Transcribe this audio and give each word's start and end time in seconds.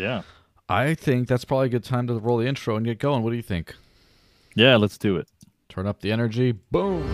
Yeah. 0.00 0.22
I 0.66 0.94
think 0.94 1.28
that's 1.28 1.44
probably 1.44 1.66
a 1.66 1.70
good 1.70 1.84
time 1.84 2.06
to 2.06 2.14
roll 2.14 2.38
the 2.38 2.46
intro 2.46 2.74
and 2.76 2.86
get 2.86 2.98
going. 2.98 3.22
What 3.22 3.30
do 3.30 3.36
you 3.36 3.42
think? 3.42 3.74
Yeah, 4.54 4.76
let's 4.76 4.96
do 4.96 5.16
it. 5.16 5.28
Turn 5.68 5.86
up 5.86 6.00
the 6.00 6.10
energy. 6.10 6.52
Boom. 6.52 7.04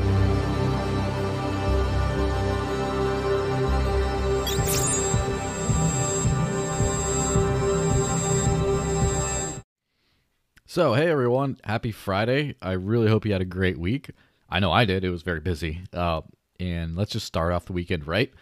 So, 10.68 10.94
hey 10.94 11.08
everyone, 11.08 11.58
happy 11.64 11.90
Friday. 11.90 12.54
I 12.62 12.72
really 12.72 13.08
hope 13.08 13.24
you 13.24 13.32
had 13.32 13.40
a 13.40 13.46
great 13.46 13.78
week. 13.78 14.10
I 14.48 14.60
know 14.60 14.70
I 14.70 14.84
did. 14.84 15.02
It 15.02 15.10
was 15.10 15.22
very 15.22 15.40
busy. 15.40 15.80
Uh, 15.92 16.20
and 16.60 16.94
let's 16.94 17.12
just 17.12 17.26
start 17.26 17.52
off 17.52 17.64
the 17.64 17.72
weekend 17.72 18.06
right. 18.06 18.32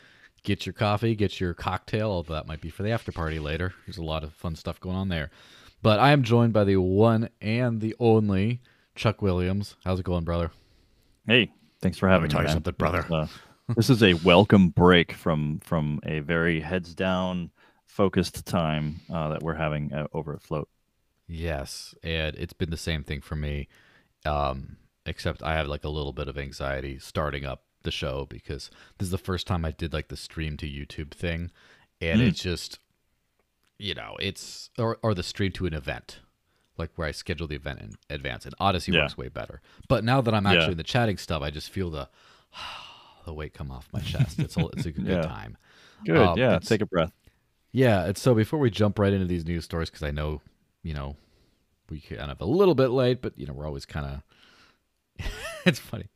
Get 0.45 0.67
your 0.67 0.75
coffee, 0.75 1.15
get 1.15 1.41
your 1.41 1.55
cocktail, 1.55 2.11
although 2.11 2.35
that 2.35 2.47
might 2.47 2.61
be 2.61 2.69
for 2.69 2.83
the 2.83 2.91
after 2.91 3.11
party 3.11 3.39
later. 3.39 3.73
There's 3.87 3.97
a 3.97 4.05
lot 4.05 4.23
of 4.23 4.35
fun 4.35 4.55
stuff 4.57 4.79
going 4.79 4.95
on 4.95 5.09
there. 5.09 5.31
But 5.81 5.99
I 5.99 6.13
am 6.13 6.23
joined 6.23 6.53
by 6.53 6.65
the 6.65 6.77
one 6.77 7.31
and 7.41 7.81
the 7.81 7.97
only 7.99 8.61
Chuck 8.95 9.23
Williams. 9.23 9.77
How's 9.85 10.01
it 10.01 10.05
going, 10.05 10.25
brother? 10.25 10.51
Hey, 11.27 11.51
thanks 11.81 11.97
for 11.97 12.11
having 12.11 12.29
tell 12.29 12.41
me. 12.41 12.45
you 12.45 12.49
man. 12.49 12.57
something, 12.57 12.75
brother. 12.77 13.07
Uh, 13.11 13.27
this 13.75 13.89
is 13.89 14.03
a 14.03 14.13
welcome 14.15 14.69
break 14.69 15.13
from 15.13 15.61
from 15.61 15.99
a 16.05 16.21
very 16.21 16.61
heads 16.61 16.95
down 16.95 17.51
focused 17.87 18.45
time 18.45 19.01
uh, 19.11 19.31
that 19.31 19.43
we're 19.43 19.55
having 19.55 19.95
uh, 19.95 20.07
over 20.13 20.35
at 20.35 20.43
Flote. 20.43 20.69
Yes, 21.27 21.95
and 22.03 22.37
it's 22.37 22.53
been 22.53 22.71
the 22.71 22.77
same 22.77 23.03
thing 23.03 23.23
for 23.23 23.37
me. 23.37 23.69
Um, 24.27 24.77
except 25.07 25.43
I 25.43 25.55
have 25.55 25.69
like 25.69 25.85
a 25.85 25.89
little 25.89 26.13
bit 26.13 26.29
of 26.29 26.37
anxiety 26.37 26.99
starting 26.99 27.47
up 27.47 27.63
the 27.85 27.91
show 27.91 28.27
because 28.29 28.71
this 28.99 29.07
is 29.07 29.13
the 29.13 29.19
first 29.19 29.47
time 29.47 29.65
I 29.65 29.71
did 29.71 29.93
like 29.93 30.09
the 30.09 30.17
stream 30.17 30.57
to 30.59 30.67
YouTube 30.67 31.13
thing, 31.13 31.51
and 32.01 32.21
Mm. 32.21 32.27
it's 32.29 32.43
just, 32.43 32.79
you 33.79 33.95
know, 33.95 34.17
it's 34.21 34.71
or 34.79 34.99
or 35.03 35.15
the 35.15 35.23
stream 35.23 35.53
to 35.53 35.67
an 35.67 35.75
event, 35.75 36.21
like 36.77 36.91
where 36.97 37.07
I 37.09 37.13
schedule 37.13 37.47
the 37.47 37.57
event 37.57 37.81
in 37.81 37.95
advance. 38.11 38.45
And 38.47 38.55
Odysee 38.61 38.93
Yeah. 38.93 39.03
works 39.03 39.17
way 39.17 39.29
better. 39.29 39.61
But 39.89 40.05
now 40.05 40.21
that 40.21 40.35
I'm 40.35 40.45
Yeah. 40.45 40.53
actually 40.55 40.73
in 40.73 40.79
the 40.79 40.83
chatting 40.85 41.17
stuff, 41.19 41.43
I 41.43 41.51
just 41.51 41.71
feel 41.71 41.91
the 41.91 42.09
the 43.25 43.33
weight 43.33 43.55
come 43.55 43.71
off 43.71 43.89
my 43.93 44.01
chest. 44.01 44.39
It's 44.39 44.57
a, 44.57 44.67
it's 44.69 44.87
a 44.87 44.93
good 44.93 45.07
Yeah. 45.09 45.23
time. 45.23 45.57
Good. 46.05 46.17
Um, 46.21 46.39
yeah. 46.39 46.59
Take 46.59 46.83
a 46.83 46.87
breath. 46.87 47.13
Yeah, 47.73 48.05
and 48.05 48.17
so 48.19 48.35
before 48.35 48.59
we 48.61 48.71
jump 48.71 48.99
right 48.99 49.13
into 49.13 49.27
these 49.27 49.45
news 49.47 49.65
stories, 49.65 49.91
because 49.91 50.03
I 50.05 50.11
know, 50.13 50.41
you 50.83 50.95
know, 50.95 51.17
we 51.91 52.01
kind 52.01 52.31
of 52.31 52.41
a 52.41 52.45
little 52.45 52.75
bit 52.75 52.89
late, 52.89 53.21
but 53.23 53.37
you 53.39 53.47
know, 53.47 53.53
we're 53.53 53.67
always 53.67 53.85
kind 53.87 54.07
of. 55.19 55.27
it's 55.65 55.79
funny, 55.81 56.07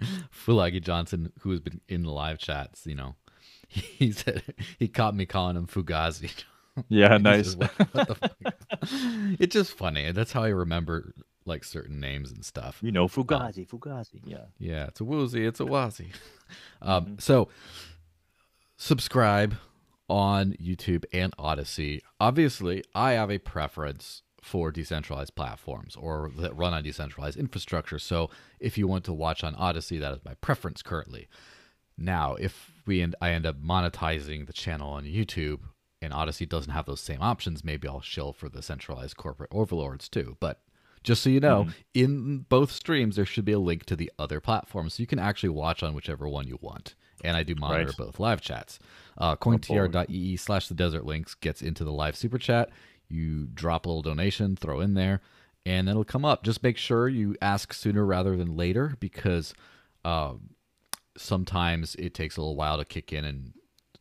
Fulagi 0.32 0.82
Johnson, 0.82 1.32
who 1.40 1.50
has 1.50 1.60
been 1.60 1.80
in 1.88 2.02
the 2.02 2.10
live 2.10 2.38
chats, 2.38 2.86
you 2.86 2.94
know, 2.94 3.14
he 3.68 4.12
said 4.12 4.42
he 4.78 4.88
caught 4.88 5.14
me 5.14 5.26
calling 5.26 5.56
him 5.56 5.66
Fugazi. 5.66 6.30
Yeah. 6.88 7.18
Nice. 7.18 7.56
"What- 7.56 7.72
what 7.92 8.06
the 8.08 8.14
fuck?" 8.14 8.32
it's 9.40 9.52
just 9.52 9.72
funny, 9.72 10.12
that's 10.12 10.30
how 10.30 10.44
I 10.44 10.48
remember 10.50 11.12
like 11.44 11.64
certain 11.64 11.98
names 11.98 12.30
and 12.30 12.44
stuff. 12.44 12.78
you 12.82 12.92
know, 12.92 13.08
Fugazi. 13.08 13.66
Fugazi. 13.68 14.20
Yeah. 14.24 14.44
Yeah, 14.60 14.86
it's 14.86 15.00
a 15.00 15.04
woozy, 15.04 15.44
it's 15.44 15.58
a 15.58 15.64
wazzy. 15.64 16.12
Um, 16.80 17.06
Mhm. 17.06 17.20
So, 17.20 17.48
subscribe 18.76 19.56
on 20.08 20.52
YouTube 20.54 21.04
and 21.12 21.34
Odysee. 21.38 22.00
Obviously, 22.20 22.84
I 22.94 23.12
have 23.12 23.30
a 23.30 23.38
preference 23.38 24.22
for 24.48 24.72
decentralized 24.72 25.34
platforms 25.34 25.94
or 25.96 26.30
that 26.38 26.56
run 26.56 26.72
on 26.72 26.82
decentralized 26.82 27.38
infrastructure. 27.38 27.98
So, 27.98 28.30
if 28.58 28.78
you 28.78 28.88
want 28.88 29.04
to 29.04 29.12
watch 29.12 29.44
on 29.44 29.54
Odysee, 29.56 29.98
that 30.00 30.12
is 30.14 30.24
my 30.24 30.34
preference 30.34 30.82
currently. 30.82 31.28
Now, 31.96 32.34
if 32.36 32.72
we 32.86 33.02
end, 33.02 33.14
I 33.20 33.30
end 33.30 33.44
up 33.46 33.60
monetizing 33.62 34.46
the 34.46 34.52
channel 34.52 34.90
on 34.90 35.04
YouTube 35.04 35.60
and 36.00 36.12
Odysee 36.12 36.46
doesn't 36.48 36.72
have 36.72 36.86
those 36.86 37.00
same 37.00 37.20
options, 37.20 37.64
maybe 37.64 37.86
I'll 37.88 38.00
shill 38.00 38.32
for 38.32 38.48
the 38.48 38.62
centralized 38.62 39.16
corporate 39.16 39.50
overlords 39.52 40.08
too. 40.08 40.36
But 40.40 40.62
just 41.02 41.22
so 41.22 41.28
you 41.30 41.40
know, 41.40 41.64
Mhm. 41.64 41.72
in 41.94 42.38
both 42.48 42.70
streams 42.72 43.16
there 43.16 43.26
should 43.26 43.44
be 43.44 43.52
a 43.52 43.58
link 43.58 43.84
to 43.86 43.96
the 43.96 44.10
other 44.18 44.40
platforms, 44.40 44.94
so 44.94 45.02
you 45.02 45.06
can 45.08 45.18
actually 45.18 45.48
watch 45.50 45.82
on 45.82 45.94
whichever 45.94 46.28
one 46.28 46.46
you 46.46 46.58
want. 46.60 46.94
And 47.24 47.36
I 47.36 47.42
do 47.42 47.56
monitor 47.56 47.86
Right. 47.88 47.96
both 47.96 48.20
live 48.20 48.40
chats. 48.40 48.78
Uh, 49.16 49.34
CoinTR.ee 49.34 50.36
slash 50.36 50.68
the 50.68 50.74
desert 50.74 51.04
links 51.04 51.34
gets 51.34 51.62
into 51.62 51.82
the 51.84 51.92
live 51.92 52.14
super 52.16 52.38
chat. 52.38 52.70
You 53.08 53.46
drop 53.46 53.86
a 53.86 53.88
little 53.88 54.02
donation, 54.02 54.56
throw 54.56 54.80
in 54.80 54.94
there, 54.94 55.20
and 55.64 55.88
it'll 55.88 56.04
come 56.04 56.24
up. 56.24 56.44
Just 56.44 56.62
make 56.62 56.76
sure 56.76 57.08
you 57.08 57.36
ask 57.40 57.72
sooner 57.72 58.04
rather 58.04 58.36
than 58.36 58.56
later 58.56 58.96
because 59.00 59.54
um, 60.04 60.50
sometimes 61.16 61.94
it 61.96 62.14
takes 62.14 62.36
a 62.36 62.40
little 62.40 62.56
while 62.56 62.78
to 62.78 62.84
kick 62.84 63.12
in 63.12 63.24
and 63.24 63.52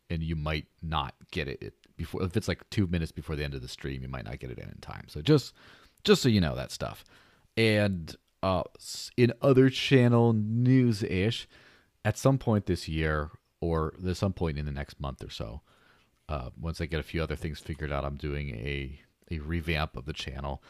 and 0.09 0.23
you 0.23 0.35
might 0.35 0.67
not 0.81 1.13
get 1.31 1.47
it 1.47 1.73
before 1.97 2.23
if 2.23 2.38
it's 2.38 2.47
like 2.47 2.67
two 2.69 2.88
minutes 2.88 3.12
before 3.12 3.35
the 3.35 3.44
end 3.44 3.53
of 3.53 3.62
the 3.62 3.67
stream 3.67 4.01
you 4.01 4.07
might 4.07 4.23
not 4.23 4.40
get 4.40 4.51
it 4.51 4.59
in 4.59 4.69
in 4.69 4.78
time 4.79 5.06
so 5.07 5.22
just 5.22 5.53
just 6.03 6.22
so 6.22 6.29
you 6.29 6.40
know 6.40 6.56
that 6.56 6.72
stuff 6.72 7.03
and 7.57 8.16
uh 8.44 8.63
in 9.17 9.34
other 9.41 9.69
channel 9.69 10.31
news 10.34 11.03
ish 11.03 11.47
at 12.06 12.17
some 12.17 12.38
point 12.38 12.67
this 12.67 12.88
year 12.88 13.31
or 13.59 13.94
there's 14.00 14.19
some 14.19 14.34
point 14.34 14.57
in 14.57 14.66
the 14.66 14.72
next 14.72 15.00
month 15.00 15.23
or 15.23 15.29
so 15.29 15.62
uh, 16.29 16.49
once 16.59 16.81
i 16.81 16.85
get 16.85 16.99
a 16.99 17.03
few 17.03 17.21
other 17.23 17.35
things 17.35 17.59
figured 17.59 17.91
out 17.91 18.03
i'm 18.05 18.15
doing 18.17 18.49
a 18.51 18.99
a 19.31 19.39
revamp 19.39 19.95
of 19.95 20.05
the 20.05 20.13
channel 20.13 20.61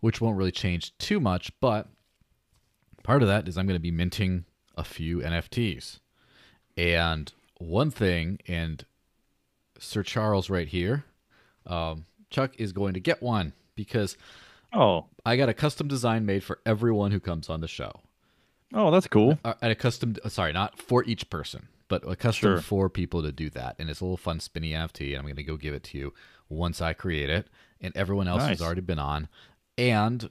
which 0.00 0.20
won't 0.20 0.36
really 0.36 0.52
change 0.52 0.96
too 0.98 1.18
much 1.20 1.50
but 1.60 1.88
part 3.02 3.22
of 3.22 3.28
that 3.28 3.48
is 3.48 3.56
i'm 3.58 3.66
going 3.66 3.76
to 3.76 3.80
be 3.80 3.90
minting 3.90 4.44
a 4.76 4.84
few 4.84 5.18
nfts 5.18 6.00
and 6.76 7.32
one 7.58 7.92
thing, 7.92 8.40
and 8.48 8.84
Sir 9.78 10.02
Charles 10.02 10.50
right 10.50 10.66
here, 10.66 11.04
um, 11.68 12.04
Chuck 12.30 12.52
is 12.58 12.72
going 12.72 12.94
to 12.94 13.00
get 13.00 13.22
one 13.22 13.52
because 13.76 14.16
Oh. 14.72 15.06
I 15.24 15.36
got 15.36 15.48
a 15.48 15.54
custom 15.54 15.86
design 15.86 16.26
made 16.26 16.42
for 16.42 16.58
everyone 16.66 17.12
who 17.12 17.20
comes 17.20 17.48
on 17.48 17.60
the 17.60 17.68
show. 17.68 18.00
Oh, 18.74 18.90
that's 18.90 19.06
cool. 19.06 19.38
Uh, 19.44 19.54
and 19.62 19.70
a 19.70 19.76
custom, 19.76 20.16
uh, 20.24 20.28
sorry, 20.28 20.52
not 20.52 20.76
for 20.80 21.04
each 21.04 21.30
person, 21.30 21.68
but 21.88 22.02
a 22.08 22.16
custom 22.16 22.54
Sure. 22.54 22.60
for 22.60 22.88
people 22.90 23.22
to 23.22 23.32
do 23.32 23.50
that. 23.50 23.76
And 23.78 23.90
it's 23.90 24.00
a 24.00 24.04
little 24.04 24.16
fun 24.16 24.40
spinny 24.40 24.70
NFT, 24.72 25.08
and 25.10 25.18
I'm 25.18 25.24
going 25.24 25.36
to 25.36 25.42
go 25.42 25.56
give 25.56 25.74
it 25.74 25.84
to 25.84 25.98
you 25.98 26.14
once 26.48 26.80
I 26.80 26.92
create 26.92 27.30
it. 27.30 27.48
And 27.80 27.94
everyone 27.96 28.28
else 28.28 28.40
Nice. 28.42 28.58
has 28.58 28.62
already 28.62 28.80
been 28.80 28.98
on, 28.98 29.28
and 29.76 30.30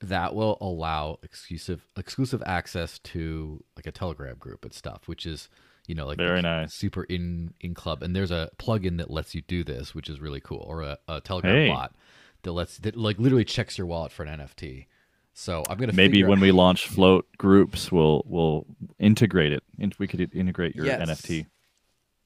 that 0.00 0.34
will 0.34 0.58
allow 0.60 1.18
exclusive 1.22 1.86
exclusive 1.96 2.42
access 2.44 2.98
to 3.00 3.62
like 3.76 3.86
a 3.86 3.92
Telegram 3.92 4.36
group 4.36 4.64
and 4.64 4.74
stuff, 4.74 5.06
which 5.06 5.24
is 5.26 5.48
you 5.86 5.94
know 5.94 6.06
like 6.06 6.18
Very 6.18 6.42
nice. 6.42 6.74
super 6.74 7.04
in 7.04 7.54
in 7.60 7.74
club. 7.74 8.02
And 8.02 8.16
there's 8.16 8.32
a 8.32 8.50
plugin 8.58 8.98
that 8.98 9.10
lets 9.10 9.34
you 9.34 9.42
do 9.42 9.62
this, 9.62 9.94
which 9.94 10.08
is 10.08 10.20
really 10.20 10.40
cool, 10.40 10.64
or 10.68 10.82
a, 10.82 10.98
a 11.06 11.20
Telegram 11.20 11.54
Hey. 11.54 11.68
bot 11.68 11.94
that 12.42 12.50
lets 12.52 12.78
that 12.78 12.96
like 12.96 13.18
literally 13.20 13.44
checks 13.44 13.78
your 13.78 13.86
wallet 13.86 14.10
for 14.10 14.24
an 14.24 14.40
NFT. 14.40 14.86
So 15.34 15.64
I'm 15.68 15.78
gonna 15.78 15.92
Maybe 15.92 16.22
when 16.24 16.38
out- 16.38 16.42
we 16.42 16.52
launch 16.52 16.86
Flote 16.88 17.26
groups, 17.38 17.90
we'll 17.90 18.22
we'll 18.26 18.66
integrate 18.98 19.52
it. 19.52 19.62
We 19.98 20.06
could 20.06 20.34
integrate 20.34 20.74
your 20.76 20.86
Yes. 20.86 21.00
NFT. 21.08 21.46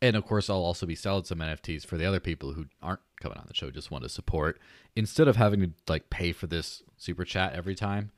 And 0.03 0.15
of 0.17 0.27
course, 0.27 0.51
I'll 0.51 0.57
also 0.65 0.85
be 0.87 0.95
selling 0.95 1.25
some 1.25 1.39
NFTs 1.41 1.87
for 1.87 1.97
the 1.97 2.05
other 2.05 2.21
people 2.21 2.53
who 2.53 2.67
aren't 2.83 3.01
coming 3.21 3.39
on 3.39 3.47
the 3.49 3.55
show, 3.55 3.71
just 3.71 3.91
want 3.91 4.05
to 4.05 4.11
support. 4.11 4.61
Instead 4.95 5.27
of 5.27 5.37
having 5.37 5.61
to 5.61 5.71
like 5.89 6.11
pay 6.11 6.33
for 6.33 6.47
this 6.47 6.83
super 6.99 7.25
chat 7.25 7.55
every 7.55 7.75
time, 7.75 8.11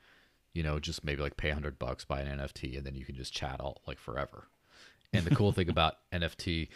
you 0.54 0.62
know, 0.62 0.80
just 0.80 1.04
maybe 1.04 1.22
like 1.22 1.36
pay 1.36 1.50
a 1.50 1.54
hundred 1.54 1.78
bucks, 1.78 2.04
buy 2.04 2.20
an 2.20 2.38
NFT, 2.38 2.76
and 2.76 2.84
then 2.84 2.94
you 2.96 3.04
can 3.04 3.14
just 3.14 3.32
chat 3.32 3.60
all 3.60 3.80
like 3.86 3.98
forever. 3.98 4.48
And 5.12 5.24
the 5.24 5.34
cool 5.34 5.52
thing 5.52 5.68
about 5.68 5.96
NFT 6.12 6.68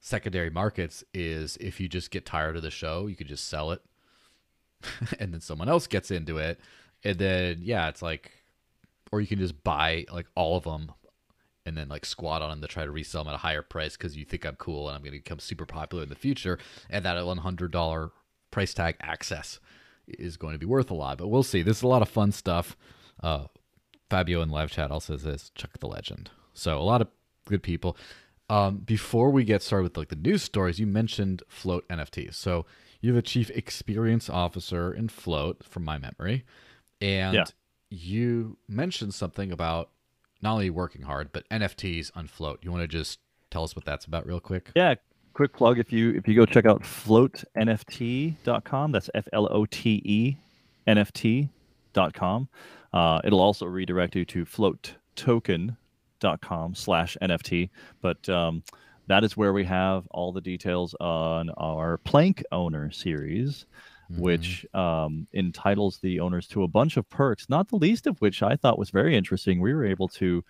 secondary 0.00 0.50
markets 0.50 1.02
is 1.14 1.56
if 1.58 1.80
you 1.80 1.88
just 1.88 2.10
get 2.10 2.26
tired 2.26 2.56
of 2.56 2.62
the 2.62 2.70
show, 2.70 3.06
you 3.06 3.16
could 3.16 3.28
just 3.28 3.48
sell 3.48 3.70
it, 3.72 3.80
and 5.18 5.32
then 5.32 5.40
someone 5.40 5.68
else 5.68 5.86
gets 5.86 6.10
into 6.10 6.36
it, 6.38 6.60
and 7.04 7.18
then 7.18 7.58
yeah, 7.62 7.88
it's 7.88 8.02
like, 8.02 8.32
or 9.12 9.20
you 9.20 9.26
can 9.26 9.38
just 9.38 9.62
buy 9.64 10.04
like 10.12 10.26
all 10.34 10.56
of 10.56 10.64
them 10.64 10.92
and 11.66 11.76
then 11.76 11.88
like 11.88 12.04
squat 12.04 12.42
on 12.42 12.50
them 12.50 12.60
to 12.60 12.68
try 12.68 12.84
to 12.84 12.90
resell 12.90 13.24
them 13.24 13.32
at 13.32 13.36
a 13.36 13.38
higher 13.38 13.62
price 13.62 13.96
because 13.96 14.16
you 14.16 14.24
think 14.24 14.44
I'm 14.44 14.56
cool 14.56 14.88
and 14.88 14.96
I'm 14.96 15.02
going 15.02 15.12
to 15.12 15.18
become 15.18 15.38
super 15.38 15.66
popular 15.66 16.02
in 16.02 16.08
the 16.08 16.14
future. 16.14 16.58
And 16.88 17.04
that 17.04 17.16
$100 17.16 18.10
price 18.50 18.74
tag 18.74 18.96
access 19.00 19.60
is 20.06 20.36
going 20.36 20.54
to 20.54 20.58
be 20.58 20.66
worth 20.66 20.90
a 20.90 20.94
lot. 20.94 21.18
But 21.18 21.28
we'll 21.28 21.42
see. 21.42 21.62
This 21.62 21.78
is 21.78 21.82
a 21.82 21.88
lot 21.88 22.02
of 22.02 22.08
fun 22.08 22.32
stuff. 22.32 22.76
Uh, 23.22 23.44
Fabio 24.08 24.42
in 24.42 24.50
live 24.50 24.70
chat 24.70 24.90
also 24.90 25.16
says 25.16 25.50
Chuck 25.54 25.78
the 25.78 25.86
Legend. 25.86 26.30
So 26.54 26.78
a 26.78 26.82
lot 26.82 27.00
of 27.00 27.08
good 27.46 27.62
people. 27.62 27.96
Um, 28.48 28.78
before 28.78 29.30
we 29.30 29.44
get 29.44 29.62
started 29.62 29.84
with 29.84 29.96
like 29.96 30.08
the 30.08 30.16
news 30.16 30.42
stories, 30.42 30.80
you 30.80 30.86
mentioned 30.86 31.42
Flote 31.48 31.86
NFTs. 31.88 32.34
So 32.34 32.66
you 33.00 33.10
have 33.10 33.18
a 33.18 33.22
chief 33.22 33.50
experience 33.50 34.28
officer 34.28 34.92
in 34.92 35.08
Flote, 35.08 35.62
from 35.62 35.84
my 35.84 35.98
memory, 35.98 36.44
and 37.00 37.34
Yeah. 37.34 37.44
you 37.90 38.56
mentioned 38.68 39.14
something 39.14 39.52
about 39.52 39.90
not 40.42 40.52
only 40.54 40.70
working 40.70 41.02
hard 41.02 41.32
but 41.32 41.46
NFTs 41.50 42.10
on 42.14 42.26
Flote. 42.26 42.60
You 42.62 42.70
want 42.70 42.82
to 42.82 42.88
just 42.88 43.18
tell 43.50 43.62
us 43.64 43.74
what 43.76 43.84
that's 43.84 44.04
about, 44.06 44.26
real 44.26 44.40
quick? 44.40 44.70
Yeah, 44.74 44.94
quick 45.34 45.52
plug 45.52 45.78
if 45.78 45.92
you 45.92 46.10
if 46.14 46.26
you 46.28 46.34
go 46.34 46.46
check 46.46 46.64
out 46.66 46.82
flotenft.com, 46.82 48.92
that's 48.92 49.10
F 49.14 49.28
L 49.32 49.48
O 49.50 49.64
T 49.66 50.00
E 50.04 50.36
NFT.com. 50.86 52.48
Uh, 52.92 53.20
it'll 53.24 53.40
also 53.40 53.66
redirect 53.66 54.16
you 54.16 54.24
to 54.24 54.44
flotetoken.com 54.44 56.74
slash 56.74 57.16
NFT. 57.22 57.70
But 58.00 58.28
um, 58.28 58.62
that 59.06 59.22
is 59.24 59.36
where 59.36 59.52
we 59.52 59.64
have 59.64 60.06
all 60.10 60.32
the 60.32 60.40
details 60.40 60.94
on 61.00 61.50
our 61.50 61.98
Plank 61.98 62.42
Owner 62.52 62.90
series, 62.90 63.66
mm-hmm. 64.10 64.20
which 64.20 64.66
um, 64.74 65.26
entitles 65.32 65.98
the 65.98 66.20
owners 66.20 66.46
to 66.48 66.62
a 66.62 66.68
bunch 66.68 66.96
of 66.96 67.08
perks, 67.10 67.48
not 67.48 67.68
the 67.68 67.76
least 67.76 68.06
of 68.06 68.18
which 68.20 68.42
I 68.42 68.56
thought 68.56 68.78
was 68.78 68.90
very 68.90 69.16
interesting. 69.16 69.60
We 69.60 69.74
were 69.74 69.84
able 69.84 70.08
to 70.08 70.44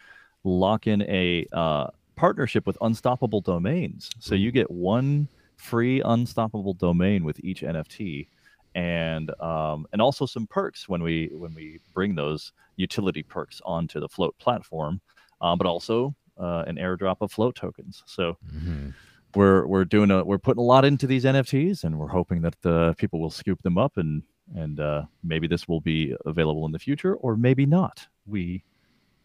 lock 0.45 0.87
in 0.87 1.03
a 1.03 1.47
uh, 1.53 1.89
partnership 2.17 2.67
with 2.67 2.79
Unstoppable 2.81 3.41
Domains. 3.41 4.11
So 4.19 4.35
you 4.35 4.51
get 4.51 4.71
one 4.71 5.29
free 5.57 6.01
Unstoppable 6.05 6.75
domain 6.75 7.25
with 7.25 7.43
each 7.45 7.63
NFT. 7.63 8.29
And 8.75 9.31
um, 9.41 9.87
and 9.93 10.01
also 10.01 10.27
some 10.27 10.47
perks 10.47 10.89
when 10.89 11.03
we 11.03 11.29
when 11.33 11.53
we 11.55 11.81
bring 11.93 12.15
those 12.15 12.53
utility 12.77 13.25
perks 13.25 13.61
onto 13.65 13.99
the 13.99 14.09
Flote 14.09 14.39
platform, 14.39 15.01
um, 15.41 15.59
but 15.59 15.67
also 15.67 16.15
uh, 16.39 16.65
an 16.67 16.77
airdrop 16.77 17.17
of 17.21 17.33
flote 17.33 17.57
tokens. 17.57 18.03
So 18.07 18.37
mm-hmm. 18.55 18.91
We're 19.35 19.67
we're 19.67 19.85
doing 19.85 20.11
a 20.11 20.25
we're 20.25 20.39
putting 20.39 20.61
a 20.61 20.67
lot 20.67 20.85
into 20.85 21.07
these 21.07 21.25
NFTs, 21.25 21.85
and 21.85 21.99
we're 21.99 22.09
hoping 22.09 22.43
that 22.43 22.61
the 22.63 22.95
people 22.99 23.21
will 23.21 23.31
scoop 23.31 23.63
them 23.63 23.79
up 23.79 23.97
and 23.97 24.23
and 24.55 24.81
uh, 24.81 25.03
maybe 25.23 25.47
this 25.47 25.69
will 25.69 25.81
be 25.81 26.15
available 26.27 26.67
in 26.67 26.73
the 26.73 26.79
future, 26.79 27.15
or 27.15 27.37
maybe 27.37 27.67
not. 27.67 28.07
We 28.27 28.65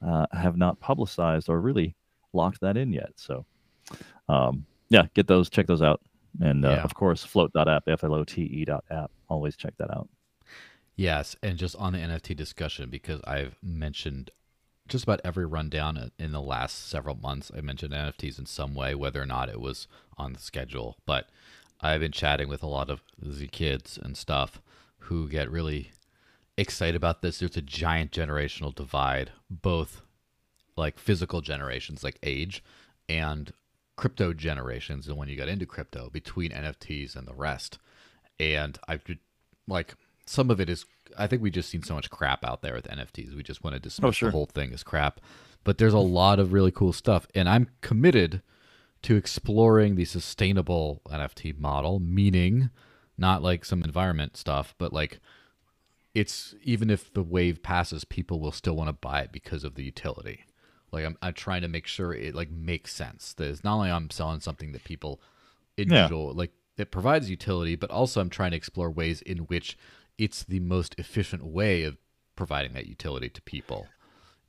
uh, 0.05 0.27
have 0.31 0.57
not 0.57 0.79
publicized 0.79 1.49
or 1.49 1.59
really 1.59 1.95
locked 2.33 2.61
that 2.61 2.77
in 2.77 2.93
yet. 2.93 3.11
So 3.15 3.45
um, 4.29 4.65
yeah, 4.89 5.05
get 5.13 5.27
those, 5.27 5.49
check 5.49 5.67
those 5.67 5.81
out, 5.81 6.01
and 6.41 6.65
uh, 6.65 6.69
yeah. 6.69 6.83
of 6.83 6.93
course, 6.93 7.23
flote.app, 7.23 7.87
f 7.87 8.03
l 8.03 8.13
o 8.13 8.23
t 8.23 8.41
e 8.41 8.65
app. 8.91 9.11
Always 9.29 9.55
check 9.55 9.73
that 9.77 9.91
out. 9.91 10.09
Yes, 10.95 11.35
and 11.43 11.57
just 11.57 11.75
on 11.75 11.93
the 11.93 11.99
NFT 11.99 12.35
discussion, 12.35 12.89
because 12.89 13.19
I've 13.25 13.57
mentioned 13.61 14.31
just 14.87 15.03
about 15.03 15.21
every 15.23 15.45
rundown 15.45 16.11
in 16.19 16.31
the 16.31 16.41
last 16.41 16.87
several 16.87 17.15
months, 17.15 17.51
I 17.55 17.61
mentioned 17.61 17.93
NFTs 17.93 18.37
in 18.37 18.45
some 18.45 18.75
way, 18.75 18.93
whether 18.93 19.21
or 19.21 19.25
not 19.25 19.49
it 19.49 19.59
was 19.59 19.87
on 20.17 20.33
the 20.33 20.39
schedule. 20.39 20.97
But 21.05 21.29
I've 21.81 22.01
been 22.01 22.11
chatting 22.11 22.47
with 22.47 22.63
a 22.63 22.67
lot 22.67 22.89
of 22.89 23.01
the 23.17 23.47
kids 23.47 23.97
and 24.01 24.15
stuff 24.15 24.61
who 24.99 25.27
get 25.27 25.49
really 25.51 25.91
excited 26.57 26.95
about 26.95 27.21
this. 27.21 27.39
There's 27.39 27.57
a 27.57 27.61
giant 27.61 28.11
generational 28.11 28.73
divide, 28.73 29.31
both 29.49 30.01
like 30.77 30.99
physical 30.99 31.41
generations, 31.41 32.03
like 32.03 32.19
age, 32.23 32.63
and 33.09 33.53
crypto 33.95 34.33
generations, 34.33 35.07
and 35.07 35.17
when 35.17 35.29
you 35.29 35.37
got 35.37 35.47
into 35.47 35.65
crypto, 35.65 36.09
between 36.09 36.51
NFTs 36.51 37.15
and 37.15 37.27
the 37.27 37.33
rest. 37.33 37.79
And 38.39 38.77
I've 38.87 39.03
like 39.67 39.95
some 40.25 40.49
of 40.49 40.59
it 40.59 40.69
is 40.69 40.85
I 41.17 41.27
think 41.27 41.41
we 41.41 41.51
just 41.51 41.69
seen 41.69 41.83
so 41.83 41.95
much 41.95 42.09
crap 42.09 42.45
out 42.45 42.61
there 42.61 42.73
with 42.73 42.87
NFTs. 42.87 43.35
We 43.35 43.43
just 43.43 43.63
want 43.63 43.75
to 43.75 43.79
dismiss 43.79 44.07
oh, 44.07 44.11
sure. 44.11 44.29
the 44.29 44.33
whole 44.33 44.45
thing 44.45 44.73
as 44.73 44.83
crap. 44.83 45.21
But 45.63 45.77
there's 45.77 45.93
a 45.93 45.99
lot 45.99 46.39
of 46.39 46.53
really 46.53 46.71
cool 46.71 46.93
stuff, 46.93 47.27
and 47.33 47.49
I'm 47.49 47.69
committed 47.81 48.41
to 49.03 49.15
exploring 49.15 49.95
the 49.95 50.05
sustainable 50.05 51.01
NFT 51.09 51.57
model, 51.59 51.99
meaning 51.99 52.69
not 53.17 53.41
like 53.41 53.65
some 53.65 53.83
environment 53.83 54.37
stuff, 54.37 54.75
but 54.77 54.93
like 54.93 55.19
it's 56.13 56.55
even 56.63 56.89
if 56.89 57.13
the 57.13 57.23
wave 57.23 57.61
passes, 57.61 58.05
people 58.05 58.39
will 58.39 58.51
still 58.51 58.75
want 58.75 58.89
to 58.89 58.93
buy 58.93 59.21
it 59.21 59.31
because 59.31 59.63
of 59.63 59.75
the 59.75 59.83
utility. 59.83 60.45
Like 60.91 61.05
I'm, 61.05 61.17
I'm 61.21 61.33
trying 61.33 61.61
to 61.61 61.67
make 61.67 61.87
sure 61.87 62.13
it 62.13 62.33
like 62.35 62.49
makes 62.49 62.93
sense. 62.93 63.33
That 63.33 63.49
it's 63.49 63.63
not 63.63 63.75
only 63.75 63.91
I'm 63.91 64.09
selling 64.09 64.39
something 64.39 64.71
that 64.71 64.83
people 64.83 65.19
enjoy, 65.77 66.27
yeah. 66.27 66.33
like 66.33 66.51
it 66.77 66.91
provides 66.91 67.29
utility, 67.29 67.75
but 67.75 67.91
also 67.91 68.21
I'm 68.21 68.29
trying 68.29 68.51
to 68.51 68.57
explore 68.57 68.89
ways 68.89 69.21
in 69.21 69.39
which 69.39 69.77
it's 70.17 70.43
the 70.43 70.59
most 70.59 70.95
efficient 70.97 71.45
way 71.45 71.83
of 71.83 71.97
providing 72.35 72.73
that 72.73 72.87
utility 72.87 73.29
to 73.29 73.41
people. 73.41 73.87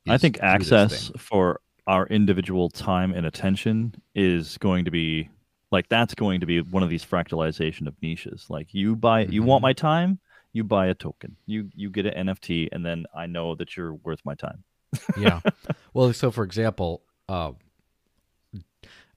I 0.07 0.17
think 0.17 0.39
access 0.41 1.11
for 1.17 1.59
our 1.85 2.05
individual 2.07 2.69
time 2.69 3.13
and 3.13 3.25
attention 3.25 3.95
is 4.15 4.57
going 4.57 4.85
to 4.85 4.91
be 4.91 5.29
like 5.71 5.89
that's 5.89 6.13
going 6.13 6.39
to 6.39 6.45
be 6.45 6.61
one 6.61 6.83
of 6.83 6.89
these 6.89 7.03
fractalization 7.03 7.87
of 7.87 7.95
niches. 8.01 8.45
Like 8.49 8.73
you 8.73 8.95
buy, 8.95 9.23
mm-hmm. 9.23 9.33
you 9.33 9.43
want 9.43 9.59
mm-hmm. 9.59 9.67
my 9.67 9.73
time, 9.73 10.19
you 10.53 10.63
buy 10.63 10.87
a 10.87 10.93
token, 10.93 11.35
you 11.45 11.69
you 11.75 11.89
get 11.89 12.05
an 12.05 12.27
NFT, 12.27 12.69
and 12.71 12.85
then 12.85 13.05
I 13.15 13.25
know 13.25 13.55
that 13.55 13.75
you're 13.75 13.93
worth 13.93 14.21
my 14.23 14.35
time. 14.35 14.63
yeah. 15.17 15.41
Well, 15.93 16.13
so 16.13 16.29
for 16.29 16.43
example, 16.43 17.01
uh, 17.27 17.53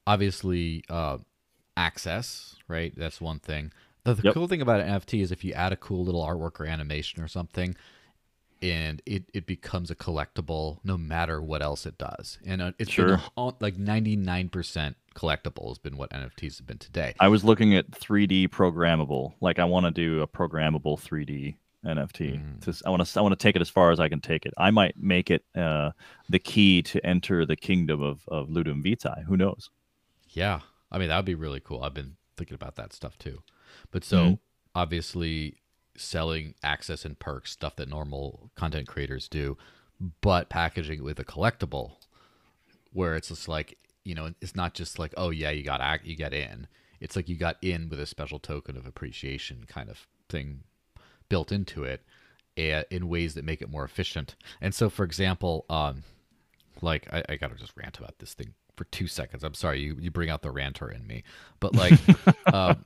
obviously 0.07 0.83
uh, 0.89 1.19
access, 1.77 2.55
right? 2.67 2.91
That's 2.97 3.21
one 3.21 3.37
thing. 3.39 3.71
The, 4.03 4.15
the 4.15 4.23
yep. 4.23 4.33
cool 4.33 4.47
thing 4.47 4.61
about 4.61 4.81
an 4.81 4.87
NFT 4.87 5.21
is 5.21 5.31
if 5.31 5.43
you 5.43 5.53
add 5.53 5.71
a 5.71 5.75
cool 5.75 6.03
little 6.03 6.25
artwork 6.25 6.59
or 6.59 6.65
animation 6.65 7.21
or 7.21 7.27
something, 7.27 7.75
and 8.61 9.01
it, 9.05 9.25
it 9.33 9.45
becomes 9.45 9.89
a 9.89 9.95
collectible 9.95 10.79
no 10.83 10.97
matter 10.97 11.41
what 11.41 11.61
else 11.61 11.85
it 11.85 11.97
does. 11.97 12.37
And 12.45 12.61
uh, 12.61 12.71
it's 12.77 12.91
sure. 12.91 13.17
been 13.35 13.53
like 13.59 13.75
99% 13.75 14.95
collectible 15.15 15.67
has 15.69 15.77
been 15.79 15.97
what 15.97 16.11
NFTs 16.11 16.57
have 16.57 16.67
been 16.67 16.77
today. 16.77 17.15
I 17.19 17.27
was 17.27 17.43
looking 17.43 17.75
at 17.75 17.89
3D 17.91 18.49
programmable. 18.49 19.33
Like 19.41 19.59
I 19.59 19.65
want 19.65 19.85
to 19.87 19.91
do 19.91 20.21
a 20.21 20.27
programmable 20.27 20.99
3D 20.99 21.55
NFT. 21.85 22.39
Mm. 22.39 22.61
To, 22.61 22.83
I 22.85 22.89
want 22.89 23.05
to 23.05 23.19
I 23.19 23.23
want 23.23 23.37
to 23.37 23.43
take 23.43 23.55
it 23.55 23.61
as 23.61 23.69
far 23.69 23.91
as 23.91 23.99
I 23.99 24.07
can 24.07 24.21
take 24.21 24.45
it. 24.45 24.53
I 24.57 24.69
might 24.69 24.95
make 24.97 25.31
it 25.31 25.43
uh, 25.55 25.91
the 26.29 26.39
key 26.39 26.81
to 26.83 27.03
enter 27.05 27.45
the 27.45 27.55
kingdom 27.55 28.01
of 28.01 28.21
of 28.27 28.49
Ludum 28.49 28.83
Vitae. 28.83 29.23
Who 29.27 29.35
knows? 29.35 29.69
Yeah, 30.29 30.59
I 30.91 30.99
mean 30.99 31.09
that 31.09 31.17
would 31.17 31.25
be 31.25 31.35
really 31.35 31.59
cool. 31.59 31.83
I've 31.83 31.93
been 31.93 32.17
thinking 32.37 32.55
about 32.55 32.75
that 32.75 32.93
stuff 32.93 33.17
too. 33.17 33.41
But 33.91 34.03
so 34.03 34.17
mm-hmm. 34.17 34.33
obviously 34.75 35.57
selling 35.95 36.55
access 36.63 37.05
and 37.05 37.17
perks, 37.19 37.51
stuff 37.51 37.75
that 37.75 37.89
normal 37.89 38.49
content 38.55 38.87
creators 38.87 39.27
do, 39.27 39.57
but 40.21 40.49
packaging 40.49 40.99
it 40.99 41.03
with 41.03 41.19
a 41.19 41.25
collectible 41.25 41.93
where 42.93 43.15
it's 43.15 43.29
just 43.29 43.47
like, 43.47 43.77
you 44.03 44.15
know, 44.15 44.33
it's 44.41 44.55
not 44.55 44.73
just 44.73 44.97
like, 44.97 45.13
oh 45.17 45.29
yeah, 45.29 45.51
you 45.51 45.63
got 45.63 46.05
you 46.05 46.15
get 46.15 46.33
in. 46.33 46.67
It's 46.99 47.15
like 47.15 47.29
you 47.29 47.35
got 47.35 47.57
in 47.61 47.89
with 47.89 47.99
a 47.99 48.05
special 48.05 48.39
token 48.39 48.77
of 48.77 48.85
appreciation 48.85 49.65
kind 49.67 49.89
of 49.89 50.07
thing 50.29 50.63
built 51.29 51.51
into 51.51 51.83
it 51.83 52.01
in 52.55 53.07
ways 53.07 53.33
that 53.35 53.45
make 53.45 53.61
it 53.61 53.69
more 53.69 53.85
efficient. 53.85 54.35
And 54.59 54.73
so, 54.75 54.89
for 54.89 55.03
example, 55.03 55.65
um, 55.69 56.03
like 56.81 57.11
I, 57.11 57.23
I 57.29 57.35
gotta 57.35 57.55
just 57.55 57.75
rant 57.75 57.97
about 57.97 58.19
this 58.19 58.33
thing 58.33 58.53
for 58.75 58.85
two 58.85 59.07
seconds. 59.07 59.43
I'm 59.43 59.53
sorry, 59.53 59.81
you, 59.81 59.97
you 59.99 60.11
bring 60.11 60.29
out 60.29 60.41
the 60.41 60.51
ranter 60.51 60.89
in 60.89 61.05
me, 61.07 61.23
but 61.59 61.75
like, 61.75 61.99
um, 62.53 62.85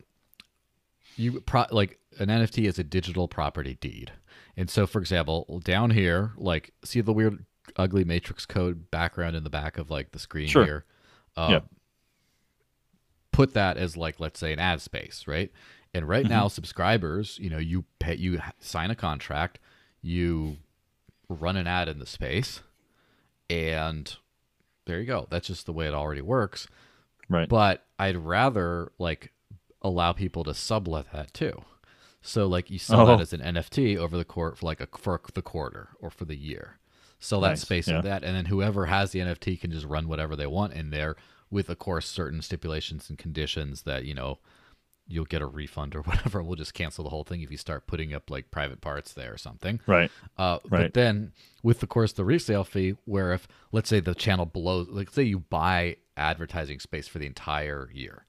you 1.15 1.41
pro- 1.41 1.65
like 1.71 1.99
an 2.19 2.29
NFT 2.29 2.67
is 2.67 2.79
a 2.79 2.83
digital 2.83 3.27
property 3.27 3.77
deed. 3.79 4.11
And 4.57 4.69
so, 4.69 4.87
for 4.87 4.99
example, 4.99 5.61
down 5.63 5.91
here, 5.91 6.31
like, 6.37 6.71
see 6.83 7.01
the 7.01 7.13
weird, 7.13 7.45
ugly 7.75 8.03
matrix 8.03 8.45
code 8.45 8.89
background 8.89 9.35
in 9.35 9.43
the 9.43 9.49
back 9.49 9.77
of 9.77 9.89
like 9.89 10.11
the 10.11 10.19
screen 10.19 10.47
sure. 10.47 10.65
here. 10.65 10.85
Uh, 11.35 11.47
yeah. 11.51 11.59
Put 13.31 13.53
that 13.53 13.77
as 13.77 13.97
like, 13.97 14.19
let's 14.19 14.39
say, 14.39 14.53
an 14.53 14.59
ad 14.59 14.81
space, 14.81 15.25
right? 15.27 15.51
And 15.93 16.07
right 16.07 16.23
mm-hmm. 16.23 16.33
now, 16.33 16.47
subscribers, 16.47 17.37
you 17.41 17.49
know, 17.49 17.57
you 17.57 17.85
pay, 17.99 18.15
you 18.15 18.39
sign 18.59 18.91
a 18.91 18.95
contract, 18.95 19.59
you 20.01 20.57
run 21.29 21.57
an 21.57 21.67
ad 21.67 21.89
in 21.89 21.99
the 21.99 22.05
space, 22.05 22.61
and 23.49 24.15
there 24.85 24.99
you 24.99 25.05
go. 25.05 25.27
That's 25.29 25.47
just 25.47 25.65
the 25.65 25.73
way 25.73 25.87
it 25.87 25.93
already 25.93 26.21
works. 26.21 26.67
Right. 27.29 27.49
But 27.49 27.85
I'd 27.97 28.17
rather 28.17 28.91
like 28.99 29.31
allow 29.85 30.13
people 30.13 30.43
to 30.43 30.53
sublet 30.53 31.11
that 31.13 31.33
too. 31.33 31.63
So 32.21 32.47
like 32.47 32.71
you 32.71 32.79
sell 32.79 33.01
oh. 33.01 33.05
that 33.05 33.21
as 33.21 33.33
an 33.33 33.41
NFT 33.41 33.97
over 33.97 34.17
the 34.17 34.25
court 34.25 34.57
for 34.57 34.65
like 34.65 34.81
a 34.81 34.87
for 34.97 35.21
the 35.33 35.41
quarter 35.41 35.89
or 35.99 36.09
for 36.09 36.25
the 36.25 36.35
year. 36.35 36.79
Sell 37.19 37.41
nice. 37.41 37.59
that 37.59 37.65
space 37.65 37.87
yeah. 37.87 37.97
of 37.97 38.03
that, 38.03 38.23
and 38.23 38.35
then 38.35 38.45
whoever 38.45 38.87
has 38.87 39.11
the 39.11 39.19
NFT 39.19 39.59
can 39.59 39.71
just 39.71 39.85
run 39.85 40.07
whatever 40.07 40.35
they 40.35 40.47
want 40.47 40.73
in 40.73 40.89
there, 40.89 41.15
with 41.49 41.69
of 41.69 41.79
course 41.79 42.07
certain 42.07 42.41
stipulations 42.41 43.09
and 43.09 43.17
conditions 43.17 43.83
that 43.83 44.05
you 44.05 44.13
know 44.13 44.39
you'll 45.07 45.25
get 45.25 45.41
a 45.41 45.45
refund 45.45 45.95
or 45.95 46.01
whatever. 46.03 46.41
We'll 46.43 46.55
just 46.55 46.73
cancel 46.73 47.03
the 47.03 47.09
whole 47.09 47.23
thing 47.23 47.41
if 47.41 47.51
you 47.51 47.57
start 47.57 47.87
putting 47.87 48.13
up 48.13 48.29
like 48.29 48.51
private 48.51 48.81
parts 48.81 49.13
there 49.13 49.33
or 49.33 49.37
something. 49.37 49.79
Right. 49.85 50.11
Uh, 50.37 50.59
right. 50.69 50.81
But 50.81 50.93
then 50.93 51.31
with 51.63 51.81
of 51.83 51.89
course 51.89 52.13
the 52.13 52.25
resale 52.25 52.63
fee, 52.63 52.95
where 53.05 53.33
if 53.33 53.47
let's 53.71 53.89
say 53.89 53.99
the 53.99 54.15
channel 54.15 54.45
blows, 54.45 54.89
like 54.89 55.11
say 55.11 55.23
you 55.23 55.39
buy 55.39 55.97
advertising 56.17 56.79
space 56.79 57.07
for 57.07 57.19
the 57.19 57.27
entire 57.27 57.89
year, 57.93 58.25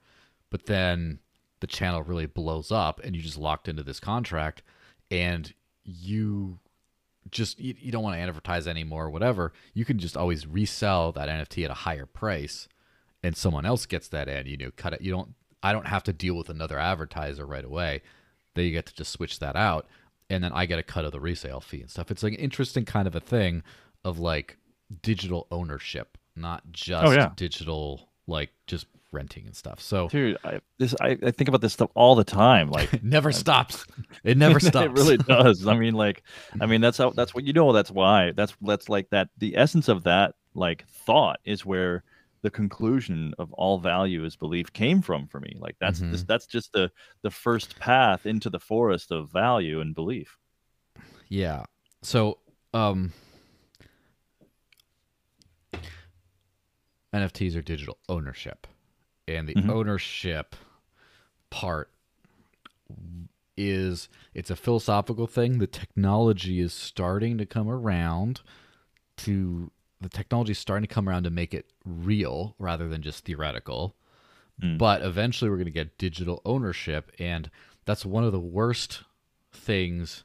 but 0.50 0.66
then 0.66 1.20
the 1.60 1.66
channel 1.66 2.02
really 2.02 2.26
blows 2.26 2.70
up 2.70 3.00
and 3.02 3.16
you 3.16 3.22
just 3.22 3.38
locked 3.38 3.68
into 3.68 3.82
this 3.82 4.00
contract 4.00 4.62
and 5.10 5.54
you 5.84 6.58
just 7.30 7.58
you, 7.58 7.74
you 7.78 7.90
don't 7.90 8.02
want 8.02 8.14
to 8.14 8.20
advertise 8.20 8.66
anymore 8.66 9.06
or 9.06 9.10
whatever 9.10 9.52
you 9.74 9.84
can 9.84 9.98
just 9.98 10.16
always 10.16 10.46
resell 10.46 11.10
that 11.12 11.28
nft 11.28 11.64
at 11.64 11.70
a 11.70 11.74
higher 11.74 12.06
price 12.06 12.68
and 13.26 13.36
someone 13.36 13.66
else 13.66 13.86
gets 13.86 14.08
that 14.08 14.28
in 14.28 14.46
you 14.46 14.56
know 14.56 14.70
cut 14.76 14.92
it. 14.92 15.00
You 15.00 15.10
don't 15.10 15.34
i 15.62 15.72
don't 15.72 15.86
have 15.86 16.04
to 16.04 16.12
deal 16.12 16.36
with 16.36 16.48
another 16.48 16.78
advertiser 16.78 17.44
right 17.44 17.64
away. 17.64 18.02
Then 18.54 18.64
you 18.64 18.70
get 18.70 18.86
to 18.86 18.94
just 18.94 19.12
switch 19.12 19.40
that 19.40 19.56
out 19.56 19.86
and 20.30 20.42
then 20.42 20.52
i 20.52 20.64
get 20.66 20.78
a 20.78 20.82
cut 20.82 21.04
of 21.04 21.12
the 21.12 21.20
resale 21.20 21.60
fee 21.60 21.80
and 21.80 21.90
stuff. 21.90 22.10
It's 22.10 22.22
like 22.22 22.34
an 22.34 22.38
interesting 22.38 22.84
kind 22.84 23.08
of 23.08 23.16
a 23.16 23.20
thing 23.20 23.62
of 24.04 24.18
like 24.18 24.58
digital 25.02 25.48
ownership 25.50 26.16
not 26.36 26.62
oh, 26.64 26.68
just 26.70 27.06
oh, 27.06 27.10
yeah. 27.10 27.30
digital 27.34 28.08
like 28.28 28.50
just 28.66 28.86
renting 29.16 29.46
and 29.46 29.56
stuff. 29.56 29.80
So, 29.80 30.08
dude, 30.08 30.36
I, 30.44 30.60
this 30.78 30.94
I, 31.00 31.16
I 31.22 31.30
think 31.32 31.48
about 31.48 31.60
this 31.62 31.72
stuff 31.72 31.90
all 31.94 32.14
the 32.14 32.22
time. 32.24 32.70
Like, 32.70 32.92
it 32.94 33.02
never 33.16 33.32
stops. 33.32 33.84
It 34.22 34.36
never 34.36 34.60
stops. 34.68 34.86
it 34.86 34.92
really 34.92 35.16
does. 35.34 35.66
I 35.66 35.76
mean, 35.76 35.94
like, 35.94 36.22
I 36.60 36.66
mean, 36.66 36.80
that's 36.80 36.98
how 36.98 37.10
that's 37.10 37.34
what 37.34 37.44
you 37.44 37.52
know. 37.52 37.72
That's 37.72 37.90
why. 37.90 38.32
That's 38.32 38.54
that's 38.62 38.88
like 38.88 39.10
that. 39.10 39.28
The 39.38 39.56
essence 39.56 39.88
of 39.88 40.04
that 40.04 40.34
like 40.54 40.86
thought 40.88 41.40
is 41.44 41.66
where 41.66 42.04
the 42.42 42.50
conclusion 42.50 43.34
of 43.38 43.52
all 43.54 43.78
value 43.78 44.24
is 44.24 44.36
belief 44.36 44.72
came 44.72 45.02
from 45.02 45.26
for 45.26 45.40
me. 45.40 45.56
Like 45.58 45.76
that's 45.80 46.00
Mhm. 46.00 46.26
that's 46.26 46.46
just 46.46 46.72
the 46.72 46.92
the 47.22 47.30
first 47.30 47.78
path 47.80 48.26
into 48.26 48.50
the 48.50 48.60
forest 48.60 49.10
of 49.10 49.32
value 49.32 49.80
and 49.80 49.94
belief. 49.94 50.36
Yeah. 51.28 51.64
So, 52.02 52.38
um, 52.72 53.12
NFTs 57.12 57.56
are 57.56 57.62
digital 57.62 57.98
ownership, 58.08 58.66
and 59.28 59.48
the 59.48 59.54
Mhm. 59.54 59.70
ownership 59.70 60.54
part 61.50 61.90
is 63.56 64.08
it's 64.34 64.50
a 64.50 64.56
philosophical 64.56 65.26
thing. 65.26 65.58
The 65.58 65.66
technology 65.66 66.60
is 66.60 66.72
starting 66.72 67.38
to 67.38 67.46
come 67.46 67.68
around 67.68 68.42
to 69.18 69.70
the 69.98 70.10
technology 70.10 70.52
is 70.52 70.58
starting 70.58 70.86
to 70.86 70.94
come 70.94 71.08
around 71.08 71.22
to 71.24 71.30
make 71.30 71.54
it 71.54 71.72
real 71.84 72.54
rather 72.58 72.86
than 72.86 73.00
just 73.00 73.24
theoretical. 73.24 73.96
Mm. 74.60 74.76
But 74.76 75.00
eventually, 75.00 75.50
we're 75.50 75.56
going 75.56 75.64
to 75.64 75.70
get 75.70 75.96
digital 75.96 76.42
ownership, 76.44 77.10
and 77.18 77.50
that's 77.86 78.04
one 78.04 78.22
of 78.22 78.32
the 78.32 78.40
worst 78.40 79.04
things 79.52 80.24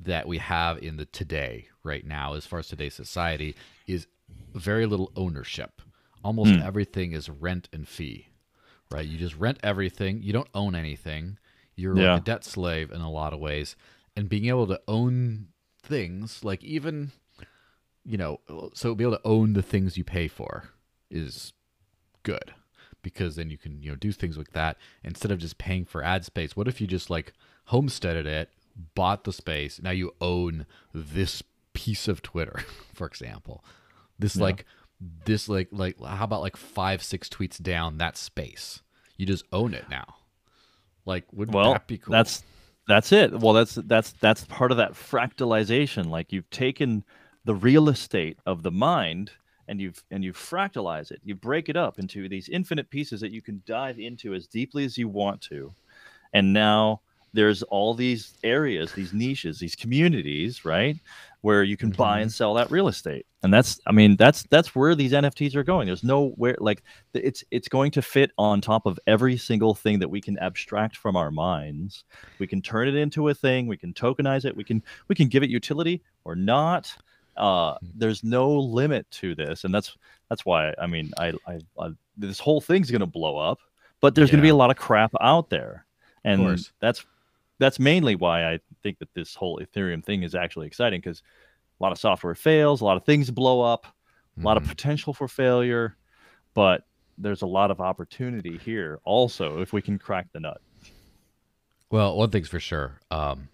that 0.00 0.26
we 0.26 0.38
have 0.38 0.76
in 0.78 0.96
the 0.96 1.04
today 1.06 1.68
right 1.84 2.04
now 2.04 2.34
as 2.34 2.46
far 2.46 2.58
as 2.58 2.66
today's 2.66 2.94
society 2.94 3.54
is 3.86 4.08
very 4.54 4.86
little 4.86 5.12
ownership 5.14 5.80
almost 6.24 6.52
Hmm. 6.54 6.60
everything 6.62 7.12
is 7.12 7.28
rent 7.28 7.68
and 7.72 7.86
fee 7.86 8.28
right 8.90 9.06
you 9.06 9.18
just 9.18 9.36
rent 9.36 9.58
everything 9.62 10.22
you 10.22 10.32
don't 10.32 10.48
own 10.54 10.74
anything 10.74 11.38
you're 11.76 11.96
Yeah. 11.96 12.12
like 12.14 12.22
a 12.22 12.24
debt 12.24 12.44
slave 12.44 12.90
in 12.90 13.00
a 13.00 13.10
lot 13.10 13.32
of 13.32 13.40
ways 13.40 13.76
and 14.16 14.28
being 14.28 14.46
able 14.46 14.66
to 14.68 14.80
own 14.88 15.48
things 15.82 16.42
like 16.44 16.62
even 16.64 17.12
you 18.04 18.16
know 18.16 18.40
so 18.74 18.94
be 18.94 19.04
able 19.04 19.16
to 19.16 19.26
own 19.26 19.52
the 19.54 19.62
things 19.62 19.96
you 19.96 20.04
pay 20.04 20.28
for 20.28 20.70
is 21.10 21.52
good 22.22 22.54
because 23.02 23.36
then 23.36 23.50
you 23.50 23.58
can 23.58 23.82
you 23.82 23.90
know 23.90 23.96
do 23.96 24.12
things 24.12 24.38
like 24.38 24.52
that 24.52 24.76
instead 25.02 25.30
of 25.30 25.38
just 25.38 25.58
paying 25.58 25.84
for 25.84 26.02
ad 26.02 26.24
space 26.24 26.56
what 26.56 26.68
if 26.68 26.80
you 26.80 26.86
just 26.86 27.10
like 27.10 27.32
homesteaded 27.66 28.26
it 28.26 28.50
bought 28.94 29.24
the 29.24 29.32
space 29.32 29.80
now 29.82 29.90
you 29.90 30.12
own 30.20 30.66
this 30.94 31.42
piece 31.74 32.08
of 32.08 32.22
twitter 32.22 32.60
for 32.94 33.06
example 33.06 33.64
this 34.18 34.36
Yeah. 34.36 34.42
like 34.44 34.64
this 35.24 35.48
like 35.48 35.68
like 35.70 36.00
how 36.00 36.24
about 36.24 36.40
like 36.40 36.56
five 36.56 37.02
six 37.02 37.28
tweets 37.28 37.60
down 37.60 37.98
that 37.98 38.16
space 38.16 38.80
you 39.16 39.26
just 39.26 39.44
own 39.52 39.74
it 39.74 39.84
now 39.90 40.16
like 41.04 41.24
wouldn't 41.32 41.54
Well, 41.54 41.72
that 41.72 41.86
be 41.86 41.98
cool 41.98 42.12
That's 42.12 42.42
that's 42.86 43.12
it. 43.12 43.38
Well, 43.38 43.54
that's 43.54 43.74
that's 43.74 44.12
that's 44.12 44.44
part 44.44 44.70
of 44.70 44.76
that 44.76 44.92
fractalization. 44.92 46.10
Like 46.10 46.32
you've 46.32 46.50
taken 46.50 47.04
the 47.44 47.54
real 47.54 47.88
estate 47.88 48.38
of 48.46 48.62
the 48.62 48.70
mind 48.70 49.32
and 49.66 49.80
you've 49.80 50.02
and 50.10 50.22
you 50.22 50.32
fractalize 50.32 51.10
it. 51.10 51.20
You 51.24 51.34
break 51.34 51.68
it 51.68 51.76
up 51.76 51.98
into 51.98 52.28
these 52.28 52.48
infinite 52.48 52.90
pieces 52.90 53.20
that 53.20 53.32
you 53.32 53.42
can 53.42 53.62
dive 53.66 53.98
into 53.98 54.34
as 54.34 54.46
deeply 54.46 54.84
as 54.84 54.98
you 54.98 55.08
want 55.08 55.40
to. 55.42 55.72
And 56.32 56.52
now 56.52 57.00
there's 57.34 57.62
all 57.64 57.94
these 57.94 58.34
areas, 58.42 58.92
these 58.92 59.12
niches, 59.12 59.58
these 59.58 59.74
communities, 59.74 60.64
right? 60.64 60.96
Where 61.42 61.62
you 61.62 61.76
can 61.76 61.90
buy 61.90 62.20
and 62.20 62.32
sell 62.32 62.54
that 62.54 62.70
real 62.70 62.88
estate. 62.88 63.26
And 63.42 63.52
that's 63.52 63.78
I 63.86 63.92
mean, 63.92 64.16
that's 64.16 64.44
that's 64.44 64.74
where 64.74 64.94
these 64.94 65.12
NFTs 65.12 65.54
are 65.54 65.64
going. 65.64 65.86
There's 65.86 66.02
nowhere 66.02 66.56
like 66.58 66.82
it's 67.12 67.44
it's 67.50 67.68
going 67.68 67.90
to 67.92 68.02
fit 68.02 68.30
on 68.38 68.62
top 68.62 68.86
of 68.86 68.98
every 69.06 69.36
single 69.36 69.74
thing 69.74 69.98
that 69.98 70.08
we 70.08 70.20
can 70.20 70.38
abstract 70.38 70.96
from 70.96 71.16
our 71.16 71.30
minds. 71.30 72.04
We 72.38 72.46
can 72.46 72.62
turn 72.62 72.88
it 72.88 72.94
into 72.94 73.28
a 73.28 73.34
thing. 73.34 73.66
We 73.66 73.76
can 73.76 73.92
tokenize 73.92 74.46
it. 74.46 74.56
We 74.56 74.64
can 74.64 74.82
we 75.08 75.14
can 75.14 75.28
give 75.28 75.42
it 75.42 75.50
utility 75.50 76.02
or 76.24 76.34
not. 76.34 76.94
Uh 77.36 77.74
there's 77.94 78.24
no 78.24 78.50
limit 78.50 79.10
to 79.10 79.34
this. 79.34 79.64
And 79.64 79.74
that's 79.74 79.96
that's 80.30 80.46
why 80.46 80.72
i 80.80 80.86
mean 80.86 81.10
i 81.18 81.32
i, 81.46 81.58
I 81.78 81.90
this 82.16 82.38
whole 82.38 82.60
thing's 82.60 82.90
going 82.90 83.00
to 83.00 83.06
blow 83.06 83.36
up 83.36 83.58
but 84.00 84.14
there's 84.14 84.30
going 84.30 84.38
to 84.38 84.42
be 84.42 84.50
a 84.50 84.54
lot 84.54 84.70
of 84.70 84.76
crap 84.76 85.12
out 85.20 85.48
there. 85.48 85.86
And 86.24 86.42
that's 86.80 87.06
that's 87.58 87.78
mainly 87.78 88.14
why 88.16 88.52
i 88.52 88.58
think 88.82 88.98
that 88.98 89.08
this 89.14 89.34
whole 89.34 89.60
ethereum 89.60 90.04
thing 90.04 90.22
is 90.22 90.34
actually 90.34 90.66
exciting 90.66 91.00
because 91.00 91.22
a 91.80 91.82
lot 91.82 91.92
of 91.92 91.98
software 91.98 92.34
fails 92.34 92.80
a 92.80 92.84
lot 92.84 92.96
of 92.96 93.04
things 93.04 93.30
blow 93.30 93.60
up 93.60 93.86
a 93.86 94.40
lot 94.44 94.56
of 94.56 94.62
Mhm. 94.62 94.68
potential 94.68 95.12
for 95.14 95.28
failure 95.28 95.96
but 96.54 96.82
there's 97.18 97.42
a 97.42 97.46
lot 97.46 97.70
of 97.70 97.80
opportunity 97.80 98.58
here 98.58 99.00
also 99.04 99.60
if 99.60 99.72
we 99.72 99.80
can 99.82 99.98
crack 99.98 100.26
the 100.32 100.40
nut 100.40 100.60
Well, 101.90 102.16
one 102.16 102.30
thing's 102.30 102.48
for 102.48 102.58
sure. 102.60 103.00
Um, 103.10 103.48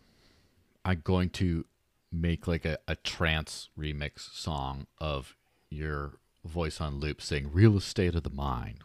I'm 0.84 1.00
going 1.04 1.30
to 1.30 1.66
make 2.10 2.46
like 2.46 2.64
a, 2.64 2.78
a 2.88 2.96
trance 2.96 3.68
remix 3.78 4.20
song 4.34 4.86
of 4.98 5.36
your 5.68 6.18
voice 6.44 6.80
on 6.80 7.00
loop 7.00 7.20
saying 7.20 7.50
real 7.52 7.76
estate 7.76 8.14
of 8.14 8.22
the 8.22 8.30
mind 8.30 8.78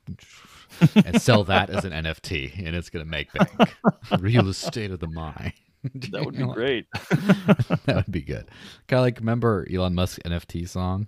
and 0.96 1.22
sell 1.22 1.44
that 1.46 1.70
as 1.70 1.86
an 1.86 1.92
NFT 1.92 2.66
and 2.66 2.76
it's 2.76 2.90
going 2.90 3.06
to 3.06 3.10
make 3.10 3.32
bank. 3.34 3.74
real 4.20 4.50
estate 4.50 4.92
of 4.92 5.00
the 5.00 5.08
mind. 5.08 5.54
that 5.84 6.26
would 6.26 6.36
be 6.36 6.44
know, 6.44 6.54
great 6.54 6.88
that 6.92 7.96
would 7.96 8.12
be 8.12 8.22
good. 8.22 8.50
Kind 8.88 9.00
of 9.00 9.04
like 9.04 9.20
remember 9.20 9.68
Elon 9.72 9.96
Musk 9.96 10.20
NFT 10.24 10.68
song? 10.68 11.08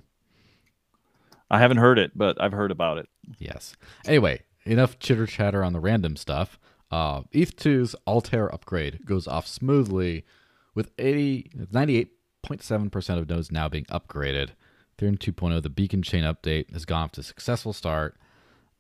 I 1.50 1.60
haven't 1.60 1.78
heard 1.78 1.98
it, 1.98 2.12
but 2.16 2.42
I've 2.42 2.52
heard 2.52 2.72
about 2.72 2.98
it. 2.98 3.08
Yes. 3.40 3.76
Anyway, 4.06 4.42
enough 4.66 5.00
chitter 5.00 5.26
chatter 5.26 5.64
on 5.64 5.74
the 5.74 5.80
random 5.80 6.16
stuff. 6.16 6.60
Uh, 6.92 7.22
ETH2's 7.34 7.96
Altair 8.06 8.54
upgrade 8.54 9.06
goes 9.06 9.28
off 9.28 9.48
smoothly 9.48 10.26
with 10.74 10.92
80, 10.98 11.52
98.7% 11.74 13.18
of 13.18 13.30
nodes 13.30 13.52
now 13.52 13.68
being 13.68 13.86
upgraded. 13.86 14.50
Ethereum 14.98 15.18
2.0, 15.18 15.62
the 15.62 15.70
beacon 15.70 16.02
chain 16.02 16.24
update 16.24 16.72
has 16.74 16.86
gone 16.86 17.04
off 17.04 17.12
to 17.14 17.22
a 17.22 17.24
successful 17.24 17.74
start. 17.74 18.16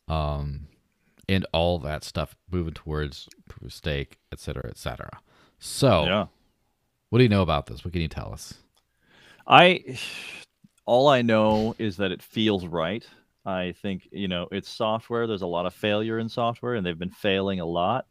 Um, 0.07 0.67
and 1.29 1.45
all 1.51 1.77
that 1.79 2.03
stuff 2.03 2.36
moving 2.50 2.74
towards 2.74 3.27
proof 3.50 3.63
of 3.63 3.74
stake, 3.74 4.17
et 4.31 4.39
cetera, 4.39 4.67
et 4.69 4.77
cetera. 4.77 5.19
So, 5.59 6.05
Yeah. 6.05 6.27
what 7.09 7.19
do 7.19 7.24
you 7.24 7.29
know 7.29 7.41
about 7.41 7.65
this? 7.65 7.83
What 7.83 7.91
can 7.91 8.01
you 8.01 8.07
tell 8.07 8.31
us? 8.31 8.53
I 9.45 9.97
all 10.86 11.09
I 11.09 11.21
know 11.21 11.75
is 11.77 11.97
that 11.97 12.12
it 12.13 12.21
feels 12.21 12.65
right. 12.65 13.05
I 13.45 13.74
think, 13.81 14.07
you 14.12 14.27
know, 14.29 14.47
it's 14.51 14.69
software. 14.69 15.27
There's 15.27 15.41
a 15.41 15.47
lot 15.47 15.65
of 15.65 15.74
failure 15.74 16.19
in 16.19 16.29
software 16.29 16.75
and 16.75 16.86
they've 16.86 16.97
been 16.97 17.09
failing 17.12 17.59
a 17.59 17.65
lot. 17.65 18.07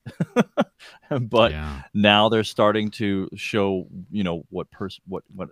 but 1.21 1.53
yeah. 1.53 1.83
now 1.95 2.29
they're 2.29 2.45
starting 2.45 2.91
to 2.93 3.29
show, 3.35 3.87
you 4.11 4.25
know, 4.25 4.45
what 4.51 4.71
pers- 4.71 5.01
what 5.07 5.25
what 5.35 5.49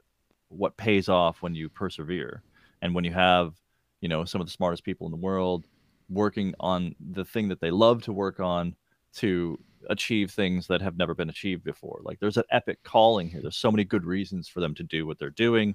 what 0.55 0.77
pays 0.77 1.09
off 1.09 1.43
when 1.43 1.55
you 1.55 1.69
persevere 1.69 2.43
and 2.83 2.95
when 2.95 3.05
you 3.05 3.13
have, 3.13 3.55
you 4.01 4.09
know, 4.09 4.25
some 4.25 4.41
of 4.41 4.47
the 4.47 4.53
smartest 4.53 4.85
people 4.85 5.07
in 5.07 5.11
the 5.11 5.17
world 5.17 5.67
working 6.09 6.55
on 6.61 6.95
the 7.13 7.25
thing 7.25 7.49
that 7.49 7.61
they 7.61 7.71
love 7.71 8.03
to 8.03 8.13
work 8.13 8.41
on 8.41 8.75
to 9.15 9.59
achieve 9.91 10.31
things 10.31 10.67
that 10.67 10.81
have 10.81 10.97
never 10.97 11.15
been 11.15 11.31
achieved 11.31 11.65
before. 11.65 12.01
Like 12.03 12.21
there's 12.21 12.37
an 12.37 12.45
epic 12.51 12.83
calling 12.83 13.29
here. 13.29 13.41
There's 13.41 13.57
so 13.57 13.71
many 13.71 13.85
good 13.85 14.05
reasons 14.05 14.49
for 14.49 14.61
them 14.61 14.75
to 14.77 14.83
do 14.83 15.07
what 15.07 15.19
they're 15.19 15.31
doing. 15.31 15.75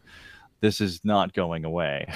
This 0.62 0.82
is 0.82 1.02
not 1.04 1.34
going 1.34 1.66
away. 1.66 2.12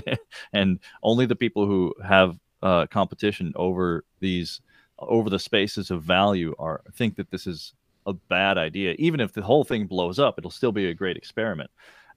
and, 0.52 0.78
only 1.02 1.26
the 1.26 1.36
people 1.36 1.66
who 1.66 1.92
have 2.04 2.38
uh, 2.62 2.86
competition 2.86 3.52
over 3.56 4.04
these 4.20 4.60
over 4.98 5.30
the 5.30 5.38
spaces 5.38 5.90
of 5.90 6.02
value 6.02 6.54
are 6.58 6.82
think 6.94 7.16
that 7.16 7.30
this 7.30 7.46
is 7.46 7.72
a 8.06 8.12
bad 8.12 8.58
idea. 8.58 8.94
Even 8.98 9.18
if 9.18 9.32
the 9.32 9.42
whole 9.42 9.64
thing 9.64 9.86
blows 9.86 10.18
up, 10.18 10.38
it'll 10.38 10.50
still 10.50 10.72
be 10.72 10.86
a 10.86 10.94
great 10.94 11.16
experiment. 11.16 11.70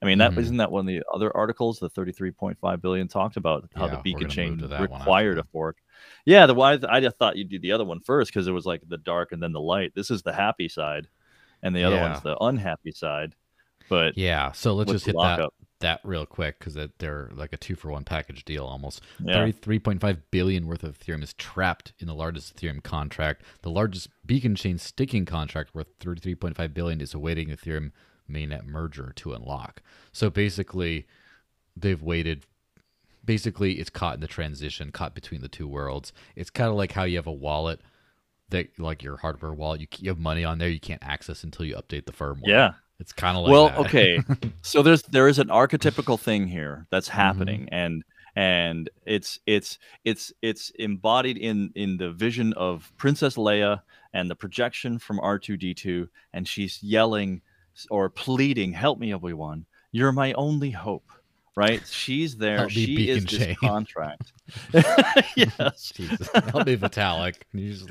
I 0.03 0.05
mean, 0.05 0.17
that 0.19 0.31
Mhm. 0.33 0.51
not 0.51 0.57
that 0.57 0.71
one 0.71 0.81
of 0.81 0.87
the 0.87 1.01
other 1.13 1.35
articles, 1.35 1.79
the 1.79 1.89
33.5 1.89 2.81
billion 2.81 3.07
talked 3.07 3.37
about 3.37 3.69
how 3.75 3.85
Yeah, 3.85 3.95
the 3.95 4.01
beacon 4.01 4.29
chain 4.29 4.57
to 4.59 4.67
that 4.67 4.89
one 4.89 4.99
required 4.99 5.37
a 5.39 5.43
fork. 5.45 5.77
Yeah, 6.25 6.45
the 6.45 6.53
one 6.53 6.83
I 6.85 6.99
just 6.99 7.17
thought 7.17 7.37
you'd 7.37 7.49
do 7.49 7.59
the 7.59 7.71
other 7.71 7.85
one 7.85 7.99
first 8.01 8.31
because 8.31 8.47
it 8.47 8.51
was 8.51 8.65
like 8.65 8.81
the 8.87 8.97
dark 8.97 9.31
and 9.31 9.41
then 9.41 9.53
the 9.53 9.61
light. 9.61 9.93
This 9.95 10.11
is 10.11 10.21
the 10.21 10.33
happy 10.33 10.67
side, 10.67 11.07
and 11.61 11.75
the 11.75 11.83
other 11.83 11.95
Yeah. 11.95 12.09
one's 12.09 12.21
the 12.23 12.37
unhappy 12.39 12.91
side. 12.91 13.35
But 13.89 14.17
Yeah. 14.17 14.51
So 14.53 14.73
let's 14.73 14.91
just 14.91 15.05
hit 15.05 15.15
that 15.19 15.49
that 15.79 15.99
real 16.05 16.25
quick 16.25 16.59
because 16.59 16.77
they're 16.97 17.29
like 17.35 17.51
a 17.51 17.57
two 17.57 17.75
for 17.75 17.91
one 17.91 18.05
package 18.05 18.45
deal 18.45 18.63
almost. 18.65 19.01
Yeah. 19.21 19.33
Thirty-three 19.33 19.79
point 19.79 19.99
five 19.99 20.31
billion 20.31 20.65
worth 20.65 20.81
of 20.83 20.97
Ethereum 20.97 21.21
is 21.21 21.33
trapped 21.33 21.91
in 21.99 22.07
the 22.07 22.15
largest 22.15 22.55
Ethereum 22.55 22.81
contract. 22.81 23.43
The 23.63 23.69
largest 23.69 24.07
Beacon 24.25 24.55
Chain 24.55 24.77
staking 24.77 25.25
contract 25.25 25.75
worth 25.75 25.87
thirty-three 25.99 26.35
point 26.35 26.55
five 26.55 26.73
billion 26.73 27.01
is 27.01 27.13
awaiting 27.13 27.49
Ethereum 27.49 27.91
mainnet 28.33 28.65
merger 28.65 29.13
to 29.17 29.33
unlock. 29.33 29.81
So 30.11 30.29
basically, 30.29 31.05
they've 31.77 32.01
waited. 32.01 32.45
Basically, 33.25 33.73
it's 33.73 33.89
caught 33.89 34.15
in 34.15 34.19
the 34.21 34.27
transition, 34.27 34.91
caught 34.91 35.15
between 35.15 35.41
the 35.41 35.47
two 35.47 35.67
worlds. 35.67 36.11
It's 36.35 36.49
kind 36.49 36.69
of 36.69 36.75
like 36.75 36.91
how 36.91 37.03
you 37.03 37.17
have 37.17 37.27
a 37.27 37.31
wallet 37.31 37.79
that, 38.49 38.77
like 38.77 39.01
your 39.01 39.17
hardware 39.17 39.53
wallet, 39.53 39.79
you, 39.81 39.87
you 39.99 40.09
have 40.09 40.19
money 40.19 40.43
on 40.43 40.57
there 40.57 40.67
you 40.69 40.79
can't 40.79 41.03
access 41.03 41.43
until 41.43 41.65
you 41.65 41.75
update 41.75 42.05
the 42.05 42.11
firmware. 42.11 42.41
Yeah. 42.45 42.71
it's 42.99 43.13
kind 43.13 43.37
of 43.37 43.43
like 43.43 43.51
well, 43.51 43.69
that. 43.69 43.77
okay. 43.79 44.19
so 44.61 44.81
there's 44.81 45.03
there 45.03 45.29
is 45.29 45.39
an 45.39 45.47
archetypical 45.47 46.19
thing 46.19 46.47
here 46.47 46.85
that's 46.91 47.07
Mm-hmm. 47.07 47.17
happening, 47.17 47.69
and 47.71 48.03
and 48.35 48.89
it's 49.05 49.39
it's 49.45 49.79
it's 50.03 50.33
it's 50.41 50.71
embodied 50.71 51.37
in 51.37 51.71
in 51.75 51.95
the 51.95 52.11
vision 52.11 52.51
of 52.53 52.91
Princess 52.97 53.37
Leia 53.37 53.81
and 54.13 54.29
the 54.29 54.35
projection 54.35 54.99
from 54.99 55.17
R2D2, 55.19 56.09
and 56.33 56.45
she's 56.47 56.83
yelling 56.83 57.35
s- 57.35 57.41
or 57.89 58.09
pleading, 58.09 58.73
"Help 58.73 58.99
me, 58.99 59.13
Obi 59.13 59.33
Wan! 59.33 59.65
You're 59.91 60.11
my 60.11 60.33
only 60.33 60.71
hope. 60.71 61.05
right? 61.55 61.85
She's 61.87 62.35
there. 62.35 62.57
Help 62.57 62.71
She 62.71 63.09
is 63.09 63.25
this 63.25 63.55
contract. 63.57 64.33
yes. 65.35 65.91
Jesus, 65.95 66.27
help 66.33 66.65
me 66.65 66.75
Vitalik. 66.77 67.35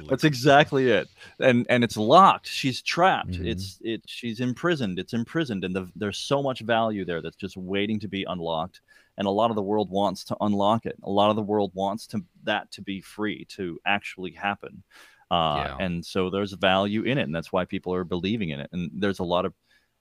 That's 0.08 0.24
exactly 0.24 0.90
it. 0.90 1.08
And 1.38 1.64
and 1.68 1.84
it's 1.84 1.96
locked. 1.96 2.48
She's 2.48 2.82
trapped. 2.82 3.32
Mhm. 3.32 3.46
It's 3.46 3.78
it 3.82 4.02
she's 4.06 4.40
imprisoned. 4.40 4.98
It's 4.98 5.12
imprisoned 5.12 5.64
and 5.64 5.74
the, 5.76 5.88
there's 5.94 6.18
so 6.18 6.42
much 6.42 6.60
value 6.60 7.04
there 7.04 7.22
that's 7.22 7.36
just 7.36 7.56
waiting 7.56 8.00
to 8.00 8.08
be 8.08 8.24
unlocked. 8.28 8.80
And 9.16 9.26
a 9.28 9.30
lot 9.30 9.50
of 9.50 9.56
the 9.56 9.62
world 9.62 9.90
wants 9.90 10.24
to 10.24 10.36
unlock 10.40 10.84
it. 10.86 10.96
A 11.04 11.10
lot 11.10 11.30
of 11.30 11.36
the 11.36 11.42
world 11.42 11.70
wants 11.74 12.06
to 12.08 12.20
that 12.44 12.70
to 12.72 12.82
be 12.82 13.00
free 13.00 13.44
to 13.50 13.78
actually 13.86 14.32
happen. 14.32 14.82
Uh, 15.30 15.64
Yeah. 15.66 15.76
and 15.78 16.04
so 16.04 16.30
there's 16.30 16.52
value 16.54 17.02
in 17.04 17.16
it 17.16 17.22
and 17.22 17.34
that's 17.34 17.52
why 17.52 17.64
people 17.64 17.94
are 17.94 18.04
believing 18.04 18.50
in 18.50 18.58
it. 18.60 18.70
And 18.72 18.90
there's 18.92 19.20
a 19.20 19.24
lot 19.24 19.44
of 19.44 19.54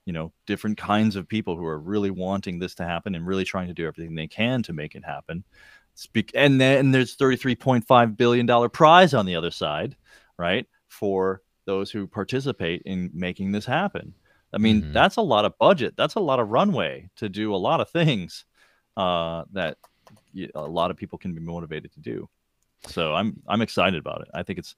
you 0.06 0.14
know 0.14 0.32
different 0.48 0.78
kinds 0.78 1.16
of 1.16 1.28
people 1.28 1.56
who 1.56 1.66
are 1.66 1.80
really 1.80 2.12
wanting 2.12 2.60
this 2.60 2.76
to 2.76 2.84
happen 2.86 3.16
and 3.16 3.26
really 3.28 3.44
trying 3.46 3.68
to 3.68 3.74
do 3.74 3.88
everything 3.88 4.16
they 4.16 4.28
can 4.28 4.64
to 4.64 4.74
make 4.74 4.96
it 4.96 5.04
happen. 5.06 5.44
Speak 5.96 6.32
and 6.36 6.60
then 6.60 6.92
there's 6.92 7.16
33.5 7.18 8.18
billion 8.18 8.46
dollar 8.46 8.70
prize 8.70 9.14
on 9.14 9.26
the 9.26 9.36
other 9.36 9.52
side 9.52 9.96
right 10.38 10.66
for 10.88 11.42
those 11.66 11.92
who 11.92 12.08
participate 12.08 12.82
in 12.86 13.10
making 13.14 13.52
this 13.52 13.66
happen. 13.66 14.14
I 14.54 14.58
mean 14.58 14.82
Mhm. 14.84 14.94
that's 14.94 15.18
a 15.18 15.22
lot 15.22 15.46
of 15.46 15.58
budget. 15.60 15.96
That's 15.96 16.16
a 16.16 16.20
lot 16.20 16.40
of 16.40 16.50
runway 16.50 17.10
to 17.18 17.30
do 17.30 17.54
a 17.54 17.58
lot 17.58 17.80
of 17.82 17.90
things 17.90 18.46
uh, 18.98 19.44
that 19.54 19.78
a 20.56 20.62
lot 20.62 20.92
of 20.92 20.98
people 20.98 21.18
can 21.20 21.34
be 21.34 21.42
motivated 21.42 21.92
to 21.94 22.00
do. 22.00 22.30
So 22.88 23.14
i'm 23.14 23.40
i'm 23.48 23.62
excited 23.62 24.00
about 24.00 24.22
it. 24.22 24.30
I 24.34 24.44
think 24.44 24.58
it's 24.60 24.76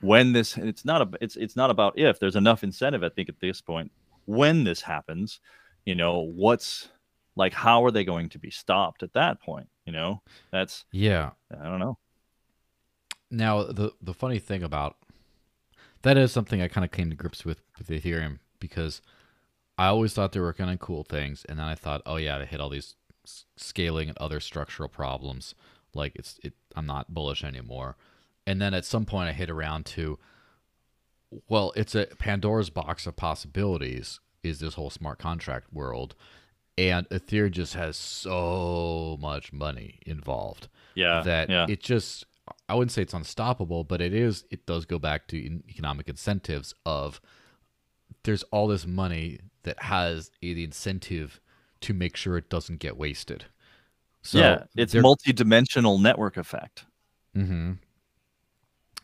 when 0.00 0.32
this 0.32 0.56
it's 0.58 0.84
not 0.84 1.00
a 1.02 1.08
it's 1.20 1.36
it's 1.36 1.56
not 1.56 1.70
about 1.70 1.98
if. 1.98 2.18
There's 2.18 2.36
enough 2.36 2.64
incentive 2.64 3.02
i 3.04 3.08
think 3.08 3.28
at 3.28 3.40
this 3.40 3.60
point 3.60 3.90
when 4.26 4.64
this 4.64 4.82
happens 4.82 5.40
you 5.84 5.94
know 5.94 6.20
what's 6.20 6.88
like 7.34 7.52
how 7.52 7.84
are 7.84 7.90
they 7.90 8.04
going 8.04 8.28
to 8.28 8.38
be 8.38 8.50
stopped 8.50 9.02
at 9.02 9.12
that 9.14 9.40
point 9.40 9.68
you 9.84 9.92
know 9.92 10.20
that's 10.52 10.84
yeah. 10.92 11.30
i 11.60 11.64
don't 11.64 11.80
know 11.80 11.98
Now 13.30 13.64
the 13.64 13.92
the 14.00 14.14
funny 14.14 14.38
thing 14.38 14.62
about 14.62 14.96
that 16.02 16.16
is 16.16 16.30
something 16.30 16.62
I 16.62 16.68
kind 16.68 16.84
of 16.84 16.92
came 16.92 17.10
to 17.10 17.16
grips 17.16 17.44
with 17.44 17.62
with 17.78 17.88
Ethereum 17.88 18.38
because 18.60 19.02
I 19.76 19.86
always 19.88 20.14
thought 20.14 20.30
they 20.30 20.40
were 20.40 20.52
kind 20.52 20.70
of 20.70 20.78
cool 20.78 21.02
things, 21.02 21.44
and 21.48 21.58
then 21.58 21.66
I 21.66 21.74
thought, 21.74 22.02
oh 22.06 22.14
yeah, 22.14 22.38
they 22.38 22.46
hit 22.46 22.60
all 22.60 22.68
these 22.68 22.94
scaling 23.56 24.08
and 24.08 24.16
other 24.18 24.38
structural 24.38 24.88
problems. 24.88 25.56
Like 25.94 26.14
it's 26.14 26.38
it, 26.44 26.54
I'm 26.76 26.86
not 26.86 27.12
bullish 27.12 27.42
anymore. 27.42 27.96
And 28.46 28.62
then 28.62 28.72
at 28.72 28.84
some 28.84 29.04
point, 29.04 29.28
I 29.28 29.32
hit 29.32 29.50
around 29.50 29.84
to, 29.86 30.20
well, 31.48 31.72
it's 31.76 31.94
a 31.94 32.06
Pandora's 32.18 32.70
box 32.70 33.06
of 33.06 33.16
possibilities. 33.16 34.20
Is 34.42 34.60
this 34.60 34.74
whole 34.74 34.90
smart 34.90 35.18
contract 35.18 35.72
world, 35.72 36.14
and 36.78 37.08
Ethereum 37.08 37.50
just 37.50 37.74
has 37.74 37.96
so 37.96 39.18
much 39.20 39.52
money 39.52 39.98
involved 40.06 40.68
yeah 40.94 41.22
that 41.22 41.50
yeah 41.50 41.66
it 41.68 41.82
just 41.82 42.24
I 42.68 42.74
wouldn't 42.74 42.92
say 42.92 43.02
it's 43.02 43.14
unstoppable, 43.14 43.82
but 43.82 44.00
it 44.00 44.14
is. 44.14 44.44
It 44.50 44.66
does 44.66 44.84
go 44.84 44.98
back 45.00 45.26
to 45.28 45.36
economic 45.68 46.08
incentives 46.08 46.74
of 46.84 47.20
there's 48.22 48.44
all 48.44 48.68
this 48.68 48.86
money 48.86 49.40
that 49.64 49.82
has 49.82 50.30
the 50.40 50.62
incentive 50.62 51.40
to 51.80 51.92
make 51.92 52.16
sure 52.16 52.36
it 52.36 52.48
doesn't 52.48 52.78
get 52.78 52.96
wasted. 52.96 53.46
So 54.22 54.38
yeah 54.38 54.64
it's 54.76 54.94
multi-dimensional 54.94 55.98
network 55.98 56.36
effect 56.36 56.84
Mm-hmm. 57.36 57.72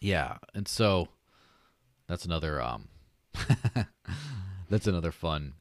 Yeah, 0.00 0.38
and 0.54 0.66
so 0.66 1.08
that's 2.12 2.26
another 2.26 2.60
um, 2.60 2.88
that's 4.68 4.86
another 4.86 5.10
fun, 5.10 5.54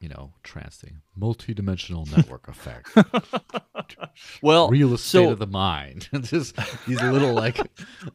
you 0.00 0.08
know, 0.08 0.32
trance 0.42 0.74
thing. 0.74 1.02
Multi-dimensional 1.14 2.04
network 2.06 2.48
effect. 2.48 2.90
well 4.42 4.68
Real 4.70 4.92
estate 4.92 5.18
so- 5.18 5.30
of 5.30 5.38
the 5.38 5.46
mind. 5.46 6.08
Just 6.22 6.56
these 6.88 7.00
little 7.00 7.32
like. 7.32 7.58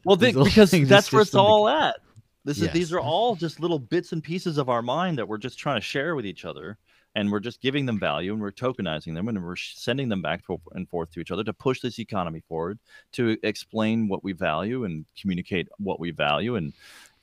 well 0.03 0.17
little 0.17 0.43
because 0.43 0.71
that's 0.71 1.13
where 1.13 1.21
it's 1.21 1.35
all 1.35 1.69
at 1.69 1.95
this 2.43 2.61
is 2.61 2.69
these 2.71 2.91
are 2.91 2.99
all 2.99 3.35
just 3.35 3.59
little 3.59 3.79
bits 3.79 4.11
and 4.11 4.23
pieces 4.23 4.57
of 4.57 4.69
our 4.69 4.81
mind 4.81 5.17
that 5.17 5.27
we're 5.27 5.37
just 5.37 5.57
trying 5.57 5.77
to 5.77 5.85
share 5.85 6.15
with 6.15 6.25
each 6.25 6.45
other 6.45 6.77
and 7.17 7.31
we're 7.31 7.39
just 7.39 7.61
giving 7.61 7.85
them 7.85 7.99
value 7.99 8.31
and 8.31 8.39
we're 8.41 8.51
tokenizing 8.51 9.15
them 9.15 9.27
and 9.27 9.43
we're 9.43 9.55
sending 9.55 10.07
them 10.07 10.21
back 10.21 10.43
and 10.73 10.88
forth 10.88 11.12
to 11.12 11.19
each 11.19 11.31
other 11.31 11.43
to 11.43 11.51
push 11.51 11.81
this 11.81 11.99
economy 11.99 12.41
forward 12.47 12.77
to 13.12 13.36
explain 13.41 14.07
what 14.07 14.23
we 14.23 14.33
value 14.33 14.83
and 14.86 15.05
communicate 15.19 15.67
what 15.77 15.99
we 15.99 16.12
value 16.12 16.55
and 16.55 16.73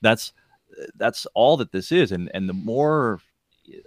that's 0.04 0.32
that's 0.96 1.26
all 1.34 1.56
that 1.58 1.72
this 1.72 1.92
is. 1.92 2.12
And 2.12 2.30
and 2.34 2.48
the 2.48 2.54
more 2.54 3.20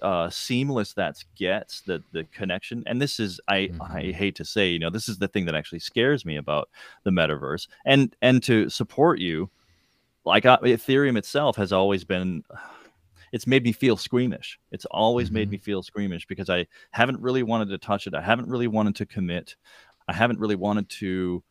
uh 0.01 0.29
seamless 0.31 0.93
that 0.95 1.17
gets 1.37 1.81
the 1.81 2.03
the 2.13 2.25
connection 2.33 2.83
and 2.87 3.01
this 3.01 3.19
is 3.19 3.39
i 3.49 3.69
i 3.79 4.01
Mhm. 4.03 4.13
hate 4.13 4.35
to 4.35 4.45
say 4.45 4.69
you 4.71 4.79
know 4.79 4.89
this 4.89 5.07
is 5.09 5.19
the 5.19 5.27
thing 5.29 5.45
that 5.45 5.55
actually 5.55 5.79
scares 5.79 6.25
me 6.25 6.37
about 6.37 6.69
the 7.05 7.11
metaverse. 7.11 7.67
And 7.85 8.15
and 8.23 8.43
to 8.43 8.69
support 8.69 9.19
you 9.19 9.49
like 10.25 10.45
uh, 10.45 10.59
ethereum 10.63 11.17
itself 11.17 11.55
has 11.57 11.73
always 11.73 12.03
been 12.05 12.43
it's 13.33 13.47
made 13.47 13.63
me 13.63 13.73
feel 13.73 13.97
squeamish. 13.97 14.59
It's 14.71 14.85
always 14.85 15.31
made 15.31 15.49
Mhm. 15.49 15.51
me 15.53 15.57
feel 15.59 15.83
squeamish 15.83 16.25
because 16.27 16.49
i 16.49 16.67
haven't 16.91 17.21
really 17.21 17.43
wanted 17.43 17.69
to 17.69 17.77
touch 17.79 18.07
it. 18.07 18.15
I 18.15 18.21
haven't 18.21 18.49
really 18.49 18.67
wanted 18.67 18.95
to 18.97 19.05
commit. 19.05 19.55
I 20.09 20.13
haven't 20.13 20.39
really 20.39 20.55
wanted 20.57 20.89
to 21.01 21.43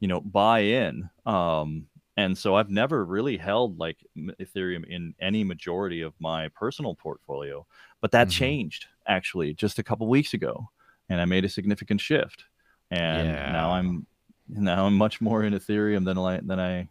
you 0.00 0.08
know 0.08 0.20
buy 0.20 0.60
in. 0.60 1.08
Um 1.26 1.88
and 2.16 2.36
so 2.36 2.54
i've 2.54 2.70
never 2.70 3.04
really 3.04 3.36
held 3.36 3.78
like 3.78 3.98
ethereum 4.40 4.84
in 4.86 5.14
any 5.20 5.44
majority 5.44 6.00
of 6.02 6.14
my 6.20 6.48
personal 6.48 6.94
portfolio 6.94 7.66
but 8.00 8.10
that 8.10 8.28
Mhm. 8.28 8.32
changed 8.32 8.86
actually 9.06 9.52
just 9.54 9.78
a 9.78 9.82
couple 9.82 10.06
weeks 10.08 10.34
ago 10.34 10.68
and 11.08 11.20
i 11.20 11.24
made 11.24 11.44
a 11.44 11.48
significant 11.48 12.00
shift 12.00 12.44
and 12.90 13.28
now 13.52 13.70
i'm 13.70 14.06
now 14.48 14.86
i'm 14.86 14.96
much 14.96 15.20
more 15.20 15.42
in 15.44 15.52
ethereum 15.54 16.04
than 16.04 16.18
i 16.18 16.40
than 16.40 16.60
i 16.60 16.88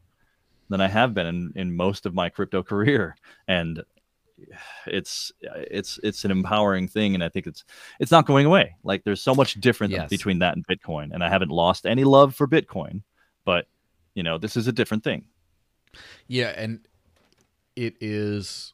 than 0.70 0.82
i 0.82 0.88
have 0.88 1.14
been 1.14 1.28
in, 1.28 1.54
in 1.56 1.76
most 1.76 2.06
of 2.06 2.14
my 2.14 2.30
crypto 2.30 2.62
career 2.72 3.16
and 3.48 3.82
it's 4.86 5.32
it's 5.44 5.98
it's 6.04 6.26
an 6.26 6.32
empowering 6.32 6.88
thing 6.90 7.16
and 7.16 7.24
i 7.24 7.30
think 7.30 7.48
it's 7.48 7.64
it's 8.02 8.12
not 8.12 8.26
going 8.26 8.46
away 8.46 8.76
like 8.84 9.02
there's 9.06 9.22
so 9.22 9.34
much 9.34 9.54
difference 9.62 9.94
Yes. 9.94 10.10
between 10.10 10.40
that 10.40 10.56
and 10.56 10.68
bitcoin 10.68 11.14
and 11.14 11.24
i 11.24 11.30
haven't 11.30 11.52
lost 11.52 11.86
any 11.86 12.04
love 12.04 12.36
for 12.36 12.46
bitcoin 12.48 13.02
but 13.46 13.66
you 14.16 14.24
know 14.24 14.38
this 14.40 14.58
is 14.58 14.68
a 14.68 14.72
different 14.72 15.04
thing 15.04 15.26
Yeah, 16.28 16.54
and 16.58 16.80
it 17.76 17.96
is 18.02 18.74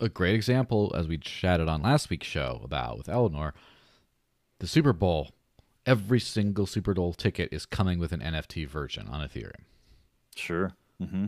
a 0.00 0.08
great 0.08 0.34
example, 0.34 0.92
as 0.96 1.06
we 1.08 1.16
chatted 1.18 1.68
on 1.68 1.80
last 1.82 2.10
week's 2.10 2.26
show 2.26 2.60
about 2.64 2.98
with 2.98 3.08
Eleanor. 3.08 3.54
The 4.58 4.66
Super 4.66 4.92
Bowl, 4.92 5.30
every 5.86 6.20
single 6.20 6.66
Super 6.66 6.94
Bowl 6.94 7.12
ticket 7.14 7.48
is 7.52 7.66
coming 7.66 7.98
with 7.98 8.12
an 8.12 8.20
NFT 8.20 8.68
version 8.68 9.08
on 9.08 9.26
Ethereum. 9.26 9.62
sure 10.36 10.72
hmm 10.98 11.26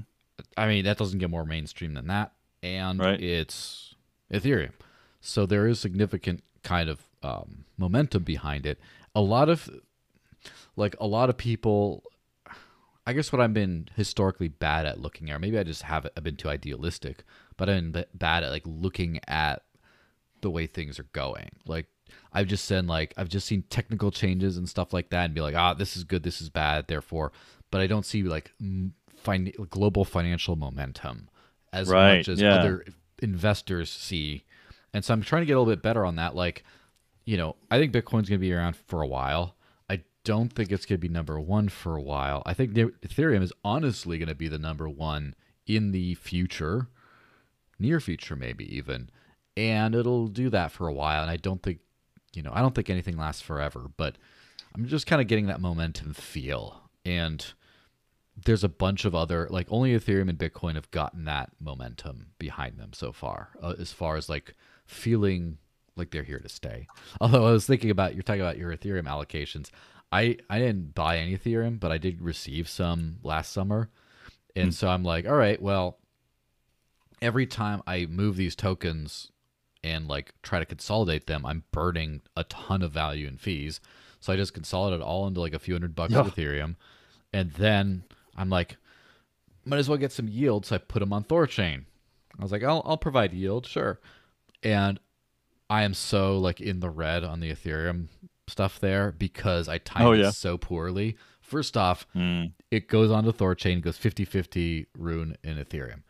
I 0.56 0.66
mean, 0.66 0.84
that 0.84 0.98
doesn't 0.98 1.18
get 1.20 1.30
more 1.30 1.44
mainstream 1.44 1.94
than 1.94 2.08
that, 2.08 2.32
and 2.62 2.98
Right. 2.98 3.20
it's 3.20 3.94
Ethereum. 4.32 4.72
So 5.20 5.46
there 5.46 5.66
is 5.68 5.78
significant 5.78 6.42
kind 6.64 6.88
of 6.88 7.02
um, 7.22 7.64
momentum 7.78 8.24
behind 8.24 8.66
it. 8.66 8.78
A 9.14 9.20
lot 9.20 9.48
of, 9.48 9.70
like, 10.76 10.96
a 11.00 11.06
lot 11.06 11.30
of 11.30 11.36
people. 11.36 12.02
I 13.06 13.12
guess 13.12 13.32
what 13.32 13.40
I've 13.40 13.52
been 13.52 13.88
historically 13.96 14.48
bad 14.48 14.86
at 14.86 15.00
looking 15.00 15.30
at, 15.30 15.36
or 15.36 15.38
maybe 15.38 15.58
I 15.58 15.62
just 15.62 15.82
have 15.82 16.06
I've 16.16 16.24
been 16.24 16.36
too 16.36 16.48
idealistic, 16.48 17.24
but 17.56 17.68
I've 17.68 17.92
been 17.92 18.04
bad 18.14 18.44
at 18.44 18.50
like 18.50 18.62
looking 18.64 19.20
at 19.28 19.62
the 20.40 20.50
way 20.50 20.66
things 20.66 20.98
are 20.98 21.06
going. 21.12 21.50
Like 21.66 21.86
I've 22.32 22.46
just 22.46 22.64
seen 22.64 22.86
like 22.86 23.12
I've 23.16 23.28
just 23.28 23.46
seen 23.46 23.62
technical 23.68 24.10
changes 24.10 24.56
and 24.56 24.68
stuff 24.68 24.92
like 24.92 25.10
that, 25.10 25.24
and 25.26 25.34
be 25.34 25.40
like, 25.40 25.54
ah, 25.54 25.74
this 25.74 25.96
is 25.96 26.04
good, 26.04 26.22
this 26.22 26.40
is 26.40 26.48
bad, 26.48 26.86
therefore. 26.88 27.32
But 27.70 27.80
I 27.80 27.86
don't 27.86 28.06
see 28.06 28.22
like 28.22 28.52
fin- 29.22 29.52
global 29.70 30.04
financial 30.04 30.56
momentum 30.56 31.28
as 31.72 31.88
Right, 31.88 32.18
much 32.18 32.28
as 32.28 32.40
yeah. 32.40 32.54
other 32.54 32.84
investors 33.20 33.90
see. 33.90 34.44
And 34.92 35.04
so 35.04 35.12
I'm 35.12 35.22
trying 35.22 35.42
to 35.42 35.46
get 35.46 35.54
a 35.54 35.60
little 35.60 35.72
bit 35.72 35.82
better 35.82 36.06
on 36.06 36.16
that. 36.16 36.36
Like, 36.36 36.62
you 37.24 37.36
know, 37.36 37.56
I 37.70 37.78
think 37.78 37.92
Bitcoin's 37.92 38.28
going 38.28 38.38
to 38.38 38.38
be 38.38 38.52
around 38.52 38.76
for 38.76 39.02
a 39.02 39.06
while. 39.08 39.53
Don't 40.24 40.52
think 40.52 40.72
it's 40.72 40.86
going 40.86 40.98
to 40.98 41.06
be 41.06 41.12
number 41.12 41.38
one 41.38 41.68
for 41.68 41.96
a 41.96 42.02
while. 42.02 42.42
I 42.46 42.54
think 42.54 42.72
Ethereum 42.72 43.42
is 43.42 43.52
honestly 43.62 44.18
going 44.18 44.28
to 44.28 44.34
be 44.34 44.48
the 44.48 44.58
number 44.58 44.88
one 44.88 45.34
in 45.66 45.92
the 45.92 46.14
future, 46.14 46.88
near 47.78 48.00
future, 48.00 48.34
maybe 48.34 48.64
even. 48.74 49.10
And 49.56 49.94
it'll 49.94 50.28
do 50.28 50.50
that 50.50 50.72
for 50.72 50.88
a 50.88 50.92
while. 50.92 51.22
And 51.22 51.30
I 51.30 51.36
don't 51.36 51.62
think, 51.62 51.80
you 52.34 52.42
know, 52.42 52.52
I 52.54 52.60
don't 52.60 52.74
think 52.74 52.88
anything 52.90 53.18
lasts 53.18 53.42
forever, 53.42 53.90
but 53.96 54.16
I'm 54.74 54.86
just 54.86 55.06
kind 55.06 55.20
of 55.20 55.28
getting 55.28 55.46
that 55.46 55.60
momentum 55.60 56.14
feel. 56.14 56.80
And 57.04 57.44
there's 58.44 58.64
a 58.64 58.68
bunch 58.68 59.04
of 59.04 59.14
other, 59.14 59.46
like, 59.50 59.68
only 59.70 59.92
Ethereum 59.92 60.28
and 60.28 60.38
Bitcoin 60.38 60.74
have 60.74 60.90
gotten 60.90 61.26
that 61.26 61.50
momentum 61.60 62.28
behind 62.38 62.78
them 62.78 62.92
so 62.92 63.12
far, 63.12 63.50
uh, 63.62 63.74
as 63.78 63.92
far 63.92 64.16
as 64.16 64.28
like 64.28 64.54
feeling 64.86 65.58
like 65.96 66.10
they're 66.10 66.24
here 66.24 66.40
to 66.40 66.48
stay. 66.48 66.88
Although 67.20 67.46
I 67.46 67.52
was 67.52 67.66
thinking 67.66 67.90
about, 67.90 68.14
you're 68.14 68.22
talking 68.22 68.40
about 68.40 68.58
your 68.58 68.74
Ethereum 68.76 69.04
allocations. 69.04 69.70
I, 70.14 70.36
I 70.48 70.60
didn't 70.60 70.94
buy 70.94 71.18
any 71.18 71.36
Ethereum, 71.36 71.80
but 71.80 71.90
I 71.90 71.98
did 71.98 72.22
receive 72.22 72.68
some 72.68 73.16
last 73.24 73.52
summer. 73.52 73.90
And 74.54 74.66
hmm. 74.66 74.70
so 74.70 74.86
I'm 74.86 75.02
like, 75.02 75.26
all 75.26 75.34
right, 75.34 75.60
well, 75.60 75.98
every 77.20 77.46
time 77.46 77.82
I 77.84 78.06
move 78.06 78.36
these 78.36 78.54
tokens 78.54 79.32
and 79.82 80.06
like 80.06 80.32
try 80.40 80.60
to 80.60 80.64
consolidate 80.64 81.26
them, 81.26 81.44
I'm 81.44 81.64
burning 81.72 82.20
a 82.36 82.44
ton 82.44 82.82
of 82.82 82.92
value 82.92 83.26
in 83.26 83.38
fees. 83.38 83.80
So 84.20 84.32
I 84.32 84.36
just 84.36 84.54
consolidate 84.54 85.00
all 85.00 85.26
into 85.26 85.40
like 85.40 85.52
a 85.52 85.58
few 85.58 85.74
hundred 85.74 85.96
bucks 85.96 86.14
of 86.14 86.32
Ethereum, 86.34 86.76
and 87.32 87.50
then 87.52 88.04
I'm 88.36 88.48
like, 88.48 88.76
might 89.64 89.78
as 89.78 89.88
well 89.88 89.98
get 89.98 90.12
some 90.12 90.28
yield. 90.28 90.64
So 90.64 90.76
I 90.76 90.78
put 90.78 91.00
them 91.00 91.12
on 91.12 91.24
Thorchain. 91.24 91.84
I 92.38 92.42
was 92.42 92.52
like, 92.52 92.62
I'll 92.62 92.82
I'll 92.86 92.96
provide 92.96 93.34
yield, 93.34 93.66
sure. 93.66 94.00
And 94.62 95.00
I 95.68 95.82
am 95.82 95.92
so 95.92 96.38
like 96.38 96.60
in 96.60 96.80
the 96.80 96.88
red 96.88 97.24
on 97.24 97.40
the 97.40 97.52
Ethereum 97.52 98.06
stuff 98.48 98.78
there 98.80 99.12
because 99.12 99.68
I 99.68 99.78
timed 99.78 100.06
Oh, 100.08 100.12
yeah. 100.12 100.28
it 100.28 100.32
so 100.32 100.58
poorly. 100.58 101.16
First 101.40 101.76
off, 101.76 102.06
Mm. 102.14 102.52
it 102.70 102.88
goes 102.88 103.10
onto 103.10 103.32
Thorchain, 103.32 103.80
goes 103.80 103.98
50-50 103.98 104.86
Rune 104.96 105.36
and 105.44 105.58
Ethereum. 105.58 106.02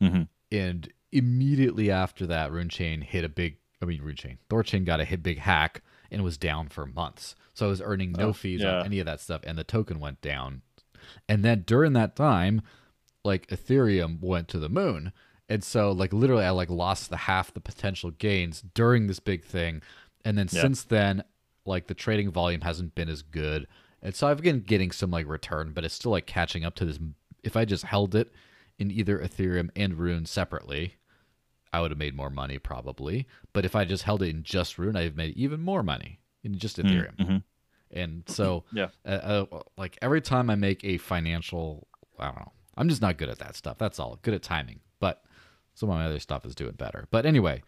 hmm 0.00 0.22
And 0.50 0.92
immediately 1.12 1.90
after 1.90 2.26
that, 2.26 2.50
RuneChain 2.50 3.02
hit 3.02 3.24
a 3.24 3.28
big 3.28 3.56
I 3.80 3.84
mean 3.84 4.00
RuneChain. 4.02 4.38
Thorchain 4.50 4.84
got 4.84 5.00
a 5.00 5.04
hit 5.04 5.22
big 5.22 5.38
hack 5.38 5.82
and 6.10 6.24
was 6.24 6.36
down 6.36 6.68
for 6.68 6.84
months. 6.86 7.34
So 7.54 7.66
I 7.66 7.68
was 7.68 7.80
earning 7.82 8.12
no 8.12 8.28
Oh, 8.28 8.32
fees 8.32 8.60
yeah. 8.62 8.78
on 8.80 8.86
any 8.86 8.98
of 9.00 9.06
that 9.06 9.20
stuff 9.20 9.42
and 9.44 9.56
the 9.58 9.64
token 9.64 10.00
went 10.00 10.20
down. 10.20 10.62
And 11.28 11.44
then 11.44 11.62
during 11.66 11.92
that 11.94 12.16
time, 12.16 12.62
like 13.24 13.46
Ethereum 13.48 14.20
went 14.20 14.48
to 14.48 14.58
the 14.58 14.68
moon. 14.68 15.12
And 15.48 15.62
so 15.62 15.92
like 15.92 16.12
literally 16.12 16.44
I 16.44 16.50
like 16.50 16.70
lost 16.70 17.08
the 17.10 17.16
half 17.18 17.52
the 17.54 17.60
potential 17.60 18.10
gains 18.10 18.62
during 18.74 19.06
this 19.06 19.20
big 19.20 19.44
thing. 19.44 19.80
And 20.24 20.36
then 20.36 20.48
Yeah. 20.50 20.62
since 20.62 20.82
then, 20.82 21.22
like 21.68 21.86
the 21.86 21.94
trading 21.94 22.30
volume 22.30 22.62
hasn't 22.62 22.94
been 22.94 23.08
as 23.08 23.22
good. 23.22 23.66
And 24.02 24.14
so 24.14 24.26
I've 24.28 24.40
been 24.42 24.60
getting 24.60 24.90
some 24.90 25.10
like 25.10 25.26
return, 25.28 25.72
but 25.72 25.84
it's 25.84 25.94
still 25.94 26.10
like 26.12 26.26
catching 26.26 26.64
up 26.64 26.74
to 26.76 26.84
this 26.84 26.98
if 27.44 27.56
I 27.56 27.64
just 27.64 27.84
held 27.84 28.14
it 28.14 28.32
in 28.78 28.90
either 28.90 29.18
Ethereum 29.18 29.70
and 29.76 29.94
Rune 29.94 30.26
separately, 30.26 30.94
I 31.72 31.80
would 31.80 31.90
have 31.90 31.98
made 31.98 32.14
more 32.16 32.30
money 32.30 32.58
probably. 32.58 33.26
But 33.52 33.64
if 33.64 33.76
I 33.76 33.84
just 33.84 34.04
held 34.04 34.22
it 34.22 34.30
in 34.30 34.42
just 34.42 34.78
Rune, 34.78 34.96
I'd 34.96 35.02
have 35.04 35.16
made 35.16 35.36
even 35.36 35.60
more 35.60 35.82
money 35.82 36.20
in 36.42 36.58
just 36.58 36.78
Ethereum. 36.78 37.16
Mhm. 37.16 37.42
And 37.90 38.22
so, 38.28 38.64
Yeah. 38.72 38.88
uh, 39.04 39.44
uh, 39.50 39.62
like 39.76 39.98
every 40.02 40.20
time 40.20 40.50
I 40.50 40.54
make 40.56 40.84
a 40.84 40.98
financial, 40.98 41.86
I 42.18 42.26
don't 42.26 42.36
know, 42.36 42.52
I'm 42.76 42.88
just 42.88 43.02
not 43.02 43.16
good 43.18 43.28
at 43.28 43.38
that 43.38 43.56
stuff. 43.56 43.78
That's 43.78 43.98
all. 43.98 44.18
Good 44.22 44.34
at 44.34 44.42
timing, 44.42 44.80
but 45.00 45.24
some 45.74 45.88
of 45.90 45.96
my 45.96 46.04
other 46.06 46.18
stuff 46.20 46.44
is 46.46 46.54
doing 46.54 46.72
better. 46.72 47.06
But 47.10 47.24
anyway, 47.26 47.62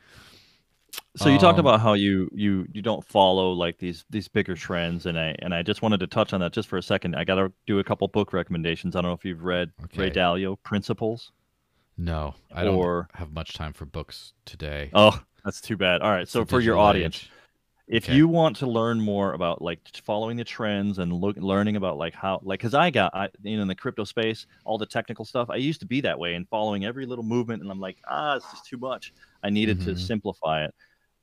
So 1.17 1.29
you 1.29 1.39
talked 1.39 1.59
Um, 1.59 1.67
about 1.67 1.81
how 1.81 1.93
you 1.95 2.29
you 2.33 2.67
you 2.73 2.83
don't 2.83 3.05
follow 3.05 3.53
like 3.53 3.79
these 3.79 4.05
these 4.11 4.29
bigger 4.29 4.55
trends, 4.55 5.07
and 5.07 5.19
I 5.19 5.35
and 5.41 5.55
I 5.55 5.63
just 5.63 5.83
wanted 5.83 6.01
to 6.01 6.07
touch 6.07 6.33
on 6.33 6.41
that 6.41 6.53
just 6.53 6.69
for 6.69 6.79
a 6.79 6.83
second. 6.83 7.15
I 7.17 7.25
got 7.25 7.35
to 7.37 7.53
do 7.67 7.79
a 7.79 7.85
couple 7.85 8.07
book 8.09 8.33
recommendations. 8.33 8.95
I 8.97 9.01
don't 9.01 9.11
know 9.11 9.15
if 9.15 9.25
you've 9.25 9.43
read 9.45 9.73
Ray 9.97 10.11
Dalio 10.11 10.57
Principles. 10.63 11.33
no, 11.99 12.35
I 12.55 12.65
don't 12.65 13.07
have 13.15 13.33
much 13.33 13.53
time 13.55 13.73
for 13.73 13.87
books 13.87 14.33
today. 14.45 14.91
Oh, 14.95 15.21
that's 15.45 15.61
too 15.61 15.77
bad. 15.77 16.01
All 16.01 16.11
right, 16.11 16.29
so 16.29 16.45
for 16.45 16.61
your 16.61 16.79
audience, 16.79 17.17
age. 17.25 17.31
If 17.91 18.09
Okay. 18.09 18.13
you 18.13 18.29
want 18.29 18.57
to 18.57 18.67
learn 18.69 19.01
more 19.01 19.35
about 19.35 19.61
like 19.61 19.81
following 20.05 20.37
the 20.39 20.45
trends 20.45 20.99
and 20.99 21.13
look 21.13 21.37
learning 21.37 21.77
about 21.77 21.99
like 21.99 22.15
how 22.15 22.41
like 22.45 22.61
because 22.61 22.75
i 22.75 22.91
got 22.91 23.15
I, 23.15 23.29
you 23.43 23.57
know 23.57 23.63
in 23.63 23.69
the 23.69 23.75
crypto 23.75 24.05
space 24.05 24.47
all 24.65 24.79
the 24.79 24.87
technical 24.87 25.25
stuff 25.27 25.51
i 25.51 25.57
used 25.57 25.81
to 25.81 25.87
be 25.87 26.01
that 26.03 26.19
way 26.19 26.35
and 26.35 26.49
following 26.49 26.85
every 26.87 27.07
little 27.07 27.25
movement 27.25 27.63
and 27.63 27.71
i'm 27.71 27.81
like 27.81 27.99
ah 28.09 28.37
it's 28.37 28.51
just 28.51 28.67
too 28.67 28.79
much 28.79 29.13
i 29.43 29.51
needed 29.51 29.81
to 29.83 29.97
Mhm. 29.97 29.97
simplify 29.97 30.65
it 30.65 30.75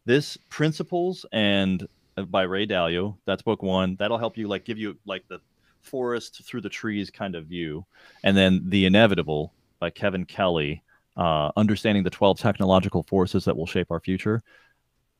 this 0.05 0.37
principles 0.49 1.25
and 1.31 1.85
uh, 2.17 2.23
by 2.23 2.43
ray 2.43 2.65
dalio 2.67 3.17
that's 3.25 3.43
book 3.43 3.63
one 3.63 3.95
that'll 3.99 4.17
help 4.17 4.37
you 4.37 4.47
like 4.47 4.65
give 4.65 4.77
you 4.77 4.97
like 5.05 5.23
the 5.29 5.39
forest 5.83 6.43
through 6.45 6.61
the 6.61 6.69
trees 6.69 7.09
kind 7.09 7.35
of 7.35 7.47
view 7.47 7.85
and 8.23 8.35
then 8.35 8.61
the 8.69 8.85
inevitable 8.85 9.55
by 9.79 9.89
kevin 9.89 10.25
kelly 10.25 10.83
uh, 11.17 11.51
understanding 11.57 12.03
the 12.03 12.11
12 12.11 12.39
technological 12.39 13.03
forces 13.03 13.45
that 13.45 13.57
will 13.57 13.65
shape 13.65 13.87
our 13.89 13.99
future 13.99 14.43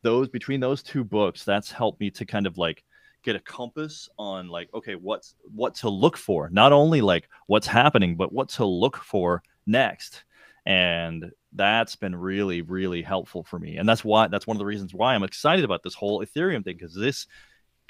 those 0.08 0.30
between 0.30 0.62
those 0.62 0.82
two 0.82 1.04
books 1.04 1.44
that's 1.44 1.70
helped 1.70 2.00
me 2.00 2.10
to 2.12 2.26
kind 2.26 2.48
of 2.48 2.58
like 2.58 2.82
get 3.24 3.36
a 3.36 3.42
compass 3.42 4.08
on 4.18 4.48
like 4.48 4.70
okay 4.74 4.96
what's 4.96 5.36
what 5.54 5.76
to 5.76 5.90
look 5.90 6.16
for. 6.16 6.50
Not 6.50 6.72
only 6.72 7.02
like 7.02 7.28
what's 7.48 7.68
happening 7.68 8.16
but 8.16 8.32
what 8.32 8.48
to 8.50 8.66
look 8.66 8.96
for 8.96 9.44
next. 9.66 10.24
And 10.66 11.30
that's 11.52 11.98
been 11.98 12.16
really 12.16 12.62
really 12.62 13.02
helpful 13.02 13.44
for 13.44 13.60
me. 13.60 13.76
And 13.76 13.88
that's 13.88 14.06
why 14.06 14.30
that's 14.30 14.48
one 14.48 14.56
of 14.56 14.60
the 14.60 14.66
reasons 14.66 14.94
why 14.94 15.14
i'm 15.14 15.24
excited 15.24 15.66
about 15.66 15.84
this 15.84 15.94
whole 15.94 16.26
ethereum 16.26 16.64
thing 16.64 16.78
because 16.78 16.96
this 16.96 17.28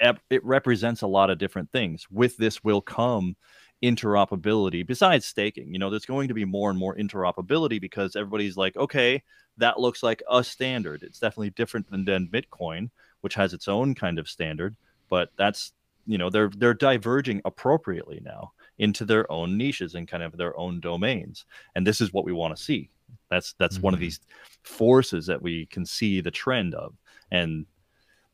it 0.00 0.44
represents 0.44 1.02
a 1.02 1.06
lot 1.06 1.30
of 1.30 1.38
different 1.38 1.70
things. 1.70 2.06
With 2.10 2.36
this 2.36 2.64
will 2.64 2.80
come 2.80 3.36
interoperability 3.82 4.84
besides 4.84 5.24
staking 5.24 5.72
you 5.72 5.78
know 5.78 5.88
there's 5.88 6.04
going 6.04 6.26
to 6.26 6.34
be 6.34 6.44
more 6.44 6.68
and 6.70 6.78
more 6.78 6.96
interoperability 6.96 7.80
because 7.80 8.16
everybody's 8.16 8.56
like 8.56 8.76
okay 8.76 9.22
that 9.56 9.78
looks 9.78 10.02
like 10.02 10.20
a 10.30 10.42
standard 10.42 11.02
it's 11.04 11.20
definitely 11.20 11.50
different 11.50 11.88
than, 11.90 12.04
than 12.04 12.26
bitcoin 12.26 12.90
which 13.20 13.34
has 13.34 13.52
its 13.54 13.68
own 13.68 13.94
kind 13.94 14.18
of 14.18 14.28
standard 14.28 14.74
but 15.08 15.30
that's 15.36 15.72
you 16.06 16.18
know 16.18 16.28
they're 16.28 16.50
they're 16.56 16.74
diverging 16.74 17.40
appropriately 17.44 18.20
now 18.24 18.50
into 18.78 19.04
their 19.04 19.30
own 19.30 19.56
niches 19.56 19.94
and 19.94 20.08
kind 20.08 20.22
of 20.24 20.36
their 20.36 20.58
own 20.58 20.80
domains 20.80 21.44
and 21.76 21.86
this 21.86 22.00
is 22.00 22.12
what 22.12 22.24
we 22.24 22.32
want 22.32 22.56
to 22.56 22.60
see 22.62 22.90
that's 23.30 23.52
that's 23.58 23.78
one 23.78 23.94
of 23.94 23.98
Mhm. 23.98 24.02
these 24.02 24.20
forces 24.64 25.26
that 25.26 25.40
we 25.40 25.66
can 25.66 25.86
see 25.86 26.20
the 26.20 26.30
trend 26.32 26.74
of 26.74 26.94
and 27.30 27.64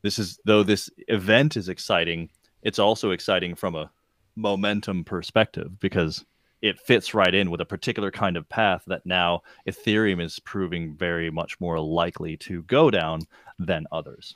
this 0.01 0.17
is 0.17 0.39
though 0.45 0.63
this 0.63 0.89
event 1.07 1.55
is 1.55 1.69
exciting 1.69 2.29
it's 2.63 2.79
also 2.79 3.11
exciting 3.11 3.53
from 3.53 3.75
a 3.75 3.91
momentum 4.35 5.03
perspective 5.03 5.79
because 5.79 6.25
it 6.61 6.79
fits 6.79 7.13
right 7.13 7.35
in 7.35 7.51
with 7.51 7.61
a 7.61 7.65
particular 7.65 8.11
kind 8.11 8.37
of 8.37 8.49
path 8.49 8.83
that 8.87 9.05
now 9.05 9.41
ethereum 9.67 10.21
is 10.21 10.39
proving 10.39 10.95
very 10.95 11.29
much 11.29 11.59
more 11.59 11.79
likely 11.79 12.35
to 12.37 12.63
go 12.63 12.89
down 12.89 13.21
than 13.59 13.85
others 13.91 14.35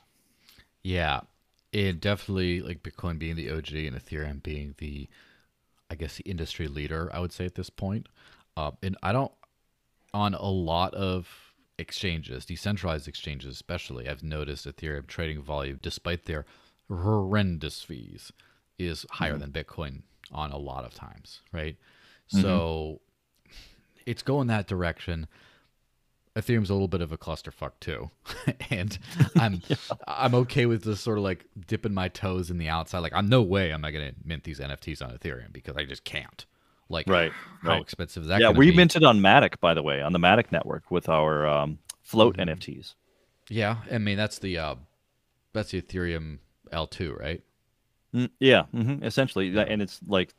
Yeah, 0.82 1.20
and 1.72 2.00
definitely 2.00 2.62
like 2.62 2.82
Bitcoin 2.82 3.18
being 3.18 3.36
the 3.36 3.50
OG 3.50 3.72
and 3.72 3.96
Ethereum 3.96 4.42
being 4.42 4.74
the, 4.78 5.08
I 5.90 5.94
guess 5.94 6.16
the 6.16 6.28
industry 6.28 6.68
leader. 6.68 7.10
I 7.12 7.20
would 7.20 7.32
say 7.32 7.44
at 7.44 7.54
this 7.54 7.70
point, 7.70 8.08
uh, 8.56 8.72
and 8.82 8.96
I 9.02 9.12
don't 9.12 9.32
on 10.12 10.34
a 10.34 10.48
lot 10.48 10.94
of 10.94 11.54
exchanges, 11.78 12.44
decentralized 12.44 13.06
exchanges 13.06 13.54
especially. 13.54 14.08
I've 14.08 14.22
noticed 14.22 14.66
Ethereum 14.66 15.06
trading 15.06 15.42
volume, 15.42 15.78
despite 15.80 16.24
their 16.24 16.44
horrendous 16.88 17.82
fees, 17.82 18.32
is 18.80 19.06
higher 19.10 19.36
than 19.36 19.50
Bitcoin 19.52 20.02
on 20.32 20.50
a 20.50 20.56
lot 20.58 20.84
of 20.84 20.94
times. 20.94 21.40
Right, 21.52 21.76
so 22.28 23.00
it's 24.06 24.22
going 24.22 24.46
that 24.48 24.66
direction. 24.66 25.26
Ethereum's 26.36 26.70
a 26.70 26.72
little 26.72 26.88
bit 26.88 27.00
of 27.00 27.10
a 27.10 27.18
clusterfuck 27.18 27.72
too, 27.80 28.10
and 28.70 28.96
I'm 29.36 29.60
I'm 30.06 30.34
okay 30.36 30.66
with 30.66 30.84
just 30.84 31.02
sort 31.02 31.18
of 31.18 31.24
like 31.24 31.44
dipping 31.66 31.92
my 31.92 32.08
toes 32.08 32.50
in 32.50 32.58
the 32.58 32.68
outside. 32.68 33.00
Like, 33.00 33.12
I'm 33.14 33.28
no 33.28 33.42
way 33.42 33.72
am 33.72 33.84
I 33.84 33.90
going 33.90 34.08
to 34.10 34.14
mint 34.24 34.44
these 34.44 34.60
NFTs 34.60 35.02
on 35.02 35.10
Ethereum 35.16 35.52
because 35.52 35.76
I 35.76 35.84
just 35.84 36.04
can't. 36.04 36.46
Like, 36.88 37.08
Right, 37.08 37.32
How 37.62 37.70
right. 37.70 37.82
expensive 37.82 38.22
is 38.24 38.28
that? 38.30 38.40
yeah 38.40 38.50
we 38.50 38.70
be? 38.70 38.76
minted 38.76 39.04
on 39.04 39.20
matic 39.20 39.60
by 39.60 39.74
the 39.74 39.82
way 39.82 40.02
on 40.02 40.12
the 40.12 40.18
matic 40.18 40.50
network 40.50 40.90
with 40.90 41.08
our 41.08 41.46
um, 41.46 41.78
flote 42.02 42.36
Mhm. 42.36 42.48
nfts 42.48 42.94
Yeah, 43.48 43.76
I 43.90 43.98
mean 43.98 44.16
that's 44.16 44.38
the 44.40 44.56
uh, 44.58 44.74
that's 45.52 45.70
the 45.72 45.82
Ethereum 45.82 46.38
L2, 46.72 47.18
right? 47.18 47.42
Mm, 48.14 48.30
yeah, 48.40 48.64
hmm 48.64 49.04
essentially, 49.04 49.50
that- 49.50 49.68
and 49.68 49.80
it's 49.80 50.00
like 50.06 50.34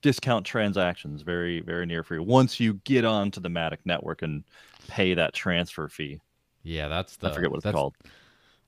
discount 0.00 0.46
transactions, 0.46 1.22
very 1.22 1.60
very 1.60 1.84
near 1.86 2.02
free. 2.02 2.18
Once 2.18 2.58
you 2.58 2.74
get 2.84 3.04
onto 3.04 3.40
the 3.40 3.50
Matic 3.50 3.78
network 3.84 4.22
and 4.22 4.44
pay 4.88 5.14
that 5.14 5.34
transfer 5.34 5.88
fee, 5.88 6.20
Yeah, 6.62 6.88
that's 6.88 7.16
the. 7.16 7.28
I 7.28 7.30
forget 7.34 7.50
what 7.50 7.58
it's 7.58 7.66
called. 7.70 7.94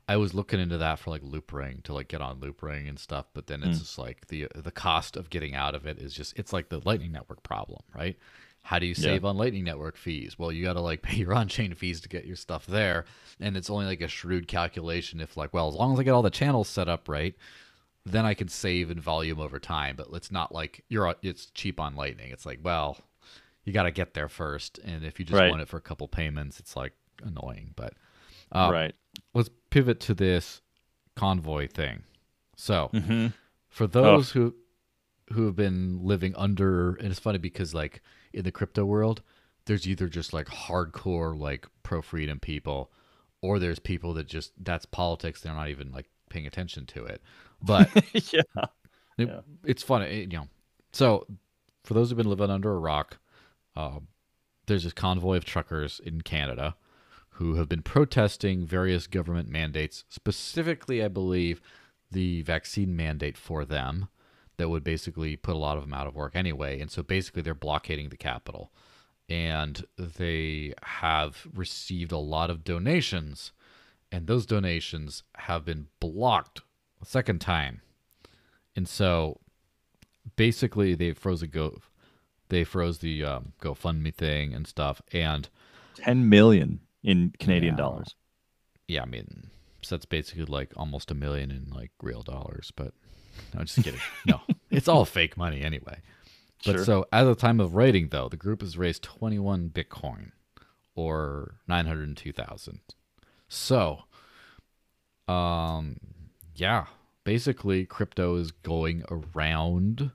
I 0.07 0.16
was 0.18 0.35
looking 0.35 0.61
into 0.61 0.76
that 0.78 0.98
for 0.98 1.11
like 1.11 1.22
Loopring 1.22 1.83
to 1.85 1.94
like 1.94 2.09
get 2.09 2.20
on 2.20 2.38
Loopring 2.40 2.88
and 2.88 2.98
stuff, 2.98 3.26
but 3.33 3.46
then 3.46 3.62
it's 3.62 3.78
Mm. 3.78 3.80
just 3.80 3.98
like 3.98 4.26
the 4.28 4.48
the 4.54 4.70
cost 4.70 5.16
of 5.16 5.30
getting 5.30 5.54
out 5.54 5.74
of 5.74 5.87
it 5.87 5.98
is 5.98 6.12
just 6.14 6.38
it's 6.38 6.52
like 6.52 6.68
the 6.68 6.80
Lightning 6.85 7.12
Network 7.12 7.42
problem, 7.42 7.80
right? 7.94 8.18
How 8.62 8.78
do 8.78 8.87
you 8.87 8.94
Yeah. 8.96 9.18
save 9.18 9.24
on 9.24 9.37
Lightning 9.37 9.64
Network 9.64 9.96
fees? 9.96 10.38
Well, 10.38 10.52
you 10.52 10.64
got 10.64 10.74
to 10.74 10.80
like 10.80 11.02
pay 11.02 11.16
your 11.16 11.35
on-chain 11.35 11.74
fees 11.74 12.00
to 12.02 12.09
get 12.09 12.26
your 12.26 12.37
stuff 12.37 12.66
there, 12.66 13.07
and 13.40 13.57
it's 13.57 13.70
only 13.70 13.87
like 13.87 14.02
a 14.02 14.09
shrewd 14.09 14.46
calculation. 14.48 15.20
If 15.20 15.37
like, 15.38 15.54
well, 15.54 15.68
as 15.68 15.74
long 15.74 15.94
as 15.94 15.98
I 16.00 16.02
get 16.02 16.12
all 16.12 16.22
the 16.22 16.30
channels 16.30 16.68
set 16.68 16.88
up 16.88 17.09
right, 17.09 17.35
then 18.07 18.27
I 18.27 18.35
can 18.35 18.49
save 18.49 18.90
in 18.90 19.01
volume 19.01 19.40
over 19.40 19.59
time. 19.59 19.97
But 19.97 20.09
it's 20.12 20.31
not 20.33 20.53
like 20.53 20.85
you're 20.88 21.14
it's 21.23 21.47
cheap 21.47 21.81
on 21.81 21.97
Lightning. 21.97 22.31
It's 22.31 22.47
like, 22.47 22.61
well, 22.62 22.99
you 23.64 23.73
got 23.73 23.85
to 23.85 23.90
get 23.90 24.14
there 24.14 24.29
first, 24.29 24.79
and 24.85 25.05
if 25.05 25.19
you 25.19 25.25
just 25.25 25.40
Right. 25.40 25.51
want 25.51 25.62
it 25.62 25.69
for 25.69 25.77
a 25.79 25.83
couple 25.83 26.07
payments, 26.09 26.61
it's 26.61 26.77
like 26.77 26.93
annoying. 27.23 27.73
But 27.77 27.95
uh, 28.53 28.71
right. 28.73 28.95
let's 29.35 29.51
pivot 29.71 30.01
to 30.01 30.14
this 30.14 30.61
convoy 31.17 31.69
thing. 31.69 32.05
So, 32.57 32.88
hmm 32.93 33.29
for 33.69 33.87
those 33.88 34.31
who 34.31 34.55
who 35.33 35.47
have 35.47 35.57
been 35.57 36.05
living 36.05 36.35
under 36.37 36.95
and 36.97 37.09
it's 37.09 37.19
funny 37.19 37.38
because 37.38 37.75
like 37.75 38.03
in 38.33 38.45
the 38.45 38.53
crypto 38.53 38.85
world, 38.85 39.23
there's 39.64 39.87
either 39.88 40.09
just 40.09 40.33
like 40.33 40.47
hardcore 40.47 41.38
like 41.38 41.67
pro 41.83 42.03
freedom 42.03 42.38
people 42.38 42.93
or 43.40 43.59
there's 43.59 43.79
people 43.79 44.14
that 44.14 44.27
just 44.27 44.53
that's 44.62 44.87
politics 44.87 45.40
they're 45.40 45.55
not 45.55 45.69
even 45.71 45.90
like 45.93 46.07
paying 46.30 46.46
attention 46.46 46.87
to 46.87 47.04
it. 47.04 47.22
But 47.62 47.90
yeah. 48.32 48.40
it- 49.18 49.28
Yeah. 49.28 49.40
it's 49.64 49.82
funny, 49.82 50.06
it- 50.06 50.32
you 50.32 50.38
know. 50.38 50.48
So, 50.92 51.26
for 51.82 51.94
those 51.94 52.08
who've 52.10 52.16
been 52.16 52.28
living 52.30 52.50
under 52.50 52.72
a 52.72 52.78
rock, 52.78 53.18
um, 53.76 54.08
there's 54.66 54.84
this 54.84 54.92
convoy 54.92 55.37
of 55.37 55.44
truckers 55.44 56.00
in 56.04 56.20
Canada 56.22 56.76
who 57.30 57.56
have 57.56 57.68
been 57.68 57.82
protesting 57.82 58.64
various 58.64 59.06
government 59.08 59.48
mandates, 59.48 60.04
specifically, 60.08 61.02
I 61.04 61.08
believe, 61.08 61.60
the 62.10 62.42
vaccine 62.42 62.94
mandate 62.94 63.37
for 63.37 63.64
them 63.64 64.08
that 64.56 64.68
would 64.68 64.84
basically 64.84 65.34
put 65.34 65.54
a 65.56 65.58
lot 65.58 65.76
of 65.76 65.82
them 65.82 65.92
out 65.92 66.06
of 66.06 66.14
work 66.14 66.37
anyway. 66.37 66.78
And 66.80 66.90
so 66.90 67.02
basically, 67.02 67.42
they're 67.42 67.54
blockading 67.54 68.08
the 68.10 68.16
capital. 68.16 68.72
And 69.28 69.84
they 69.98 70.74
have 70.82 71.46
received 71.54 72.12
a 72.12 72.18
lot 72.18 72.50
of 72.50 72.62
donations, 72.62 73.52
and 74.14 74.27
those 74.29 74.46
donations 74.46 75.24
have 75.37 75.64
been 75.64 75.88
blocked 76.00 76.61
a 77.03 77.05
second 77.07 77.40
time. 77.40 77.81
And 78.77 78.87
so 78.88 79.40
basically, 80.37 80.94
they 80.94 81.12
froze 81.12 81.42
a 81.42 81.46
go. 81.46 81.79
They 82.48 82.64
froze 82.64 82.98
the 82.98 83.24
um, 83.24 83.53
GoFundMe 83.61 84.14
thing 84.14 84.55
and 84.55 84.66
stuff, 84.66 85.00
and 85.12 85.48
10 85.96 86.29
million 86.29 86.81
in 87.03 87.33
Canadian 87.38 87.74
Yeah. 87.74 87.79
dollars. 87.79 88.14
yeah, 88.87 89.03
I 89.03 89.07
mean, 89.07 89.50
so 89.83 89.96
that's 89.96 90.05
basically 90.07 90.44
like 90.44 90.72
almost 90.77 91.11
a 91.11 91.14
million 91.14 91.50
in 91.50 91.70
like 91.70 91.90
real 92.03 92.22
dollars. 92.22 92.72
But 92.77 92.92
no, 93.53 93.61
I'm 93.61 93.66
just 93.66 93.83
kidding. 93.83 94.00
no, 94.27 94.40
it's 94.70 94.88
all 94.88 95.05
fake 95.05 95.37
money 95.37 95.62
anyway. 95.62 95.98
But 96.64 96.77
Sure. 96.77 96.85
so 96.85 97.07
at 97.12 97.24
the 97.24 97.35
time 97.35 97.61
of 97.61 97.74
writing, 97.74 98.09
though, 98.11 98.29
the 98.29 98.37
group 98.37 98.61
has 98.62 98.79
raised 98.79 99.03
21 99.03 99.70
Bitcoin 99.70 100.31
or 100.94 101.57
902,000. 101.66 102.81
So, 103.55 104.05
um, 105.29 105.99
yeah, 106.55 106.87
basically, 107.23 107.87
crypto 107.87 108.35
is 108.37 108.51
going 108.51 109.05
around 109.11 110.11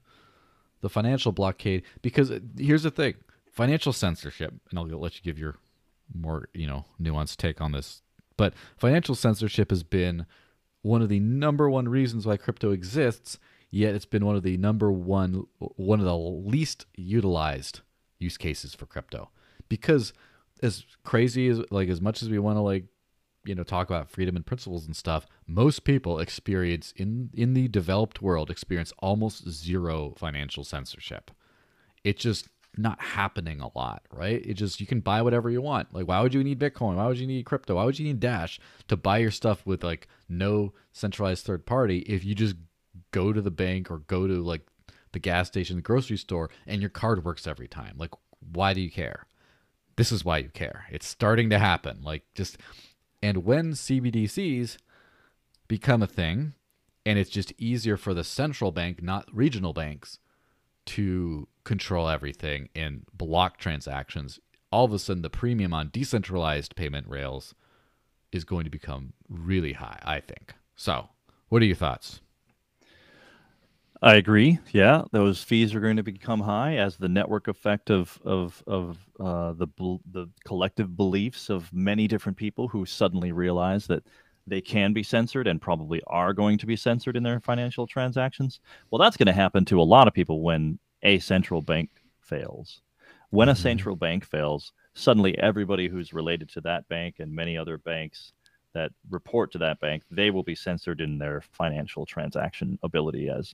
the 0.81 0.89
financial 0.89 1.31
blockade 1.31 1.83
because 2.01 2.31
here's 2.57 2.83
the 2.83 2.91
thing 2.91 3.15
financial 3.51 3.93
censorship, 3.93 4.53
and 4.69 4.77
I'll 4.77 4.85
let 4.85 5.15
you 5.15 5.21
give 5.23 5.39
your 5.39 5.55
more, 6.13 6.49
you 6.53 6.67
know, 6.67 6.85
nuanced 7.01 7.37
take 7.37 7.61
on 7.61 7.71
this. 7.71 8.01
But 8.37 8.53
financial 8.77 9.15
censorship 9.15 9.69
has 9.69 9.83
been 9.83 10.25
one 10.81 11.01
of 11.01 11.09
the 11.09 11.19
number 11.19 11.69
one 11.69 11.89
reasons 11.89 12.25
why 12.25 12.37
crypto 12.37 12.71
exists, 12.71 13.39
yet 13.71 13.95
it's 13.95 14.05
been 14.05 14.25
one 14.25 14.35
of 14.35 14.43
the 14.43 14.57
number 14.57 14.91
one, 14.91 15.45
one 15.59 15.99
of 15.99 16.05
the 16.05 16.17
least 16.17 16.85
utilized 16.95 17.81
use 18.17 18.37
cases 18.37 18.73
for 18.73 18.85
crypto. 18.85 19.29
Because 19.67 20.13
as 20.61 20.85
crazy 21.03 21.47
as, 21.47 21.61
like, 21.71 21.89
as 21.89 22.01
much 22.01 22.21
as 22.21 22.29
we 22.29 22.39
want 22.39 22.57
to, 22.57 22.61
like, 22.61 22.85
you 23.45 23.55
know, 23.55 23.63
talk 23.63 23.89
about 23.89 24.09
freedom 24.09 24.35
and 24.35 24.45
principles 24.45 24.85
and 24.85 24.95
stuff, 24.95 25.25
most 25.47 25.83
people 25.83 26.19
experience 26.19 26.93
in 26.95 27.29
in 27.33 27.53
the 27.53 27.67
developed 27.67 28.21
world 28.21 28.49
experience 28.49 28.93
almost 28.99 29.49
zero 29.49 30.13
financial 30.17 30.63
censorship. 30.63 31.31
It's 32.03 32.21
just 32.21 32.49
not 32.77 33.01
happening 33.01 33.59
a 33.59 33.75
lot, 33.77 34.03
right? 34.11 34.45
It 34.45 34.53
just 34.53 34.79
you 34.79 34.87
can 34.87 34.99
buy 34.99 35.21
whatever 35.21 35.49
you 35.49 35.61
want. 35.61 35.93
Like 35.93 36.07
why 36.07 36.21
would 36.21 36.33
you 36.33 36.43
need 36.43 36.59
Bitcoin? 36.59 36.95
Why 36.95 37.07
would 37.07 37.17
you 37.17 37.27
need 37.27 37.45
crypto? 37.45 37.75
Why 37.75 37.85
would 37.85 37.97
you 37.97 38.05
need 38.05 38.19
Dash 38.19 38.59
to 38.87 38.97
buy 38.97 39.17
your 39.19 39.31
stuff 39.31 39.65
with 39.65 39.83
like 39.83 40.07
no 40.27 40.73
centralized 40.91 41.45
third 41.45 41.65
party 41.65 41.99
if 41.99 42.23
you 42.23 42.35
just 42.35 42.55
go 43.11 43.33
to 43.33 43.41
the 43.41 43.51
bank 43.51 43.89
or 43.89 43.99
go 43.99 44.27
to 44.27 44.41
like 44.43 44.67
the 45.11 45.19
gas 45.19 45.47
station, 45.47 45.77
the 45.77 45.81
grocery 45.81 46.17
store 46.17 46.49
and 46.67 46.81
your 46.81 46.89
card 46.89 47.25
works 47.25 47.47
every 47.47 47.67
time? 47.67 47.95
Like 47.97 48.11
why 48.53 48.73
do 48.73 48.81
you 48.81 48.91
care? 48.91 49.25
This 49.95 50.11
is 50.11 50.23
why 50.23 50.37
you 50.37 50.49
care. 50.49 50.85
It's 50.91 51.07
starting 51.07 51.49
to 51.49 51.59
happen. 51.59 51.99
Like 52.03 52.23
just 52.35 52.57
and 53.21 53.43
when 53.43 53.73
CBDCs 53.73 54.77
become 55.67 56.01
a 56.01 56.07
thing, 56.07 56.53
and 57.05 57.17
it's 57.17 57.29
just 57.29 57.53
easier 57.57 57.97
for 57.97 58.13
the 58.13 58.23
central 58.23 58.71
bank, 58.71 59.01
not 59.01 59.27
regional 59.33 59.73
banks, 59.73 60.19
to 60.85 61.47
control 61.63 62.09
everything 62.09 62.69
and 62.75 63.05
block 63.13 63.57
transactions, 63.57 64.39
all 64.71 64.85
of 64.85 64.93
a 64.93 64.99
sudden 64.99 65.21
the 65.21 65.29
premium 65.29 65.73
on 65.73 65.89
decentralized 65.91 66.75
payment 66.75 67.07
rails 67.07 67.53
is 68.31 68.43
going 68.43 68.63
to 68.63 68.69
become 68.69 69.13
really 69.27 69.73
high, 69.73 69.99
I 70.03 70.19
think. 70.19 70.53
So, 70.75 71.09
what 71.49 71.61
are 71.61 71.65
your 71.65 71.75
thoughts? 71.75 72.21
I 74.01 74.15
agree. 74.15 74.59
Yeah, 74.71 75.03
those 75.11 75.43
fees 75.43 75.75
are 75.75 75.81
going 75.81 75.97
to 75.97 76.03
become 76.03 76.39
high 76.39 76.77
as 76.77 76.95
the 76.95 77.09
network 77.09 77.47
effect 77.49 77.89
of 77.89 78.17
of 78.23 78.63
of 78.65 78.97
uh, 79.19 79.53
the 79.53 79.67
the 80.11 80.27
collective 80.45 80.95
beliefs 80.95 81.49
of 81.49 81.71
many 81.73 82.07
different 82.07 82.37
people 82.37 82.69
who 82.69 82.85
suddenly 82.85 83.33
realize 83.33 83.87
that 83.87 84.03
they 84.47 84.61
can 84.61 84.93
be 84.93 85.03
censored 85.03 85.47
and 85.47 85.61
probably 85.61 86.01
are 86.07 86.33
going 86.33 86.57
to 86.59 86.65
be 86.65 86.77
censored 86.77 87.17
in 87.17 87.23
their 87.23 87.41
financial 87.41 87.85
transactions. 87.85 88.61
Well, 88.89 88.99
that's 88.99 89.17
going 89.17 89.27
to 89.27 89.33
happen 89.33 89.65
to 89.65 89.81
a 89.81 89.83
lot 89.83 90.07
of 90.07 90.13
people 90.13 90.41
when 90.41 90.79
a 91.03 91.19
central 91.19 91.61
bank 91.61 91.89
fails. 92.21 92.81
When 93.31 93.49
a 93.49 93.53
Mhm. 93.53 93.57
central 93.57 93.95
bank 93.97 94.23
fails, 94.25 94.71
suddenly 94.93 95.37
everybody 95.37 95.87
who's 95.89 96.13
related 96.13 96.47
to 96.49 96.61
that 96.61 96.87
bank 96.87 97.19
and 97.19 97.33
many 97.35 97.57
other 97.57 97.77
banks 97.77 98.31
that 98.73 98.91
report 99.09 99.51
to 99.51 99.57
that 99.59 99.79
bank, 99.79 100.03
they 100.09 100.31
will 100.31 100.43
be 100.43 100.55
censored 100.55 101.01
in 101.01 101.17
their 101.17 101.41
financial 101.41 102.05
transaction 102.05 102.79
ability 102.81 103.29
as 103.29 103.53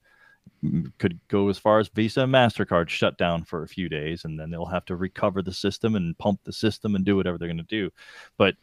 could 0.98 1.20
go 1.28 1.50
as 1.50 1.58
far 1.58 1.80
as 1.80 1.90
Visa 1.90 2.22
and 2.22 2.34
MasterCard 2.34 2.90
shut 2.90 3.18
down 3.18 3.44
for 3.44 3.64
a 3.64 3.68
few 3.68 3.90
days 3.90 4.26
and 4.26 4.40
then 4.40 4.50
they'll 4.50 4.66
have 4.66 4.86
to 4.86 4.96
recover 4.96 5.42
the 5.42 5.54
system 5.54 5.96
and 5.96 6.18
pump 6.18 6.40
the 6.44 6.54
system 6.54 6.96
and 6.96 7.06
do 7.06 7.16
whatever 7.16 7.38
they're 7.38 7.48
going 7.48 7.58
to 7.58 7.64
do. 7.64 7.92
But 8.38 8.56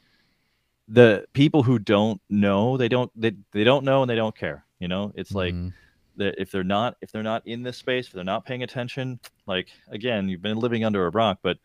the 0.88 1.26
people 1.32 1.62
who 1.62 1.78
don't 1.78 2.20
know, 2.28 2.76
they 2.76 2.88
don't 2.88 3.10
they, 3.14 3.32
they 3.52 3.64
don't 3.64 3.84
know 3.84 4.02
and 4.02 4.10
they 4.10 4.16
don't 4.16 4.36
care. 4.36 4.64
You 4.78 4.88
know, 4.88 5.12
it's 5.14 5.32
like 5.32 5.54
Mhm. 5.54 5.72
that 6.16 6.34
if 6.38 6.50
they're 6.50 6.64
not 6.64 6.96
if 7.00 7.12
they're 7.12 7.22
not 7.22 7.46
in 7.46 7.62
this 7.62 7.78
space, 7.78 8.08
if 8.08 8.12
they're 8.12 8.24
not 8.24 8.44
paying 8.44 8.62
attention, 8.62 9.20
like 9.46 9.68
again, 9.88 10.28
you've 10.28 10.42
been 10.42 10.58
living 10.58 10.84
under 10.84 11.06
a 11.06 11.10
rock, 11.10 11.38
but 11.42 11.58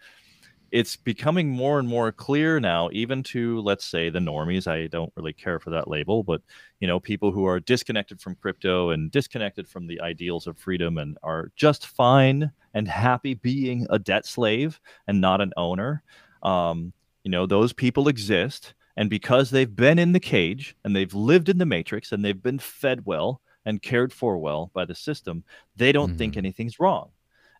it's 0.71 0.95
becoming 0.95 1.49
more 1.49 1.79
and 1.79 1.87
more 1.87 2.11
clear 2.11 2.59
now, 2.59 2.89
even 2.91 3.23
to 3.23 3.59
let's 3.61 3.85
say 3.85 4.09
the 4.09 4.19
normies. 4.19 4.67
I 4.67 4.87
don't 4.87 5.11
really 5.15 5.33
care 5.33 5.59
for 5.59 5.69
that 5.71 5.87
label, 5.87 6.23
but 6.23 6.41
you 6.79 6.87
know, 6.87 6.99
people 6.99 7.31
who 7.31 7.45
are 7.45 7.59
disconnected 7.59 8.19
from 8.21 8.35
crypto 8.35 8.89
and 8.91 9.11
disconnected 9.11 9.67
from 9.67 9.87
the 9.87 9.99
ideals 10.01 10.47
of 10.47 10.57
freedom 10.57 10.97
and 10.97 11.17
are 11.23 11.51
just 11.55 11.87
fine 11.87 12.51
and 12.73 12.87
happy 12.87 13.33
being 13.33 13.87
a 13.89 13.97
debt 13.99 14.25
slave 14.25 14.79
and 15.07 15.19
not 15.21 15.41
an 15.41 15.53
owner. 15.57 16.03
Um, 16.43 16.93
you 17.23 17.31
know, 17.31 17.45
those 17.45 17.73
people 17.73 18.07
exist, 18.07 18.73
and 18.97 19.09
because 19.09 19.49
they've 19.49 19.75
been 19.75 19.99
in 19.99 20.11
the 20.11 20.19
cage 20.19 20.75
and 20.83 20.95
they've 20.95 21.13
lived 21.13 21.49
in 21.49 21.57
the 21.57 21.65
matrix 21.65 22.11
and 22.11 22.23
they've 22.23 22.41
been 22.41 22.59
fed 22.59 23.05
well 23.05 23.41
and 23.65 23.81
cared 23.81 24.13
for 24.13 24.37
well 24.37 24.71
by 24.73 24.85
the 24.85 24.95
system, 24.95 25.43
they 25.75 25.91
don't 25.91 26.15
think 26.17 26.33
Mhm. 26.35 26.37
anything's 26.37 26.79
wrong 26.79 27.09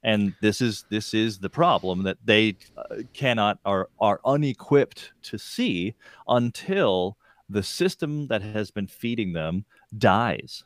and 0.03 0.33
this 0.41 0.61
is 0.61 0.85
this 0.89 1.13
is 1.13 1.39
the 1.39 1.49
problem 1.49 2.03
that 2.03 2.17
they 2.23 2.55
uh, 2.77 2.97
cannot 3.13 3.59
are 3.65 3.89
are 3.99 4.19
unequipped 4.25 5.13
to 5.23 5.37
see 5.37 5.95
until 6.27 7.17
the 7.49 7.63
system 7.63 8.27
that 8.27 8.41
has 8.41 8.71
been 8.71 8.87
feeding 8.87 9.33
them 9.33 9.65
dies. 9.97 10.63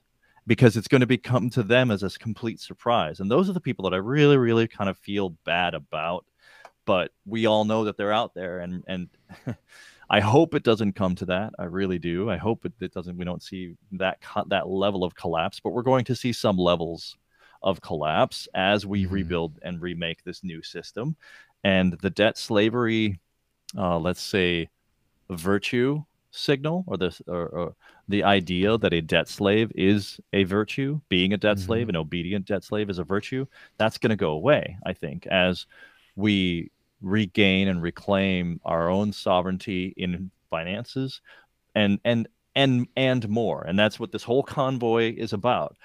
Because 0.48 0.76
it's 0.76 0.88
going 0.88 1.02
to 1.02 1.08
become 1.08 1.52
to 1.52 1.62
them 1.62 1.92
as 1.92 2.02
a 2.02 2.10
complete 2.10 2.60
surprise. 2.60 3.20
And 3.20 3.30
those 3.30 3.48
are 3.48 3.54
the 3.54 3.62
people 3.62 3.84
that 3.84 3.94
i 3.94 4.00
really 4.00 4.38
really 4.38 4.68
kind 4.68 4.90
of 4.90 4.98
feel 4.98 5.30
bad 5.46 5.76
about. 5.76 6.26
But 6.86 7.12
we 7.26 7.46
all 7.46 7.64
know 7.64 7.86
that 7.86 7.96
they're 7.96 8.12
out 8.12 8.34
there 8.34 8.60
and 8.60 8.84
and 8.88 9.08
i 10.10 10.20
hope 10.20 10.56
it 10.56 10.64
doesn't 10.64 10.94
come 10.94 11.16
to 11.16 11.26
that. 11.26 11.54
I 11.60 11.66
really 11.66 12.00
do. 12.00 12.30
I 12.30 12.38
hope 12.38 12.66
it, 12.66 12.74
it 12.82 12.92
doesn't 12.92 13.18
we 13.18 13.26
don't 13.26 13.44
see 13.44 13.76
that 13.94 14.20
that 14.48 14.68
level 14.68 15.04
of 15.04 15.16
collapse. 15.16 15.60
But 15.60 15.72
we're 15.72 15.84
going 15.84 16.06
to 16.06 16.16
see 16.16 16.34
some 16.34 16.58
levels 16.58 17.18
of 17.64 17.82
collapse 17.82 18.48
as 18.54 18.86
we 18.86 19.06
Mhm. 19.06 19.12
rebuild 19.12 19.60
and 19.62 19.82
remake 19.82 20.24
this 20.24 20.44
new 20.44 20.62
system 20.64 21.16
and 21.64 21.94
the 22.02 22.10
debt 22.10 22.38
slavery 22.38 23.20
uh, 23.78 23.98
let's 24.00 24.22
say 24.22 24.70
virtue 25.30 26.04
signal 26.32 26.84
or 26.88 26.98
this 26.98 27.22
or, 27.28 27.48
or 27.50 27.76
the 28.08 28.24
idea 28.24 28.78
that 28.78 28.94
a 28.94 29.02
debt 29.02 29.28
slave 29.28 29.72
is 29.76 30.20
a 30.34 30.44
virtue 30.46 31.00
being 31.10 31.34
a 31.34 31.38
debt 31.38 31.60
slave 31.60 31.88
Mhm. 31.88 31.90
an 31.92 31.96
obedient 31.98 32.46
debt 32.46 32.64
slave 32.64 32.90
is 32.90 33.00
a 33.00 33.04
virtue 33.04 33.46
that's 33.78 33.98
going 33.98 34.10
to 34.12 34.16
go 34.16 34.32
away 34.32 34.78
i 34.86 34.94
think 34.94 35.28
as 35.28 35.66
we 36.16 36.72
regain 37.02 37.68
and 37.68 37.82
reclaim 37.82 38.60
our 38.64 38.90
own 38.90 39.12
sovereignty 39.12 39.94
in 39.98 40.32
finances 40.50 41.22
and 41.76 42.00
and 42.06 42.28
and 42.56 42.88
and 42.96 43.28
more 43.30 43.64
and 43.64 43.78
that's 43.80 44.00
what 44.00 44.12
this 44.12 44.24
whole 44.24 44.44
convoy 44.44 45.14
is 45.16 45.34
about 45.34 45.76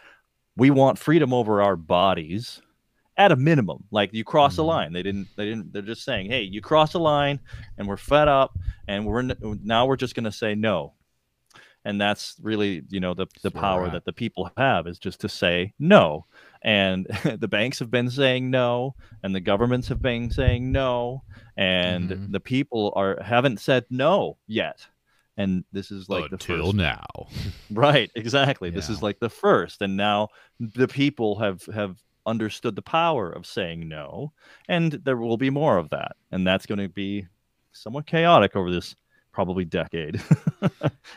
we 0.57 0.71
want 0.71 0.99
freedom 0.99 1.33
over 1.33 1.63
our 1.63 1.77
bodies 1.77 2.61
at 3.19 3.33
a 3.33 3.37
minimum 3.37 3.83
like 3.91 4.13
you 4.13 4.25
cross 4.25 4.59
a 4.59 4.61
Mhm. 4.61 4.67
line 4.67 4.93
they 4.93 5.03
didn't 5.03 5.29
they 5.37 5.45
didn't 5.47 5.73
they're 5.73 5.81
just 5.83 6.05
saying 6.05 6.31
hey 6.31 6.43
you 6.43 6.61
cross 6.61 6.95
a 6.95 6.99
line 6.99 7.41
and 7.79 7.89
we're 7.89 7.97
fed 7.97 8.29
up 8.29 8.59
and 8.89 9.07
we're 9.07 9.21
n- 9.21 9.61
now 9.63 9.87
we're 9.87 9.97
just 9.97 10.15
going 10.15 10.25
to 10.25 10.33
say 10.33 10.55
no 10.55 10.93
and 11.87 11.99
that's 12.01 12.37
really 12.43 12.83
you 12.91 13.01
know 13.01 13.15
the 13.15 13.27
the 13.43 13.51
power 13.51 13.87
at. 13.87 13.93
that 13.93 14.05
the 14.05 14.13
people 14.13 14.51
have 14.59 14.87
is 14.87 14.99
just 14.99 15.21
to 15.21 15.29
say 15.31 15.73
no 15.79 16.27
and 16.63 17.07
the 17.41 17.49
banks 17.49 17.79
have 17.79 17.91
been 17.91 18.11
saying 18.11 18.51
no 18.51 18.95
and 19.23 19.35
the 19.35 19.41
governments 19.41 19.89
have 19.89 20.03
been 20.03 20.31
saying 20.31 20.71
no 20.71 21.23
and 21.57 22.11
Mhm. 22.11 22.33
the 22.33 22.41
people 22.41 22.93
are 22.97 23.19
haven't 23.23 23.61
said 23.61 23.85
no 23.89 24.37
yet 24.47 24.87
and 25.37 25.65
this 25.73 25.91
is 25.91 26.09
like 26.09 26.31
the 26.31 26.35
Until 26.35 26.67
first 26.67 26.77
now. 26.77 27.05
Right, 27.71 28.11
exactly. 28.15 28.71
This 28.71 28.89
is 28.89 29.03
like 29.03 29.19
the 29.21 29.29
first, 29.29 29.83
and 29.83 29.97
now 29.97 30.29
the 30.59 30.89
people 30.89 31.39
have 31.39 31.65
have 31.67 31.99
understood 32.25 32.75
the 32.75 32.83
power 32.83 33.31
of 33.31 33.47
saying 33.47 33.89
no, 33.89 34.33
and 34.69 34.93
there 34.93 35.17
will 35.17 35.37
be 35.37 35.51
more 35.51 35.79
of 35.79 35.91
that, 35.91 36.17
and 36.33 36.47
that's 36.47 36.67
going 36.67 36.79
to 36.79 36.89
be 36.89 37.27
somewhat 37.73 38.07
chaotic 38.07 38.57
over 38.57 38.71
this 38.71 38.97
probably 39.33 39.65
decade. 39.65 40.21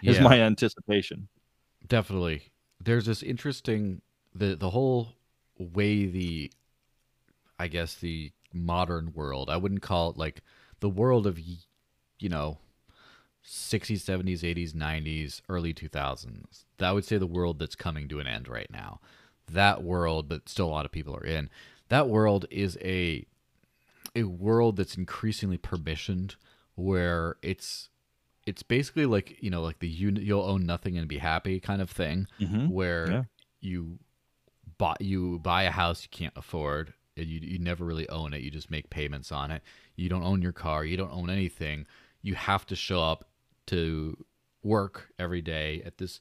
Yeah. 0.01 0.11
is 0.11 0.19
my 0.19 0.39
anticipation. 0.39 1.27
Definitely. 1.87 2.51
There's 2.79 3.05
this 3.05 3.23
interesting 3.23 4.01
the 4.35 4.55
the 4.55 4.69
whole 4.69 5.13
way 5.57 6.05
the 6.05 6.51
I 7.57 7.67
guess 7.67 7.95
the 7.95 8.31
modern 8.53 9.13
world. 9.13 9.49
I 9.49 9.57
wouldn't 9.57 9.81
call 9.81 10.11
it 10.11 10.17
like 10.17 10.41
the 10.79 10.89
world 10.89 11.27
of 11.27 11.39
you 11.39 12.29
know 12.29 12.59
60s, 13.45 14.01
70s, 14.03 14.41
80s, 14.41 14.73
90s, 14.73 15.41
early 15.49 15.73
2000s. 15.73 16.65
That 16.77 16.91
would 16.93 17.05
say 17.05 17.17
the 17.17 17.25
world 17.27 17.59
that's 17.59 17.75
coming 17.75 18.07
to 18.09 18.19
an 18.19 18.27
end 18.27 18.47
right 18.47 18.69
now. 18.71 18.99
That 19.51 19.83
world 19.83 20.29
that 20.29 20.47
still 20.49 20.67
a 20.67 20.69
lot 20.69 20.85
of 20.85 20.91
people 20.91 21.15
are 21.15 21.25
in. 21.25 21.49
That 21.89 22.07
world 22.07 22.45
is 22.51 22.77
a 22.81 23.25
a 24.15 24.23
world 24.23 24.75
that's 24.77 24.95
increasingly 24.97 25.57
permissioned 25.57 26.35
where 26.75 27.35
it's 27.41 27.89
it's 28.45 28.63
basically 28.63 29.05
like 29.05 29.41
you 29.41 29.49
know 29.49 29.61
like 29.61 29.79
the 29.79 29.87
you, 29.87 30.09
you'll 30.11 30.41
own 30.43 30.65
nothing 30.65 30.97
and 30.97 31.07
be 31.07 31.17
happy 31.19 31.59
kind 31.59 31.81
of 31.81 31.89
thing 31.89 32.27
Mhm. 32.39 32.69
where 32.69 33.09
Yeah. 33.11 33.23
you 33.61 33.99
buy 34.77 34.95
you 34.99 35.39
buy 35.39 35.63
a 35.63 35.71
house 35.71 36.03
you 36.03 36.09
can't 36.09 36.33
afford 36.35 36.93
and 37.17 37.27
you 37.27 37.39
you 37.41 37.59
never 37.59 37.85
really 37.85 38.07
own 38.09 38.33
it 38.33 38.41
you 38.41 38.49
just 38.49 38.71
make 38.71 38.89
payments 38.89 39.31
on 39.31 39.51
it 39.51 39.61
you 39.95 40.09
don't 40.09 40.23
own 40.23 40.41
your 40.41 40.53
car 40.53 40.85
you 40.85 40.95
don't 40.97 41.11
own 41.13 41.29
anything 41.29 41.85
you 42.21 42.33
have 42.35 42.65
to 42.67 42.75
show 42.75 43.01
up 43.01 43.28
to 43.69 44.17
work 44.63 45.09
every 45.17 45.41
day 45.41 45.81
at 45.85 45.97
this 45.97 46.19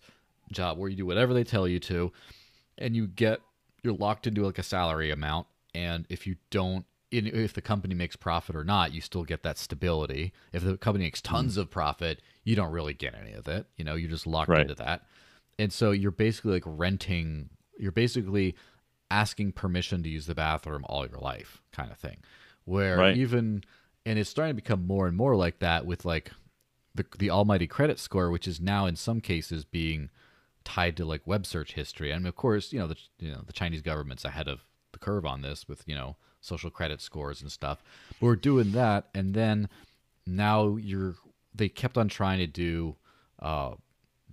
job 0.52 0.78
where 0.78 0.88
you 0.88 0.96
do 0.96 1.06
whatever 1.06 1.34
they 1.34 1.44
tell 1.44 1.66
you 1.68 1.78
to 1.78 2.10
and 2.78 2.94
you 2.96 3.06
get 3.06 3.40
you're 3.82 3.94
locked 3.94 4.26
into 4.26 4.44
like 4.44 4.58
a 4.58 4.62
salary 4.62 5.10
amount 5.10 5.46
and 5.74 6.06
if 6.08 6.26
you 6.26 6.36
don't 6.50 6.84
in- 7.10 7.26
if 7.26 7.52
the 7.52 7.60
company 7.60 7.94
makes 7.94 8.16
profit 8.16 8.54
or 8.56 8.64
not 8.64 8.92
you 8.94 9.00
still 9.00 9.24
get 9.24 9.42
that 9.42 9.58
stability 9.58 10.32
if 10.52 10.62
the 10.62 10.76
company 10.78 11.04
makes 11.04 11.20
mm-hmm. 11.20 11.34
tons 11.34 11.56
of 11.56 11.70
profit 11.70 12.22
you 12.44 12.54
don't 12.56 12.70
really 12.72 12.94
get 12.94 13.14
any 13.14 13.32
of 13.32 13.46
it 13.48 13.66
you 13.76 13.84
know 13.84 13.94
you're 13.94 14.10
just 14.10 14.26
locked 14.26 14.48
Right. 14.48 14.62
into 14.62 14.74
that 14.76 15.02
and 15.58 15.72
so 15.72 15.90
you're 15.90 16.10
basically 16.10 16.52
like 16.52 16.62
renting 16.64 17.50
you're 17.78 17.92
basically 17.92 18.54
asking 19.10 19.52
permission 19.52 20.02
to 20.02 20.08
use 20.08 20.26
the 20.26 20.34
bathroom 20.34 20.84
all 20.88 21.06
your 21.06 21.18
life 21.18 21.60
kind 21.72 21.90
of 21.90 21.98
thing 21.98 22.18
where 22.64 22.96
Right. 22.98 23.16
even 23.16 23.64
and 24.06 24.18
it's 24.18 24.30
starting 24.30 24.52
to 24.56 24.62
become 24.62 24.86
more 24.86 25.06
and 25.06 25.16
more 25.16 25.36
like 25.36 25.58
that 25.58 25.84
with 25.84 26.04
like 26.06 26.30
the 26.98 27.06
the 27.18 27.30
almighty 27.30 27.66
credit 27.66 27.98
score 27.98 28.30
which 28.30 28.46
is 28.46 28.60
now 28.60 28.84
in 28.86 28.94
some 28.96 29.20
cases 29.20 29.64
being 29.64 30.10
tied 30.64 30.96
to 30.96 31.04
like 31.04 31.22
web 31.26 31.46
search 31.46 31.72
history 31.72 32.10
and 32.10 32.26
of 32.26 32.36
course 32.36 32.72
you 32.72 32.78
know 32.78 32.86
the 32.86 32.96
you 33.18 33.30
know 33.30 33.40
the 33.46 33.52
chinese 33.52 33.80
government's 33.82 34.24
ahead 34.24 34.46
of 34.48 34.60
the 34.92 34.98
curve 34.98 35.24
on 35.24 35.40
this 35.42 35.66
with 35.68 35.82
you 35.86 35.94
know 35.94 36.16
social 36.40 36.70
credit 36.70 37.00
scores 37.00 37.40
and 37.40 37.50
stuff 37.50 37.82
but 38.20 38.26
we're 38.26 38.36
doing 38.36 38.72
that 38.72 39.08
and 39.14 39.32
then 39.34 39.68
now 40.26 40.76
you're 40.76 41.14
they 41.54 41.68
kept 41.68 41.96
on 41.96 42.08
trying 42.08 42.38
to 42.38 42.46
do 42.46 42.94
uh 43.40 43.72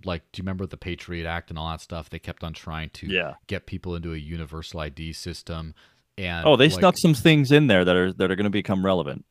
like 0.04 0.22
do 0.32 0.38
you 0.40 0.42
remember 0.42 0.66
the 0.66 0.76
patriot 0.76 1.26
act 1.26 1.48
and 1.50 1.58
all 1.58 1.70
that 1.70 1.80
stuff 1.80 2.10
they 2.10 2.18
kept 2.18 2.44
on 2.44 2.52
trying 2.52 2.90
to 2.90 3.06
Yeah. 3.06 3.34
get 3.46 3.64
people 3.66 3.94
into 3.96 4.12
a 4.12 4.16
universal 4.18 4.80
id 4.80 5.12
system 5.14 5.74
and 6.18 6.46
Oh, 6.46 6.56
they 6.56 6.68
like, 6.68 6.78
snuck 6.80 6.98
some 6.98 7.14
things 7.14 7.50
in 7.52 7.66
there 7.66 7.84
that 7.84 7.96
are 7.96 8.12
that 8.12 8.30
are 8.30 8.36
going 8.36 8.44
to 8.44 8.50
become 8.50 8.84
relevant. 8.84 9.24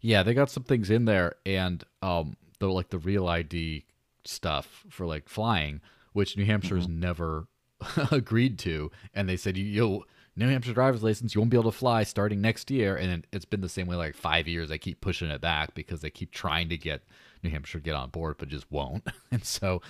yeah, 0.00 0.22
they 0.24 0.34
got 0.34 0.50
some 0.50 0.64
things 0.64 0.90
in 0.90 1.04
there, 1.04 1.36
and 1.46 1.82
um, 2.02 2.36
the 2.58 2.68
like 2.68 2.90
the 2.90 2.98
real 2.98 3.26
ID 3.28 3.84
stuff 4.24 4.84
for 4.90 5.06
like 5.06 5.28
flying, 5.28 5.80
which 6.12 6.36
New 6.36 6.44
Hampshire's 6.46 6.88
never 6.88 7.46
agreed 8.10 8.58
to, 8.60 8.90
and 9.14 9.28
they 9.28 9.36
said, 9.36 9.56
"Yo, 9.56 10.04
New 10.36 10.48
Hampshire 10.48 10.72
driver's 10.74 11.02
license, 11.02 11.34
you 11.34 11.40
won't 11.40 11.50
be 11.50 11.56
able 11.58 11.70
to 11.70 11.76
fly 11.76 12.02
starting 12.04 12.40
next 12.40 12.70
year." 12.70 12.96
And 12.96 13.10
it- 13.12 13.26
it's 13.32 13.44
been 13.44 13.60
the 13.60 13.68
same 13.68 13.86
way 13.86 13.96
like 13.96 14.14
five 14.14 14.48
years. 14.48 14.68
They 14.68 14.78
keep 14.78 15.00
pushing 15.00 15.28
it 15.30 15.40
back 15.40 15.74
because 15.74 16.00
they 16.00 16.10
keep 16.10 16.30
trying 16.32 16.68
to 16.70 16.76
get 16.76 17.02
New 17.42 17.50
Hampshire 17.50 17.78
to 17.78 17.84
get 17.84 17.94
on 17.94 18.10
board, 18.10 18.36
but 18.38 18.48
just 18.48 18.70
won't. 18.70 19.06
and 19.30 19.44
so, 19.44 19.82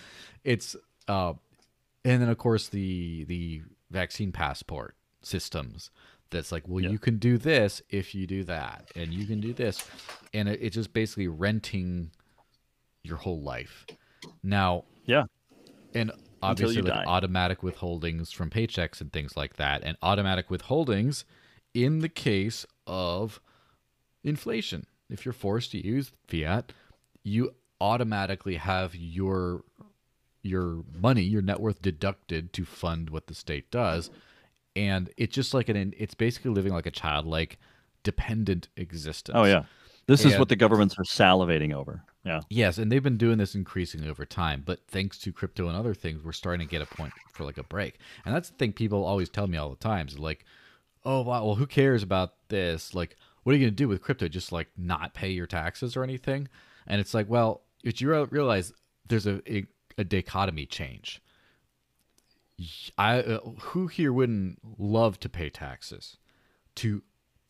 it's 0.42 0.74
uh, 1.09 1.35
and 2.05 2.20
then 2.22 2.29
of 2.29 2.38
course 2.38 2.68
the 2.68 3.24
the 3.24 3.62
vaccine 3.90 4.33
passport 4.33 4.96
systems 5.22 5.90
that's 6.31 6.50
like 6.50 6.64
well 6.66 6.83
Yeah. 6.83 6.90
you 6.90 6.98
can 6.98 7.18
do 7.18 7.38
this 7.38 7.81
if 7.90 8.14
you 8.14 8.27
do 8.27 8.42
that 8.44 8.90
and 8.96 9.12
you 9.14 9.24
can 9.27 9.40
do 9.40 9.53
this 9.53 9.87
and 10.33 10.48
it, 10.48 10.59
it's 10.61 10.74
just 10.74 10.92
basically 10.92 11.29
renting 11.29 12.11
your 13.05 13.19
whole 13.19 13.40
life 13.43 13.87
now 14.43 14.85
Yeah. 15.07 15.25
and 15.95 16.11
obviously 16.43 16.83
like 16.83 16.93
die. 16.93 17.05
automatic 17.07 17.61
withholdings 17.61 18.33
from 18.35 18.51
paychecks 18.51 19.01
and 19.01 19.12
things 19.12 19.37
like 19.37 19.57
that 19.57 19.83
and 19.85 19.97
automatic 20.03 20.49
withholdings 20.49 21.25
in 21.75 22.01
the 22.01 22.09
case 22.09 22.67
of 22.87 23.40
inflation 24.23 24.87
if 25.11 25.25
you're 25.25 25.33
forced 25.33 25.71
to 25.73 25.87
use 25.87 26.11
fiat 26.27 26.73
you 27.23 27.55
automatically 27.81 28.57
have 28.57 28.95
your 28.95 29.64
your 30.43 30.83
money 30.99 31.23
your 31.23 31.43
net 31.43 31.61
worth 31.61 31.81
deducted 31.83 32.53
to 32.53 32.64
fund 32.64 33.11
what 33.11 33.27
the 33.27 33.35
state 33.35 33.71
does 33.71 34.11
and 34.77 35.11
it's 35.17 35.35
just 35.35 35.53
like 35.55 35.69
an 35.69 35.93
it's 35.99 36.14
basically 36.14 36.51
living 36.51 36.73
like 36.73 36.87
a 36.87 36.90
childlike 36.90 37.59
dependent 38.03 38.69
existence 38.77 39.35
Oh 39.38 39.45
yeah. 39.45 39.64
This 40.07 40.27
is 40.27 40.38
what 40.38 40.51
the 40.51 40.57
governments 40.57 40.97
are 40.99 41.05
salivating 41.05 41.73
over. 41.73 42.03
Yeah. 42.24 42.40
Yes, 42.48 42.78
and 42.78 42.90
they've 42.90 43.02
been 43.02 43.18
doing 43.18 43.38
this 43.38 43.54
increasingly 43.54 44.08
over 44.08 44.24
time, 44.24 44.62
but 44.64 44.80
thanks 44.88 45.18
to 45.18 45.32
crypto 45.32 45.68
and 45.68 45.76
other 45.76 45.94
things, 45.94 46.24
we're 46.24 46.32
starting 46.32 46.66
to 46.66 46.70
get 46.70 46.82
a 46.82 46.87
point 46.87 47.12
for 47.30 47.44
like 47.44 47.58
a 47.58 47.64
break. 47.64 47.98
And 48.24 48.34
that's 48.34 48.48
the 48.48 48.56
thing 48.56 48.72
people 48.72 49.04
always 49.04 49.28
tell 49.28 49.46
me 49.46 49.58
all 49.58 49.68
the 49.68 49.76
time 49.76 50.08
is 50.08 50.18
like, 50.18 50.44
"Oh, 51.04 51.20
wow, 51.22 51.44
well, 51.44 51.54
who 51.56 51.66
cares 51.66 52.02
about 52.02 52.34
this? 52.48 52.94
Like, 52.94 53.16
what 53.42 53.52
are 53.52 53.56
you 53.58 53.64
going 53.64 53.72
to 53.72 53.76
do 53.76 53.88
with 53.88 54.02
crypto? 54.02 54.28
Just 54.28 54.52
like 54.52 54.68
not 54.76 55.12
pay 55.14 55.30
your 55.30 55.46
taxes 55.46 55.96
or 55.96 56.02
anything?" 56.02 56.48
And 56.87 57.00
it's 57.00 57.12
like, 57.14 57.28
well, 57.28 57.62
if 57.82 58.00
you 58.00 58.26
realize 58.30 58.72
there's 59.06 59.26
a, 59.26 59.42
a 59.52 59.66
a 59.98 60.04
dichotomy 60.04 60.66
change. 60.66 61.22
I 62.96 63.20
uh, 63.20 63.40
who 63.60 63.88
here 63.88 64.12
wouldn't 64.12 64.60
love 64.78 65.18
to 65.20 65.28
pay 65.28 65.50
taxes? 65.50 66.16
To 66.76 67.02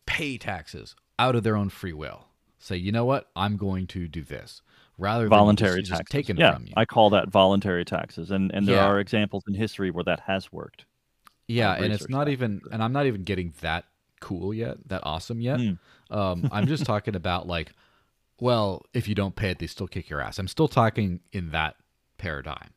pay 0.07 0.39
taxes 0.39 0.95
out 1.19 1.37
of 1.37 1.43
their 1.43 1.57
own 1.57 1.69
free 1.69 1.93
will. 1.93 2.27
Say, 2.65 2.77
you 2.77 2.93
know 2.93 3.05
what? 3.05 3.29
I'm 3.37 3.59
going 3.59 3.87
to 3.89 4.09
do 4.09 4.23
this 4.23 4.63
rather 4.97 5.25
than 5.25 5.29
Voluntary 5.31 5.81
just, 5.81 5.91
just 5.91 5.99
taxes. 6.01 6.13
taken 6.13 6.37
yeah, 6.39 6.55
from 6.55 6.67
you. 6.67 6.73
I 6.79 6.87
call 6.87 7.11
that 7.11 7.29
voluntary 7.29 7.85
taxes, 7.85 8.31
and 8.31 8.51
and 8.55 8.67
there 8.67 8.77
Yeah. 8.77 8.87
are 8.87 9.01
examples 9.01 9.45
in 9.47 9.53
history 9.53 9.91
where 9.91 10.05
that 10.05 10.21
has 10.21 10.51
worked. 10.51 10.87
yeah, 11.47 11.75
and 11.75 11.93
it's 11.93 12.09
not 12.09 12.25
that. 12.25 12.31
even, 12.31 12.63
and 12.73 12.83
I'm 12.83 12.93
not 12.95 13.05
even 13.05 13.23
getting 13.23 13.53
that 13.61 13.85
cool 14.21 14.55
yet, 14.55 14.79
that 14.89 15.03
awesome 15.05 15.43
yet. 15.43 15.59
Mm. 15.61 15.79
Um, 16.11 16.49
I'm 16.51 16.67
just 16.67 16.87
talking 16.87 17.15
about 17.15 17.47
like, 17.47 17.73
well, 18.41 18.87
if 18.95 19.09
you 19.09 19.15
don't 19.15 19.37
pay 19.37 19.51
it, 19.51 19.59
they 19.59 19.67
still 19.67 19.87
kick 19.87 20.09
your 20.09 20.23
ass. 20.23 20.39
I'm 20.39 20.49
still 20.49 20.69
talking 20.69 21.21
in 21.33 21.51
that 21.51 21.77
paradigm, 22.17 22.71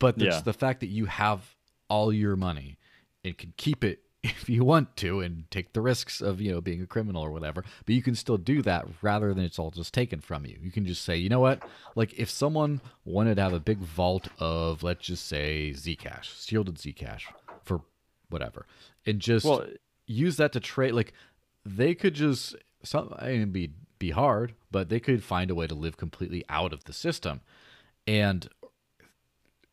but 0.00 0.16
it's 0.16 0.24
Yeah. 0.36 0.40
the 0.40 0.52
fact 0.52 0.80
that 0.80 0.88
you 0.88 1.04
have 1.06 1.54
all 1.88 2.12
your 2.12 2.34
money 2.34 2.78
and 3.24 3.38
can 3.38 3.54
keep 3.56 3.84
it 3.84 4.00
if 4.24 4.48
you 4.48 4.64
want 4.64 4.96
to 4.96 5.20
and 5.20 5.44
take 5.50 5.74
the 5.74 5.82
risks 5.82 6.22
of 6.22 6.40
you 6.40 6.50
know 6.50 6.60
being 6.60 6.80
a 6.80 6.86
criminal 6.86 7.22
or 7.22 7.30
whatever 7.30 7.62
but 7.84 7.94
you 7.94 8.02
can 8.02 8.14
still 8.14 8.38
do 8.38 8.62
that 8.62 8.86
rather 9.02 9.34
than 9.34 9.44
it's 9.44 9.58
all 9.58 9.70
just 9.70 9.92
taken 9.92 10.20
from 10.20 10.46
you. 10.46 10.56
You 10.60 10.70
can 10.70 10.86
just 10.86 11.02
say 11.02 11.16
you 11.16 11.28
know 11.28 11.40
what? 11.40 11.62
Like 11.94 12.18
if 12.18 12.30
someone 12.30 12.80
wanted 13.04 13.36
to 13.36 13.42
have 13.42 13.52
a 13.52 13.60
big 13.60 13.78
vault 13.78 14.28
of 14.38 14.82
let's 14.82 15.06
just 15.06 15.26
say 15.26 15.72
zcash 15.76 16.46
shielded 16.46 16.76
zcash 16.76 17.24
for 17.62 17.82
whatever 18.30 18.66
and 19.04 19.20
just 19.20 19.44
Well, 19.44 19.66
use 20.06 20.38
that 20.38 20.52
to 20.52 20.60
trade 20.60 20.92
like 20.92 21.12
they 21.66 21.94
could 21.94 22.14
just 22.14 22.56
some 22.82 23.14
I 23.18 23.32
mean, 23.32 23.50
be 23.50 23.70
be 23.98 24.10
hard 24.10 24.54
but 24.70 24.88
they 24.88 25.00
could 25.00 25.22
find 25.22 25.50
a 25.50 25.54
way 25.54 25.66
to 25.66 25.74
live 25.74 25.98
completely 25.98 26.44
out 26.48 26.72
of 26.72 26.84
the 26.84 26.94
system. 26.94 27.42
And 28.06 28.48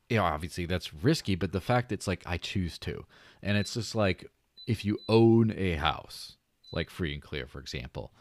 you 0.10 0.18
know 0.18 0.26
obviously 0.26 0.66
that's 0.66 0.94
risky 0.94 1.36
but 1.36 1.54
the 1.54 1.62
fact 1.62 1.94
it's 1.94 2.06
like 2.06 2.22
i 2.26 2.36
choose 2.36 2.78
to 2.78 3.06
and 3.42 3.58
it's 3.58 3.76
just 3.76 3.96
like 3.96 4.30
if 4.68 4.86
you 4.86 4.98
own 5.10 5.52
a 5.58 5.76
house 5.76 6.38
like 6.72 6.90
free 6.90 7.14
and 7.14 7.22
clear 7.22 7.46
for 7.48 7.60
example 7.60 8.12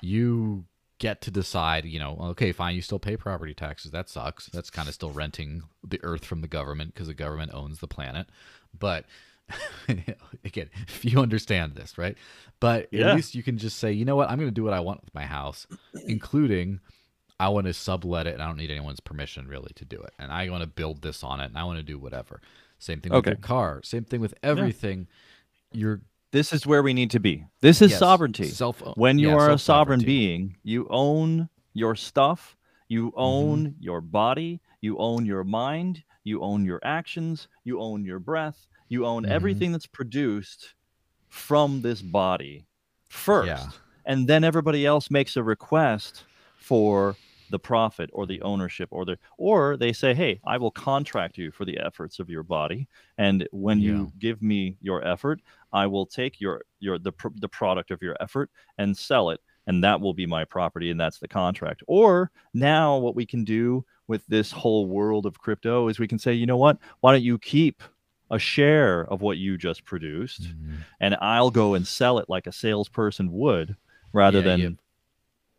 you 0.00 0.64
get 0.98 1.20
to 1.20 1.30
decide 1.30 1.84
you 1.84 1.98
know 1.98 2.16
okay 2.20 2.52
fine 2.52 2.74
you 2.74 2.82
still 2.82 2.98
pay 2.98 3.16
property 3.16 3.52
taxes 3.54 3.90
that 3.90 4.08
sucks 4.08 4.46
that's 4.46 4.70
kind 4.70 4.88
of 4.88 4.94
still 4.94 5.10
renting 5.10 5.62
the 5.86 6.00
earth 6.02 6.24
from 6.24 6.40
the 6.40 6.48
government 6.48 6.94
because 6.94 7.08
the 7.08 7.14
government 7.14 7.50
owns 7.52 7.78
the 7.80 7.88
planet 7.88 8.28
but 8.78 9.04
again 10.44 10.68
if 10.88 11.04
you 11.04 11.20
understand 11.20 11.74
this 11.74 11.98
right 11.98 12.16
but 12.60 12.88
Yeah. 12.90 13.10
at 13.10 13.16
least 13.16 13.34
you 13.34 13.42
can 13.42 13.58
just 13.58 13.78
say 13.78 13.92
you 13.92 14.04
know 14.04 14.16
what 14.16 14.28
i'm 14.30 14.38
going 14.38 14.48
to 14.50 14.54
do 14.54 14.64
what 14.64 14.72
i 14.72 14.80
want 14.80 15.02
with 15.04 15.14
my 15.14 15.24
house 15.24 15.66
including 16.06 16.80
I 17.38 17.50
want 17.50 17.66
to 17.66 17.74
sublet 17.74 18.26
it 18.26 18.32
and 18.32 18.42
I 18.42 18.46
don't 18.46 18.56
need 18.56 18.70
anyone's 18.70 19.00
permission 19.00 19.46
really 19.46 19.70
to 19.74 19.84
do 19.84 20.00
it. 20.00 20.14
And 20.18 20.32
I 20.32 20.48
want 20.48 20.62
to 20.62 20.66
build 20.66 21.02
this 21.02 21.22
on 21.22 21.38
it 21.40 21.44
and 21.44 21.58
I 21.58 21.64
want 21.64 21.76
to 21.78 21.82
do 21.82 21.98
whatever. 21.98 22.40
Same 22.78 23.02
thing 23.02 23.12
with 23.12 23.18
Okay. 23.18 23.32
your 23.32 23.36
car. 23.36 23.82
Same 23.84 24.04
thing 24.04 24.22
with 24.22 24.32
everything. 24.42 25.06
You're 25.72 26.00
this 26.32 26.52
is 26.52 26.66
where 26.66 26.82
we 26.82 26.92
need 26.92 27.10
to 27.12 27.20
be. 27.20 27.44
This 27.60 27.80
is 27.80 27.92
yes, 27.92 28.00
sovereignty. 28.00 28.48
Self 28.48 28.82
when 28.96 29.18
you 29.18 29.28
yeah, 29.30 29.36
are 29.36 29.50
a 29.50 29.58
sovereign 29.58 30.00
being, 30.00 30.56
you 30.64 30.86
own 30.90 31.48
your 31.72 31.94
stuff, 31.94 32.56
you 32.88 33.06
Mm-hmm. 33.08 33.18
own 33.20 33.74
your 33.80 34.00
body, 34.00 34.60
you 34.80 34.98
own 34.98 35.24
your 35.24 35.44
mind, 35.44 36.02
you 36.24 36.42
own 36.42 36.64
your 36.64 36.80
actions, 36.84 37.48
you 37.64 37.80
own 37.80 38.04
your 38.04 38.18
breath, 38.18 38.66
you 38.88 39.06
own 39.06 39.24
Mhm. 39.24 39.30
everything 39.30 39.72
that's 39.72 39.86
produced 39.86 40.74
from 41.28 41.80
this 41.82 42.02
body 42.02 42.66
first. 43.08 43.46
Yeah. 43.48 43.68
And 44.04 44.28
then 44.28 44.44
everybody 44.44 44.84
else 44.86 45.10
makes 45.10 45.36
a 45.36 45.42
request 45.42 46.24
for 46.56 47.16
the 47.50 47.58
profit 47.60 48.10
or 48.12 48.26
the 48.26 48.42
ownership 48.42 48.88
or 48.90 49.04
the 49.04 49.16
or 49.38 49.76
they 49.76 49.92
say 49.92 50.12
hey 50.12 50.40
i 50.44 50.58
will 50.58 50.72
contract 50.72 51.38
you 51.38 51.52
for 51.52 51.64
the 51.64 51.78
efforts 51.78 52.18
of 52.18 52.28
your 52.28 52.42
body 52.42 52.88
and 53.18 53.46
when 53.52 53.78
Yeah. 53.78 53.90
you 53.92 54.12
give 54.18 54.42
me 54.42 54.76
your 54.80 55.06
effort 55.06 55.40
i 55.72 55.86
will 55.86 56.06
take 56.06 56.40
your 56.40 56.62
your 56.80 56.98
the, 56.98 57.12
the 57.36 57.48
product 57.48 57.90
of 57.90 58.02
your 58.02 58.16
effort 58.20 58.50
and 58.78 58.96
sell 58.96 59.30
it 59.30 59.40
and 59.66 59.82
that 59.82 60.00
will 60.00 60.14
be 60.14 60.26
my 60.26 60.44
property 60.44 60.90
and 60.90 61.00
that's 61.00 61.18
the 61.18 61.28
contract 61.28 61.82
or 61.86 62.30
now 62.54 62.96
what 62.96 63.14
we 63.16 63.26
can 63.26 63.44
do 63.44 63.84
with 64.08 64.24
this 64.28 64.50
whole 64.52 64.86
world 64.86 65.26
of 65.26 65.38
crypto 65.38 65.88
is 65.88 65.98
we 65.98 66.08
can 66.08 66.18
say 66.18 66.32
you 66.32 66.46
know 66.46 66.56
what 66.56 66.78
why 67.00 67.12
don't 67.12 67.22
you 67.24 67.38
keep 67.38 67.82
a 68.30 68.38
share 68.38 69.04
of 69.10 69.22
what 69.22 69.38
you 69.38 69.56
just 69.56 69.84
produced 69.84 70.42
Mhm. 70.42 70.78
and 71.00 71.16
i'll 71.20 71.50
go 71.50 71.74
and 71.74 71.86
sell 71.86 72.18
it 72.18 72.28
like 72.28 72.46
a 72.46 72.52
salesperson 72.52 73.30
would 73.32 73.76
rather 74.12 74.38
Yeah, 74.38 74.44
than 74.44 74.58
you 74.60 74.64
have, 74.66 74.76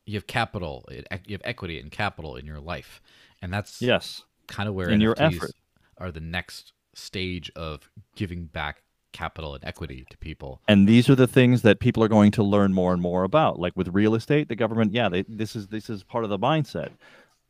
you 0.06 0.14
have 0.16 0.28
capital, 0.28 0.88
you 0.92 1.04
have 1.34 1.42
equity 1.44 1.80
and 1.80 1.92
capital 1.92 2.36
in 2.38 2.46
your 2.46 2.60
life, 2.62 3.02
and 3.42 3.54
that's 3.54 3.82
yes 3.82 4.24
kind 4.48 4.70
of 4.70 4.76
where 4.76 4.90
in 4.90 5.02
your 5.02 5.16
effort. 5.18 5.52
are 5.98 6.12
the 6.12 6.22
next 6.22 6.72
stage 6.94 7.52
of 7.56 7.90
giving 8.16 8.46
back 8.46 8.84
capital 9.14 9.56
and 9.56 9.64
equity 9.64 10.06
to 10.10 10.18
people. 10.18 10.62
and 10.68 10.88
these 10.88 11.10
are 11.10 11.16
the 11.16 11.28
things 11.28 11.62
that 11.64 11.80
people 11.80 12.04
are 12.04 12.08
going 12.08 12.32
to 12.32 12.44
learn 12.44 12.74
more 12.74 12.94
and 12.94 13.02
more 13.02 13.24
about 13.24 13.58
like 13.60 13.74
with 13.76 13.88
real 13.90 14.14
estate 14.16 14.48
the 14.50 14.56
government 14.56 14.92
yeah 14.94 15.10
they, 15.10 15.24
this 15.28 15.56
is 15.56 15.68
this 15.68 15.90
is 15.90 16.04
part 16.04 16.24
of 16.24 16.30
the 16.30 16.38
mindset 16.38 16.90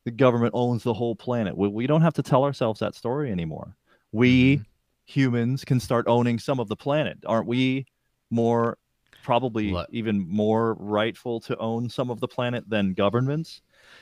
the 0.05 0.11
government 0.11 0.51
owns 0.53 0.83
the 0.83 0.93
whole 0.93 1.15
planet 1.15 1.57
we, 1.57 1.67
we 1.67 1.87
don't 1.87 2.01
have 2.01 2.13
to 2.13 2.21
tell 2.23 2.43
ourselves 2.43 2.79
that 2.79 2.95
story 2.95 3.31
anymore 3.31 3.75
we 4.11 4.57
Mhm. 4.57 4.65
humans 5.05 5.65
can 5.65 5.79
start 5.79 6.05
owning 6.07 6.37
some 6.39 6.59
of 6.59 6.67
the 6.69 6.75
planet 6.75 7.17
aren't 7.25 7.47
we 7.47 7.85
more 8.29 8.77
probably 9.23 9.75
even 9.91 10.19
more 10.29 10.75
rightful 10.75 11.41
to 11.41 11.57
own 11.57 11.89
some 11.89 12.09
of 12.09 12.19
the 12.21 12.27
planet 12.27 12.63
than 12.69 12.93
governments 12.93 13.61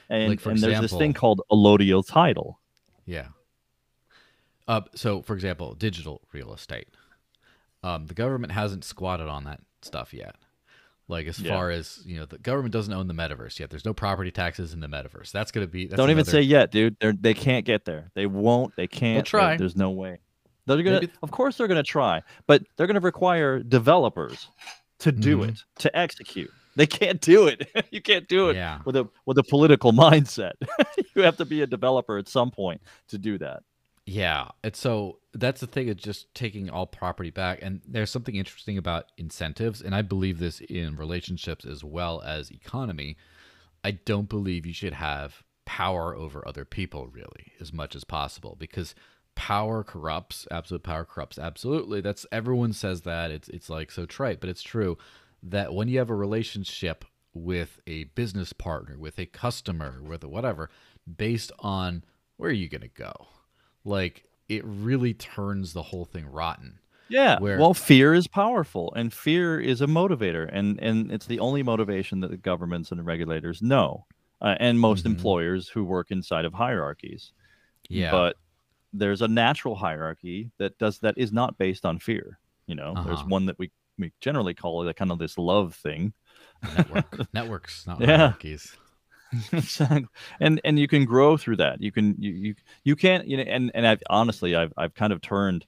and, 0.10 0.30
Like, 0.30 0.46
and 0.46 0.60
there's 0.60 0.82
this 0.82 0.92
thing 0.92 1.12
example- 1.12 1.20
called 1.20 1.42
allodial 1.52 2.06
title 2.06 2.60
Yeah. 3.06 3.28
Uh, 4.68 4.82
so, 4.96 5.22
for 5.22 5.34
example, 5.36 5.76
digital 5.76 6.22
real 6.34 6.52
estate. 6.54 6.88
Um, 7.86 8.08
the 8.08 8.14
government 8.14 8.52
hasn't 8.52 8.84
squatted 8.84 9.28
on 9.28 9.44
that 9.46 9.60
stuff 9.82 10.14
yet. 10.14 10.36
Like 11.08 11.28
as 11.28 11.40
Yeah. 11.40 11.54
far 11.54 11.70
as 11.70 12.02
you 12.06 12.18
know, 12.18 12.26
the 12.26 12.40
government 12.40 12.74
doesn't 12.74 12.92
own 12.92 13.08
the 13.08 13.14
metaverse 13.14 13.60
yet. 13.60 13.70
There's 13.70 13.86
no 13.86 13.94
property 13.94 14.32
taxes 14.32 14.74
in 14.74 14.80
the 14.80 14.88
metaverse. 14.88 15.32
That's 15.32 15.52
going 15.52 15.66
to 15.68 15.72
be. 15.72 15.86
That's 15.86 15.98
don't 15.98 16.10
even 16.10 16.26
say 16.26 16.42
yet 16.42 16.72
dude 16.72 16.98
They're, 17.00 17.14
they 17.14 17.36
can't 17.36 17.64
get 17.66 17.86
there 17.86 18.10
they 18.16 18.26
won't 18.26 18.76
they 18.76 18.88
can't 18.88 19.18
There- 19.18 19.40
try. 19.40 19.58
there's 19.58 19.76
no 19.76 19.92
way 19.92 20.20
they're 20.66 20.82
gonna 20.82 21.02
Maybe- 21.02 21.12
of 21.22 21.30
course 21.30 21.58
they're 21.58 21.68
gonna 21.68 21.84
try 21.84 22.24
but 22.48 22.64
they're 22.76 22.88
gonna 22.88 23.00
require 23.02 23.62
developers 23.62 24.48
to 25.00 25.12
do 25.12 25.38
Mhm. 25.40 25.50
it 25.50 25.64
to 25.80 25.96
execute 25.96 26.50
they 26.76 26.88
can't 26.88 27.22
do 27.22 27.46
it 27.48 27.70
you 27.92 28.02
can't 28.02 28.28
do 28.28 28.50
it 28.50 28.56
Yeah. 28.56 28.80
with 28.84 28.96
a 28.96 29.08
with 29.28 29.38
a 29.38 29.44
political 29.44 29.92
mindset 30.06 30.54
you 31.16 31.22
have 31.22 31.38
to 31.38 31.46
be 31.46 31.62
a 31.62 31.68
developer 31.68 32.18
at 32.18 32.28
some 32.28 32.50
point 32.50 32.82
to 33.10 33.20
do 33.20 33.38
that 33.38 33.62
Yeah, 34.06 34.50
and 34.64 34.76
so 34.76 35.20
that's 35.34 35.62
the 35.62 35.68
thing 35.68 35.90
of 35.90 35.98
just 35.98 36.34
taking 36.36 36.70
all 36.70 36.86
property 36.86 37.32
back. 37.32 37.60
And 37.62 37.82
there's 37.88 38.12
something 38.12 38.36
interesting 38.36 38.78
about 38.78 39.12
incentives, 39.18 39.82
and 39.82 39.96
I 39.96 40.04
believe 40.04 40.38
this 40.38 40.60
in 40.62 40.96
relationships 40.96 41.66
as 41.66 41.84
well 41.84 42.22
as 42.22 42.52
economy. 42.52 43.18
I 43.84 43.92
don't 43.92 44.30
believe 44.30 44.66
you 44.66 44.74
should 44.74 44.94
have 44.94 45.44
power 45.66 46.16
over 46.16 46.48
other 46.48 46.66
people 46.66 47.08
really 47.08 47.54
as 47.60 47.74
much 47.74 47.96
as 47.96 48.04
possible 48.04 48.56
because 48.60 48.94
power 49.34 49.84
corrupts. 49.84 50.48
Absolute 50.52 50.84
power 50.84 51.06
corrupts. 51.06 51.40
Absolutely, 51.40 52.02
that's 52.02 52.28
everyone 52.32 52.74
says 52.74 53.02
that. 53.02 53.32
It's 53.32 53.50
it's 53.50 53.70
like 53.72 53.90
so 53.92 54.06
trite, 54.06 54.40
but 54.40 54.50
it's 54.50 54.64
true 54.64 54.98
that 55.42 55.74
when 55.74 55.88
you 55.88 55.98
have 55.98 56.10
a 56.12 56.16
relationship 56.16 57.06
with 57.34 57.80
a 57.88 58.06
business 58.06 58.54
partner, 58.54 58.98
with 58.98 59.20
a 59.20 59.26
customer, 59.26 60.00
with 60.02 60.24
a 60.24 60.28
whatever, 60.28 60.70
based 61.18 61.52
on 61.60 62.04
where 62.38 62.50
are 62.50 62.54
you 62.54 62.70
going 62.70 62.82
to 62.82 62.88
go? 62.88 63.28
Like 63.86 64.24
it 64.50 64.64
really 64.66 65.14
turns 65.14 65.74
the 65.74 65.82
whole 65.84 66.06
thing 66.06 66.26
rotten. 66.32 66.80
yeah 67.08 67.40
Where- 67.40 67.60
well 67.60 67.74
fear 67.74 68.14
is 68.14 68.28
powerful 68.28 68.92
and 68.96 69.14
fear 69.14 69.60
is 69.60 69.80
a 69.82 69.88
motivator 69.88 70.50
and 70.52 70.80
and 70.80 71.12
it's 71.12 71.28
the 71.28 71.40
only 71.40 71.62
motivation 71.64 72.20
that 72.22 72.32
the 72.32 72.38
governments 72.38 72.92
and 72.92 73.00
the 73.00 73.04
regulators 73.04 73.62
know 73.62 74.06
uh, 74.42 74.56
and 74.60 74.80
most 74.80 75.04
Mhm. 75.06 75.12
employers 75.12 75.70
who 75.70 75.84
work 75.84 76.10
inside 76.12 76.46
of 76.46 76.54
hierarchies 76.54 77.32
Yeah. 77.90 78.12
but 78.12 78.36
there's 78.94 79.22
a 79.22 79.28
natural 79.28 79.76
hierarchy 79.76 80.50
that 80.58 80.78
does 80.80 81.00
that 81.00 81.16
is 81.18 81.32
not 81.32 81.58
based 81.58 81.86
on 81.86 82.00
fear 82.00 82.40
you 82.68 82.76
know 82.76 82.94
there's 83.06 83.20
Uh-huh. 83.20 83.28
one 83.38 83.46
that 83.46 83.58
we 83.60 83.72
we 83.98 84.12
generally 84.20 84.54
call 84.54 84.82
it 84.84 84.90
a 84.90 84.94
kind 84.94 85.12
of 85.12 85.20
this 85.20 85.38
love 85.38 85.74
thing 85.76 86.12
network 86.76 87.06
networks, 87.34 87.86
not 87.88 88.00
Yeah. 88.02 88.18
hierarchies. 88.18 88.76
exactly. 89.54 90.08
And 90.40 90.62
and 90.64 90.78
you 90.80 90.88
can 90.88 91.06
grow 91.06 91.38
through 91.38 91.58
that. 91.58 91.82
You 91.82 91.92
can 91.92 92.16
you 92.20 92.32
you, 92.32 92.56
you 92.84 92.96
can't 92.96 93.28
you 93.28 93.38
know 93.38 93.44
and 93.44 93.72
and 93.74 93.88
i've 93.88 94.02
honestly 94.10 94.56
i've 94.56 94.72
i've 94.78 94.94
kind 94.94 95.12
of 95.14 95.22
turned 95.22 95.66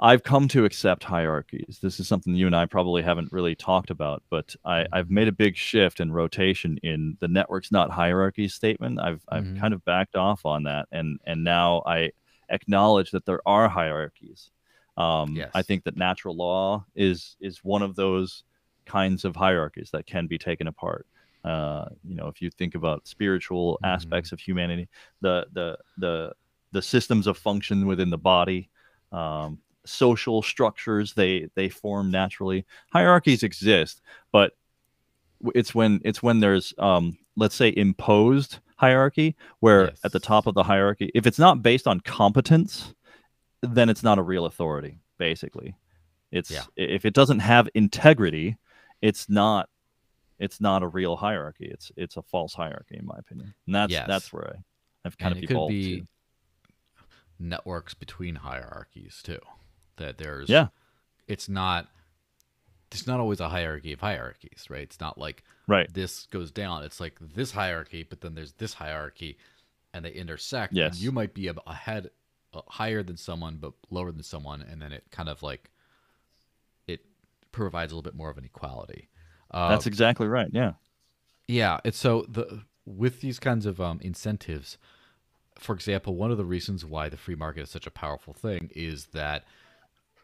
i've 0.00 0.22
come 0.22 0.48
to 0.48 0.64
accept 0.64 1.04
hierarchies. 1.04 1.78
This 1.82 2.00
is 2.00 2.08
something 2.08 2.34
you 2.34 2.46
and 2.46 2.56
i 2.56 2.66
probably 2.66 3.02
haven't 3.02 3.32
really 3.32 3.54
talked 3.54 3.90
about 3.90 4.22
but 4.30 4.54
i 4.64 4.86
i've 4.92 5.10
made 5.10 5.28
a 5.28 5.32
big 5.32 5.56
shift 5.56 6.00
in 6.00 6.12
rotation 6.12 6.78
in 6.82 7.16
the 7.20 7.28
networks 7.28 7.72
not 7.72 7.90
hierarchies 7.90 8.54
statement. 8.54 9.00
I've 9.00 9.24
i've 9.30 9.44
Mhm. 9.44 9.56
kind 9.56 9.74
of 9.74 9.84
backed 9.84 10.16
off 10.16 10.46
on 10.46 10.64
that 10.64 10.88
and 10.92 11.20
and 11.26 11.44
now 11.44 11.82
i 11.86 12.12
acknowledge 12.50 13.10
that 13.12 13.26
there 13.26 13.40
are 13.46 13.68
hierarchies. 13.68 14.50
Um 14.96 15.46
i 15.54 15.62
think 15.62 15.84
that 15.84 15.96
natural 15.96 16.36
law 16.36 16.86
is 16.96 17.36
is 17.40 17.64
one 17.64 17.82
of 17.82 17.96
those 17.96 18.44
kinds 18.86 19.24
of 19.24 19.36
hierarchies 19.36 19.90
that 19.92 20.06
can 20.06 20.26
be 20.26 20.38
taken 20.38 20.66
apart 20.68 21.06
uh, 21.48 21.88
you 22.04 22.14
know, 22.14 22.28
if 22.28 22.42
you 22.42 22.50
think 22.50 22.74
about 22.74 23.06
spiritual 23.08 23.78
Mhm. 23.82 23.88
aspects 23.88 24.32
of 24.32 24.40
humanity, 24.40 24.88
the 25.20 25.46
the 25.52 25.78
the 25.98 26.32
the 26.72 26.82
systems 26.82 27.26
of 27.26 27.38
function 27.38 27.86
within 27.86 28.10
the 28.10 28.18
body, 28.18 28.68
um, 29.12 29.58
social 29.86 30.42
structures 30.42 31.14
they 31.14 31.48
they 31.54 31.68
form 31.68 32.10
naturally. 32.10 32.66
Hierarchies 32.92 33.42
exist, 33.42 34.02
but 34.32 34.52
it's 35.54 35.74
when 35.74 36.00
it's 36.04 36.22
when 36.22 36.40
there's 36.40 36.74
um, 36.78 37.16
let's 37.36 37.54
say 37.54 37.72
imposed 37.76 38.58
hierarchy, 38.76 39.36
where 39.60 39.92
at 40.04 40.12
the 40.12 40.20
top 40.20 40.46
of 40.46 40.54
the 40.54 40.62
hierarchy, 40.62 41.10
if 41.14 41.26
it's 41.26 41.38
not 41.38 41.62
based 41.62 41.86
on 41.86 42.00
competence, 42.00 42.94
then 43.62 43.88
it's 43.88 44.02
not 44.02 44.18
a 44.18 44.22
real 44.22 44.46
authority. 44.46 44.98
Basically, 45.18 45.74
it's 46.30 46.50
Yeah. 46.50 46.64
if 46.76 47.04
it 47.04 47.14
doesn't 47.14 47.40
have 47.40 47.68
integrity, 47.74 48.56
it's 49.00 49.28
not 49.28 49.68
it's 50.38 50.60
not 50.60 50.82
a 50.82 50.88
real 50.88 51.16
hierarchy. 51.16 51.66
It's 51.70 51.90
it's 51.96 52.16
a 52.16 52.22
false 52.22 52.54
hierarchy, 52.54 52.96
in 52.96 53.06
my 53.06 53.16
opinion. 53.18 53.54
And 53.66 53.74
that's 53.74 53.92
Yes. 53.92 54.06
that's 54.08 54.32
where 54.32 54.54
I, 54.56 54.58
I've 55.04 55.18
kind 55.18 55.34
and 55.34 55.44
of 55.44 55.50
it 55.50 55.54
could 55.54 55.68
be 55.68 56.00
to. 56.00 56.06
networks 57.38 57.94
between 57.94 58.36
hierarchies 58.36 59.20
too. 59.22 59.40
That 59.96 60.18
there's 60.18 60.48
Yeah. 60.48 60.68
it's 61.26 61.48
not 61.48 61.88
it's 62.90 63.06
not 63.06 63.20
always 63.20 63.38
a 63.40 63.50
hierarchy 63.50 63.92
of 63.92 64.00
hierarchies, 64.00 64.66
right? 64.70 64.80
It's 64.82 64.98
not 65.00 65.18
like 65.18 65.44
Right. 65.66 65.92
this 65.92 66.24
goes 66.26 66.50
down. 66.50 66.84
It's 66.84 67.00
like 67.00 67.18
this 67.20 67.50
hierarchy, 67.52 68.02
but 68.02 68.22
then 68.22 68.34
there's 68.34 68.52
this 68.54 68.72
hierarchy, 68.72 69.36
and 69.92 70.02
they 70.06 70.12
intersect. 70.12 70.72
Yes. 70.72 70.94
and 70.94 71.02
you 71.02 71.12
might 71.12 71.34
be 71.34 71.48
ahead, 71.66 72.10
uh, 72.54 72.62
higher 72.66 73.02
than 73.02 73.18
someone, 73.18 73.58
but 73.58 73.74
lower 73.90 74.10
than 74.10 74.22
someone, 74.22 74.62
and 74.62 74.80
then 74.80 74.92
it 74.94 75.04
kind 75.10 75.28
of 75.28 75.42
like 75.42 75.70
it 76.86 77.04
provides 77.52 77.92
a 77.92 77.94
little 77.94 78.10
bit 78.10 78.16
more 78.16 78.30
of 78.30 78.38
an 78.38 78.44
equality. 78.46 79.10
Uh, 79.50 79.68
That's 79.68 79.86
exactly 79.86 80.26
right. 80.26 80.48
Yeah. 80.52 80.72
yeah, 81.46 81.78
it's 81.84 81.98
so 81.98 82.24
the 82.28 82.62
with 82.84 83.20
these 83.20 83.38
kinds 83.38 83.66
of 83.66 83.80
um, 83.80 83.98
incentives. 84.02 84.78
For 85.58 85.74
example, 85.74 86.16
one 86.16 86.30
of 86.30 86.38
the 86.38 86.44
reasons 86.44 86.84
why 86.84 87.08
the 87.08 87.16
free 87.16 87.34
market 87.34 87.62
is 87.62 87.70
such 87.70 87.86
a 87.86 87.90
powerful 87.90 88.34
thing 88.34 88.70
is 88.74 89.06
that 89.08 89.44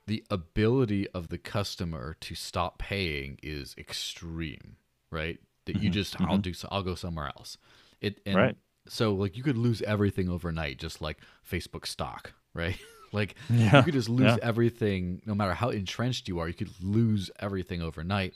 the 0.07 0.25
ability 0.31 1.09
of 1.11 1.29
the 1.29 1.39
customer 1.39 2.16
to 2.20 2.35
stop 2.35 2.79
paying 2.79 3.39
is 3.43 3.75
extreme, 3.79 4.77
right? 5.11 5.39
That 5.66 5.77
you 5.77 5.89
Mhm, 5.89 5.91
just 5.91 6.16
I'll 6.25 6.39
do 6.39 6.55
so 6.55 6.68
I'll 6.70 6.83
go 6.83 6.95
somewhere 6.95 7.27
else. 7.29 7.59
It 8.01 8.20
and 8.27 8.39
Right. 8.39 8.57
so 8.89 9.14
like 9.14 9.37
you 9.37 9.43
could 9.43 9.59
lose 9.59 9.83
everything 9.83 10.29
overnight, 10.29 10.79
just 10.79 11.03
like 11.03 11.18
Facebook 11.49 11.87
stock, 11.87 12.33
right? 12.55 12.79
like 13.12 13.37
Yeah, 13.49 13.70
you 13.79 13.85
could 13.85 13.95
just 13.95 14.09
lose 14.09 14.37
yeah. 14.37 14.39
everything, 14.39 15.22
no 15.27 15.35
matter 15.35 15.55
how 15.55 15.70
entrenched 15.70 16.29
you 16.29 16.39
are. 16.41 16.49
You 16.49 16.55
could 16.55 16.72
lose 16.83 17.31
everything 17.41 17.83
overnight, 17.83 18.35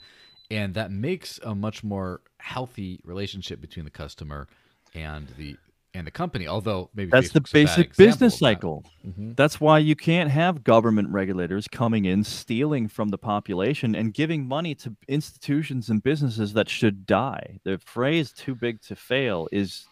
and 0.51 0.73
that 0.73 0.91
makes 0.91 1.39
a 1.43 1.53
much 1.55 1.83
more 1.83 2.21
healthy 2.39 2.99
relationship 3.03 3.61
between 3.61 3.85
the 3.85 3.91
customer 3.91 4.47
and 4.95 5.27
the 5.37 5.55
and 5.95 6.05
the 6.05 6.11
company. 6.11 6.47
Although 6.47 6.91
maybe 6.93 7.09
That's 7.09 7.31
the 7.31 7.39
Facebook's 7.41 7.51
bad 7.51 7.65
basic 7.65 7.95
business 7.97 8.33
of 8.35 8.39
that. 8.39 8.45
cycle. 8.45 8.85
Mhm. 9.05 9.35
That's 9.35 9.59
why 9.59 9.79
you 9.79 9.95
can't 9.95 10.29
have 10.29 10.63
government 10.63 11.09
regulators 11.09 11.67
coming 11.67 12.05
in, 12.05 12.23
stealing 12.23 12.87
from 12.87 13.09
the 13.09 13.17
population, 13.17 13.95
and 13.95 14.13
giving 14.13 14.47
money 14.47 14.75
to 14.75 14.95
institutions 15.07 15.89
and 15.89 16.03
businesses 16.03 16.53
that 16.53 16.69
should 16.69 17.07
die. 17.07 17.59
The 17.63 17.79
phrase 17.79 18.31
"too 18.31 18.53
big 18.55 18.81
to 18.83 18.95
fail" 18.95 19.47
is 19.51 19.87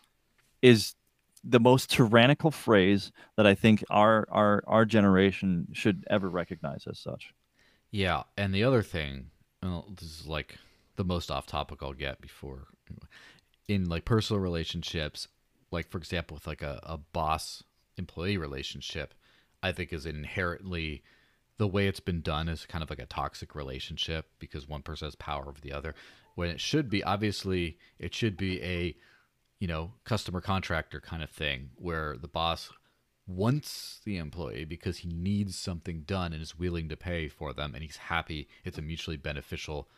is 0.62 0.93
the 1.43 1.60
most 1.60 1.89
tyrannical 1.91 2.51
phrase 2.51 3.12
that 3.36 3.47
I 3.47 3.55
think 3.55 3.84
our 3.89 4.28
our 4.30 4.64
our 4.68 4.86
generation 4.86 5.68
should 5.74 6.03
ever 6.10 6.30
recognize 6.30 6.86
as 6.88 6.99
such. 6.99 7.34
Yeah, 7.89 8.24
and 8.38 8.53
the 8.53 8.64
other 8.64 8.84
thing, 8.84 9.32
well, 9.64 9.86
this 9.99 10.22
is 10.22 10.28
like 10.28 10.58
the 10.95 11.03
most 11.03 11.32
off 11.32 11.45
topic 11.45 11.80
I'll 11.82 11.93
get 11.93 12.22
before. 12.22 12.68
in 13.68 13.89
like 13.89 14.05
personal 14.05 14.41
relationships, 14.41 15.28
like 15.72 15.89
for 15.89 15.97
example, 15.97 16.36
with 16.36 16.47
like 16.47 16.62
a, 16.62 16.80
a 16.84 16.97
boss 16.97 17.64
employee 17.97 18.38
relationship, 18.38 19.14
I 19.62 19.72
think 19.72 19.91
is 19.91 20.05
inherently 20.05 21.03
the 21.58 21.68
way 21.68 21.88
it's 21.88 21.99
been 21.99 22.22
done 22.22 22.49
is 22.49 22.66
kind 22.66 22.84
of 22.84 22.89
like 22.89 22.99
a 22.99 23.05
toxic 23.05 23.55
relationship 23.55 24.28
because 24.39 24.68
one 24.68 24.84
person 24.84 25.08
has 25.08 25.16
power 25.16 25.47
over 25.47 25.60
the 25.60 25.74
other. 25.74 25.95
When 26.36 26.49
it 26.49 26.62
should 26.62 26.89
be, 26.89 27.03
obviously, 27.03 27.80
it 27.97 28.14
should 28.14 28.38
be 28.38 28.62
a, 28.62 28.95
you 29.60 29.68
know, 29.68 29.93
customer 30.03 30.39
contractor 30.39 31.01
kind 31.01 31.24
of 31.24 31.32
thing 31.32 31.72
where 31.76 32.16
the 32.16 32.28
boss 32.28 32.70
wants 33.28 33.99
the 34.05 34.17
employee 34.17 34.65
because 34.65 34.99
he 34.99 35.09
needs 35.09 35.57
something 35.57 36.01
done 36.01 36.34
and 36.34 36.41
is 36.41 36.57
willing 36.57 36.88
to 36.89 36.95
pay 36.95 37.28
for 37.28 37.53
them 37.53 37.75
and 37.75 37.84
he's 37.84 37.97
happy. 37.97 38.47
It's 38.63 38.78
a 38.78 38.82
mutually 38.82 39.17
beneficial 39.17 39.89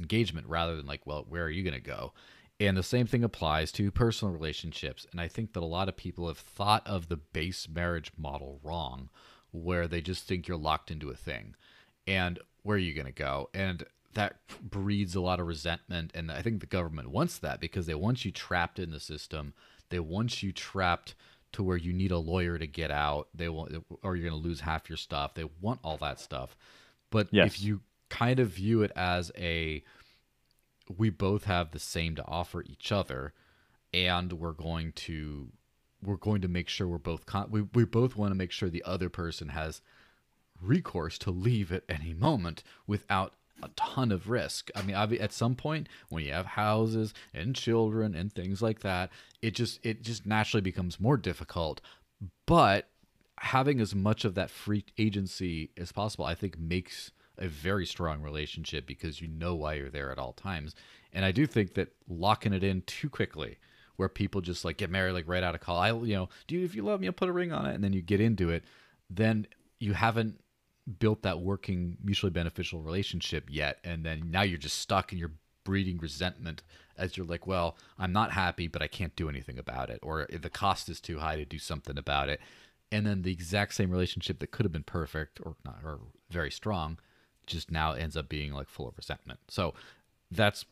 engagement 0.00 0.46
rather 0.46 0.74
than 0.74 0.86
like, 0.86 1.06
well, 1.06 1.26
where 1.28 1.44
are 1.44 1.50
you 1.50 1.62
going 1.62 1.74
to 1.74 1.80
go? 1.80 2.12
And 2.60 2.76
the 2.76 2.82
same 2.82 3.06
thing 3.06 3.22
applies 3.22 3.70
to 3.72 3.90
personal 3.90 4.34
relationships. 4.34 5.06
And 5.12 5.20
I 5.20 5.28
think 5.28 5.52
that 5.52 5.62
a 5.62 5.66
lot 5.66 5.88
of 5.88 5.96
people 5.96 6.26
have 6.26 6.38
thought 6.38 6.86
of 6.86 7.08
the 7.08 7.16
base 7.16 7.68
marriage 7.68 8.10
model 8.16 8.58
wrong, 8.64 9.10
where 9.52 9.86
they 9.86 10.00
just 10.00 10.26
think 10.26 10.48
you're 10.48 10.56
locked 10.56 10.90
into 10.90 11.10
a 11.10 11.14
thing. 11.14 11.54
And 12.06 12.40
where 12.62 12.76
are 12.76 12.80
you 12.80 12.94
going 12.94 13.06
to 13.06 13.12
go? 13.12 13.48
And 13.54 13.84
that 14.14 14.38
breeds 14.60 15.14
a 15.14 15.20
lot 15.20 15.38
of 15.38 15.46
resentment. 15.46 16.10
And 16.14 16.32
I 16.32 16.42
think 16.42 16.60
the 16.60 16.66
government 16.66 17.10
wants 17.10 17.38
that 17.38 17.60
because 17.60 17.86
they 17.86 17.94
want 17.94 18.24
you 18.24 18.32
trapped 18.32 18.80
in 18.80 18.90
the 18.90 18.98
system. 18.98 19.54
They 19.90 20.00
want 20.00 20.42
you 20.42 20.50
trapped 20.50 21.14
to 21.52 21.62
where 21.62 21.76
you 21.76 21.92
need 21.92 22.10
a 22.10 22.18
lawyer 22.18 22.58
to 22.58 22.66
get 22.66 22.90
out. 22.90 23.28
They 23.34 23.48
want, 23.48 23.72
or 24.02 24.16
you're 24.16 24.28
going 24.28 24.40
to 24.40 24.48
lose 24.48 24.60
half 24.60 24.88
your 24.88 24.96
stuff. 24.96 25.34
They 25.34 25.44
want 25.60 25.80
all 25.82 25.96
that 25.98 26.20
stuff. 26.20 26.56
But 27.10 27.28
yes. 27.30 27.46
if 27.46 27.62
you 27.62 27.80
kind 28.08 28.40
of 28.40 28.48
view 28.48 28.82
it 28.82 28.92
as 28.96 29.30
a 29.36 29.82
we 30.96 31.10
both 31.10 31.44
have 31.44 31.70
the 31.70 31.78
same 31.78 32.14
to 32.16 32.26
offer 32.26 32.62
each 32.62 32.90
other 32.90 33.34
and 33.92 34.32
we're 34.34 34.52
going 34.52 34.92
to 34.92 35.48
we're 36.02 36.16
going 36.16 36.40
to 36.40 36.48
make 36.48 36.68
sure 36.68 36.86
we're 36.86 36.98
both 36.98 37.26
con- 37.26 37.50
we, 37.50 37.62
we 37.74 37.84
both 37.84 38.16
want 38.16 38.30
to 38.30 38.36
make 38.36 38.52
sure 38.52 38.70
the 38.70 38.84
other 38.84 39.08
person 39.08 39.50
has 39.50 39.82
recourse 40.60 41.18
to 41.18 41.30
leave 41.30 41.72
at 41.72 41.84
any 41.88 42.14
moment 42.14 42.62
without 42.86 43.34
a 43.62 43.68
ton 43.76 44.12
of 44.12 44.28
risk. 44.28 44.70
I 44.74 44.82
mean, 44.82 44.94
at 44.96 45.32
some 45.32 45.54
point 45.54 45.88
when 46.08 46.24
you 46.24 46.32
have 46.32 46.46
houses 46.46 47.14
and 47.34 47.54
children 47.54 48.14
and 48.14 48.32
things 48.32 48.62
like 48.62 48.80
that, 48.80 49.10
it 49.42 49.54
just 49.54 49.84
it 49.84 50.02
just 50.02 50.26
naturally 50.26 50.60
becomes 50.60 51.00
more 51.00 51.16
difficult. 51.16 51.80
But 52.46 52.88
having 53.40 53.80
as 53.80 53.94
much 53.94 54.24
of 54.24 54.34
that 54.34 54.50
free 54.50 54.84
agency 54.98 55.70
as 55.76 55.92
possible, 55.92 56.24
I 56.24 56.34
think 56.34 56.58
makes 56.58 57.12
a 57.38 57.48
very 57.48 57.86
strong 57.86 58.20
relationship 58.20 58.86
because 58.86 59.20
you 59.20 59.28
know 59.28 59.54
why 59.54 59.74
you're 59.74 59.90
there 59.90 60.10
at 60.10 60.18
all 60.18 60.32
times. 60.32 60.74
And 61.12 61.24
I 61.24 61.32
do 61.32 61.46
think 61.46 61.74
that 61.74 61.94
locking 62.08 62.52
it 62.52 62.64
in 62.64 62.82
too 62.82 63.08
quickly, 63.08 63.58
where 63.96 64.08
people 64.08 64.40
just 64.40 64.64
like 64.64 64.76
get 64.76 64.90
married 64.90 65.12
like 65.12 65.28
right 65.28 65.42
out 65.42 65.54
of 65.54 65.60
call, 65.60 65.78
I 65.78 65.90
you 65.90 66.14
know, 66.14 66.28
dude, 66.46 66.64
if 66.64 66.74
you 66.74 66.82
love 66.82 67.00
me, 67.00 67.06
I'll 67.06 67.12
put 67.12 67.28
a 67.28 67.32
ring 67.32 67.52
on 67.52 67.66
it, 67.66 67.74
and 67.74 67.82
then 67.82 67.92
you 67.92 68.02
get 68.02 68.20
into 68.20 68.50
it, 68.50 68.64
then 69.08 69.46
you 69.78 69.92
haven't 69.92 70.40
built 70.98 71.22
that 71.22 71.40
working 71.40 71.96
mutually 72.02 72.30
beneficial 72.30 72.80
relationship 72.80 73.48
yet, 73.50 73.78
and 73.84 74.04
then 74.04 74.30
now 74.30 74.42
you're 74.42 74.58
just 74.58 74.78
stuck 74.78 75.12
and 75.12 75.18
you're 75.18 75.32
breeding 75.64 75.98
resentment 75.98 76.62
as 76.96 77.16
you're 77.16 77.26
like, 77.26 77.46
well, 77.46 77.76
I'm 77.98 78.12
not 78.12 78.32
happy, 78.32 78.68
but 78.68 78.82
I 78.82 78.86
can't 78.86 79.14
do 79.14 79.28
anything 79.28 79.58
about 79.58 79.90
it, 79.90 80.00
or 80.02 80.26
the 80.32 80.50
cost 80.50 80.88
is 80.88 81.00
too 81.00 81.18
high 81.18 81.36
to 81.36 81.44
do 81.44 81.58
something 81.58 81.98
about 81.98 82.28
it. 82.28 82.40
And 82.90 83.06
then 83.06 83.22
the 83.22 83.32
exact 83.32 83.74
same 83.74 83.90
relationship 83.90 84.38
that 84.38 84.50
could 84.50 84.64
have 84.64 84.72
been 84.72 84.82
perfect 84.82 85.40
or 85.44 85.56
not 85.64 85.80
or 85.84 86.00
very 86.30 86.50
strong 86.50 86.98
just 87.46 87.70
now 87.70 87.92
ends 87.92 88.16
up 88.16 88.28
being 88.28 88.52
like 88.52 88.68
full 88.68 88.88
of 88.88 88.96
resentment. 88.96 89.40
So 89.48 89.74
that's 90.30 90.64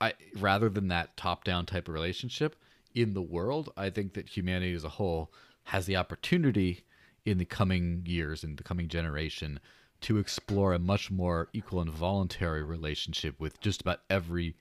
I 0.00 0.14
rather 0.36 0.68
than 0.68 0.88
that 0.88 1.16
top 1.16 1.44
down 1.44 1.66
type 1.66 1.88
of 1.88 1.94
relationship 1.94 2.56
in 2.94 3.14
the 3.14 3.22
world, 3.22 3.72
I 3.76 3.90
think 3.90 4.14
that 4.14 4.28
humanity 4.28 4.74
as 4.74 4.84
a 4.84 4.88
whole 4.90 5.32
has 5.64 5.86
the 5.86 5.96
opportunity 5.96 6.84
in 7.24 7.38
the 7.38 7.44
coming 7.44 8.02
years 8.06 8.44
in 8.44 8.56
the 8.56 8.62
coming 8.62 8.88
generation 8.88 9.60
to 10.00 10.18
explore 10.18 10.72
a 10.72 10.78
much 10.78 11.10
more 11.10 11.48
equal 11.52 11.80
and 11.80 11.90
voluntary 11.90 12.62
relationship 12.62 13.38
with 13.38 13.60
just 13.60 13.82
about 13.82 14.00
every 14.08 14.56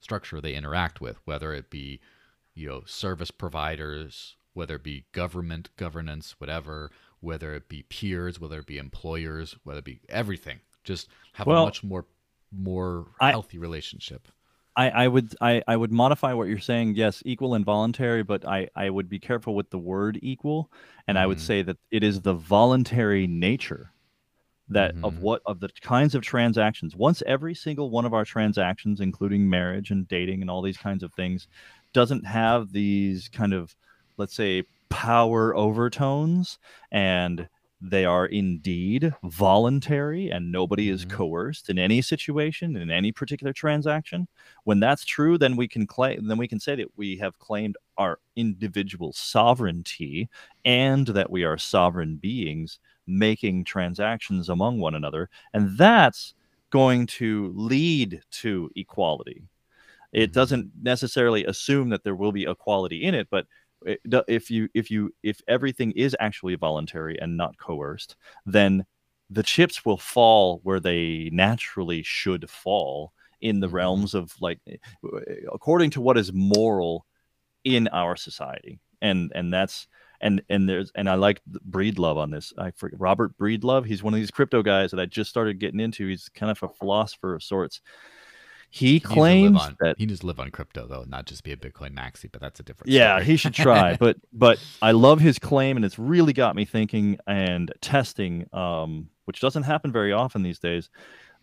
structure 0.00 0.40
they 0.40 0.54
interact 0.54 1.00
with, 1.00 1.18
whether 1.24 1.52
it 1.52 1.70
be, 1.70 2.00
you 2.54 2.68
know, 2.68 2.82
service 2.86 3.30
providers, 3.30 4.36
whether 4.54 4.76
it 4.76 4.84
be 4.84 5.06
government 5.12 5.70
governance, 5.76 6.36
whatever, 6.38 6.90
whether 7.20 7.54
it 7.54 7.68
be 7.68 7.82
peers, 7.82 8.40
whether 8.40 8.60
it 8.60 8.66
be 8.66 8.78
employers, 8.78 9.56
whether 9.64 9.80
it 9.80 9.84
be 9.84 10.00
everything. 10.08 10.60
Just 10.84 11.08
have 11.32 11.46
well, 11.46 11.62
a 11.62 11.66
much 11.66 11.82
more 11.82 12.06
more 12.52 13.06
I, 13.20 13.30
healthy 13.30 13.58
relationship. 13.58 14.28
I, 14.78 14.90
I 14.90 15.08
would 15.08 15.34
I, 15.40 15.60
I 15.66 15.76
would 15.76 15.90
modify 15.90 16.32
what 16.34 16.46
you're 16.46 16.60
saying. 16.60 16.94
Yes, 16.94 17.20
equal 17.26 17.54
and 17.54 17.64
voluntary, 17.64 18.22
but 18.22 18.46
I, 18.46 18.68
I 18.76 18.88
would 18.88 19.08
be 19.08 19.18
careful 19.18 19.56
with 19.56 19.70
the 19.70 19.78
word 19.78 20.20
equal, 20.22 20.70
and 21.08 21.16
mm-hmm. 21.16 21.24
I 21.24 21.26
would 21.26 21.38
mm-hmm. 21.38 21.46
say 21.46 21.62
that 21.62 21.78
it 21.90 22.04
is 22.04 22.20
the 22.20 22.34
voluntary 22.34 23.26
nature 23.26 23.90
that 24.68 24.94
mm-hmm. 24.94 25.04
of 25.04 25.18
what 25.18 25.42
of 25.46 25.58
the 25.58 25.68
kinds 25.82 26.14
of 26.14 26.22
transactions. 26.22 26.94
Once 26.94 27.24
every 27.26 27.56
single 27.56 27.90
one 27.90 28.04
of 28.04 28.14
our 28.14 28.24
transactions, 28.24 29.00
including 29.00 29.50
marriage 29.50 29.90
and 29.90 30.06
dating 30.06 30.42
and 30.42 30.50
all 30.50 30.62
these 30.62 30.78
kinds 30.78 31.02
of 31.02 31.12
things, 31.14 31.48
doesn't 31.92 32.24
have 32.24 32.70
these 32.70 33.28
kind 33.28 33.52
of 33.52 33.74
let's 34.16 34.34
say 34.34 34.62
power 34.90 35.56
overtones 35.56 36.60
and 36.92 37.48
they 37.80 38.04
are 38.04 38.26
indeed 38.26 39.14
voluntary 39.22 40.30
and 40.30 40.50
nobody 40.50 40.88
is 40.88 41.04
mm-hmm. 41.04 41.16
coerced 41.16 41.70
in 41.70 41.78
any 41.78 42.02
situation 42.02 42.76
in 42.76 42.90
any 42.90 43.12
particular 43.12 43.52
transaction 43.52 44.26
when 44.64 44.80
that's 44.80 45.04
true 45.04 45.38
then 45.38 45.54
we 45.54 45.68
can 45.68 45.86
claim 45.86 46.26
then 46.26 46.38
we 46.38 46.48
can 46.48 46.58
say 46.58 46.74
that 46.74 46.88
we 46.96 47.16
have 47.16 47.38
claimed 47.38 47.76
our 47.96 48.18
individual 48.34 49.12
sovereignty 49.12 50.28
and 50.64 51.06
that 51.08 51.30
we 51.30 51.44
are 51.44 51.56
sovereign 51.56 52.16
beings 52.16 52.80
making 53.06 53.64
transactions 53.64 54.48
among 54.48 54.80
one 54.80 54.96
another 54.96 55.30
and 55.54 55.78
that's 55.78 56.34
going 56.70 57.06
to 57.06 57.52
lead 57.54 58.20
to 58.32 58.68
equality 58.74 59.44
it 60.12 60.30
mm-hmm. 60.30 60.32
doesn't 60.32 60.70
necessarily 60.82 61.44
assume 61.44 61.90
that 61.90 62.02
there 62.02 62.16
will 62.16 62.32
be 62.32 62.42
equality 62.42 63.04
in 63.04 63.14
it 63.14 63.28
but 63.30 63.46
if 63.84 64.50
you 64.50 64.68
if 64.74 64.90
you 64.90 65.12
if 65.22 65.40
everything 65.48 65.92
is 65.92 66.16
actually 66.20 66.54
voluntary 66.56 67.18
and 67.20 67.36
not 67.36 67.56
coerced 67.58 68.16
then 68.46 68.84
the 69.30 69.42
chips 69.42 69.84
will 69.84 69.98
fall 69.98 70.60
where 70.62 70.80
they 70.80 71.30
naturally 71.32 72.02
should 72.02 72.48
fall 72.48 73.12
in 73.40 73.60
the 73.60 73.66
mm-hmm. 73.66 73.76
realms 73.76 74.14
of 74.14 74.34
like 74.40 74.58
eh, 74.68 74.76
according 75.52 75.90
to 75.90 76.00
what 76.00 76.18
is 76.18 76.32
moral 76.32 77.06
in 77.64 77.88
our 77.88 78.16
society 78.16 78.80
and 79.00 79.30
and 79.34 79.52
that's 79.52 79.86
and 80.20 80.42
and 80.48 80.68
there's 80.68 80.90
and 80.94 81.08
I 81.08 81.14
like 81.14 81.40
Breedlove 81.70 82.16
on 82.16 82.30
this. 82.30 82.52
I 82.58 82.72
forget 82.72 83.00
Robert 83.00 83.36
Breedlove. 83.38 83.86
He's 83.86 84.02
one 84.02 84.14
of 84.14 84.20
these 84.20 84.30
crypto 84.30 84.62
guys 84.62 84.90
that 84.90 85.00
I 85.00 85.06
just 85.06 85.30
started 85.30 85.60
getting 85.60 85.80
into. 85.80 86.08
He's 86.08 86.28
kind 86.28 86.50
of 86.50 86.62
a 86.62 86.68
philosopher 86.68 87.34
of 87.34 87.42
sorts, 87.42 87.80
he, 88.70 88.94
he 88.94 89.00
claims 89.00 89.60
on, 89.60 89.76
that 89.80 89.96
he 89.98 90.06
needs 90.06 90.20
to 90.20 90.26
live 90.26 90.38
on 90.38 90.50
crypto 90.50 90.86
though, 90.86 91.04
not 91.08 91.26
just 91.26 91.42
be 91.42 91.52
a 91.52 91.56
Bitcoin 91.56 91.94
maxi. 91.94 92.30
But 92.30 92.40
that's 92.40 92.60
a 92.60 92.62
different. 92.62 92.90
Yeah, 92.90 93.16
story. 93.16 93.24
he 93.24 93.36
should 93.36 93.54
try. 93.54 93.96
but 93.96 94.16
but 94.32 94.58
I 94.82 94.92
love 94.92 95.20
his 95.20 95.38
claim, 95.38 95.76
and 95.76 95.84
it's 95.84 95.98
really 95.98 96.32
got 96.32 96.54
me 96.54 96.64
thinking 96.64 97.18
and 97.26 97.72
testing, 97.80 98.46
um, 98.52 99.08
which 99.24 99.40
doesn't 99.40 99.62
happen 99.62 99.90
very 99.90 100.12
often 100.12 100.42
these 100.42 100.58
days. 100.58 100.90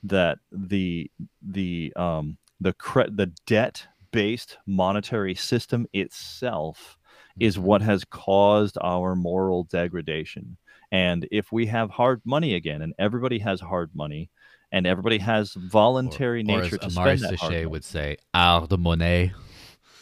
That 0.03 0.37
the 0.51 1.09
the 1.41 1.93
um, 1.95 2.37
the 2.61 2.73
cre- 2.73 3.09
the 3.09 3.31
debt 3.47 3.87
based 4.11 4.57
monetary 4.67 5.35
system 5.35 5.87
itself 5.93 6.97
is 7.39 7.57
what 7.57 7.81
mm-hmm. 7.81 7.89
has 7.89 8.05
caused 8.05 8.77
our 8.81 9.15
moral 9.15 9.63
degradation. 9.63 10.57
And 10.91 11.27
if 11.31 11.51
we 11.51 11.65
have 11.65 11.89
hard 11.89 12.21
money 12.23 12.53
again, 12.53 12.81
and 12.81 12.93
everybody 12.99 13.39
has 13.39 13.59
hard 13.59 13.91
money, 13.93 14.29
and 14.75 14.85
everybody 14.85 15.17
has 15.17 15.53
voluntary 15.53 16.41
or, 16.41 16.43
nature 16.43 16.75
or 16.75 16.79
to 16.79 16.85
Amari 16.87 17.17
spend 17.17 17.33
that 17.33 17.39
Sachet 17.39 17.65
would 17.65 17.85
say, 17.85 18.17
"Art 18.33 18.69
de 18.69 18.77
monnaie." 18.77 19.33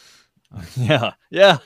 yeah, 0.76 1.12
yeah. 1.30 1.58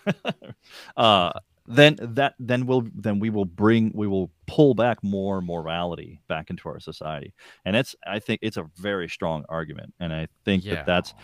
uh, 0.96 1.32
then 1.66 1.96
that 2.00 2.34
then 2.38 2.66
we'll 2.66 2.86
then 2.94 3.18
we 3.18 3.30
will 3.30 3.46
bring 3.46 3.90
we 3.94 4.06
will 4.06 4.30
pull 4.46 4.74
back 4.74 5.02
more 5.02 5.40
morality 5.40 6.20
back 6.28 6.50
into 6.50 6.68
our 6.68 6.80
society, 6.80 7.32
and 7.64 7.74
it's 7.74 7.96
I 8.06 8.18
think 8.18 8.40
it's 8.42 8.58
a 8.58 8.68
very 8.76 9.08
strong 9.08 9.46
argument, 9.48 9.94
and 9.98 10.12
I 10.12 10.28
think 10.44 10.66
yeah. 10.66 10.74
that 10.74 10.86
that's 10.86 11.14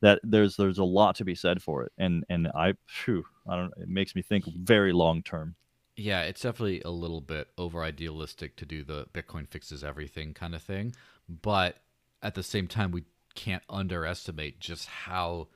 that 0.00 0.20
there's 0.24 0.56
there's 0.56 0.78
a 0.78 0.84
lot 0.84 1.14
to 1.16 1.24
be 1.24 1.36
said 1.36 1.62
for 1.62 1.84
it, 1.84 1.92
and 1.98 2.24
and 2.28 2.48
I, 2.48 2.74
phew, 2.88 3.24
I 3.48 3.54
don't 3.54 3.72
it 3.80 3.88
makes 3.88 4.16
me 4.16 4.22
think 4.22 4.44
very 4.44 4.92
long 4.92 5.22
term. 5.22 5.54
Yeah, 5.98 6.22
it's 6.22 6.42
definitely 6.42 6.80
a 6.84 6.90
little 6.90 7.20
bit 7.20 7.48
over 7.58 7.82
idealistic 7.82 8.54
to 8.58 8.64
do 8.64 8.84
the 8.84 9.08
Bitcoin 9.12 9.48
fixes 9.48 9.82
everything 9.82 10.32
kind 10.32 10.54
of 10.54 10.62
thing. 10.62 10.94
But 11.28 11.78
at 12.22 12.36
the 12.36 12.44
same 12.44 12.68
time, 12.68 12.92
we 12.92 13.02
can't 13.34 13.64
underestimate 13.68 14.60
just 14.60 14.86
how 14.86 15.48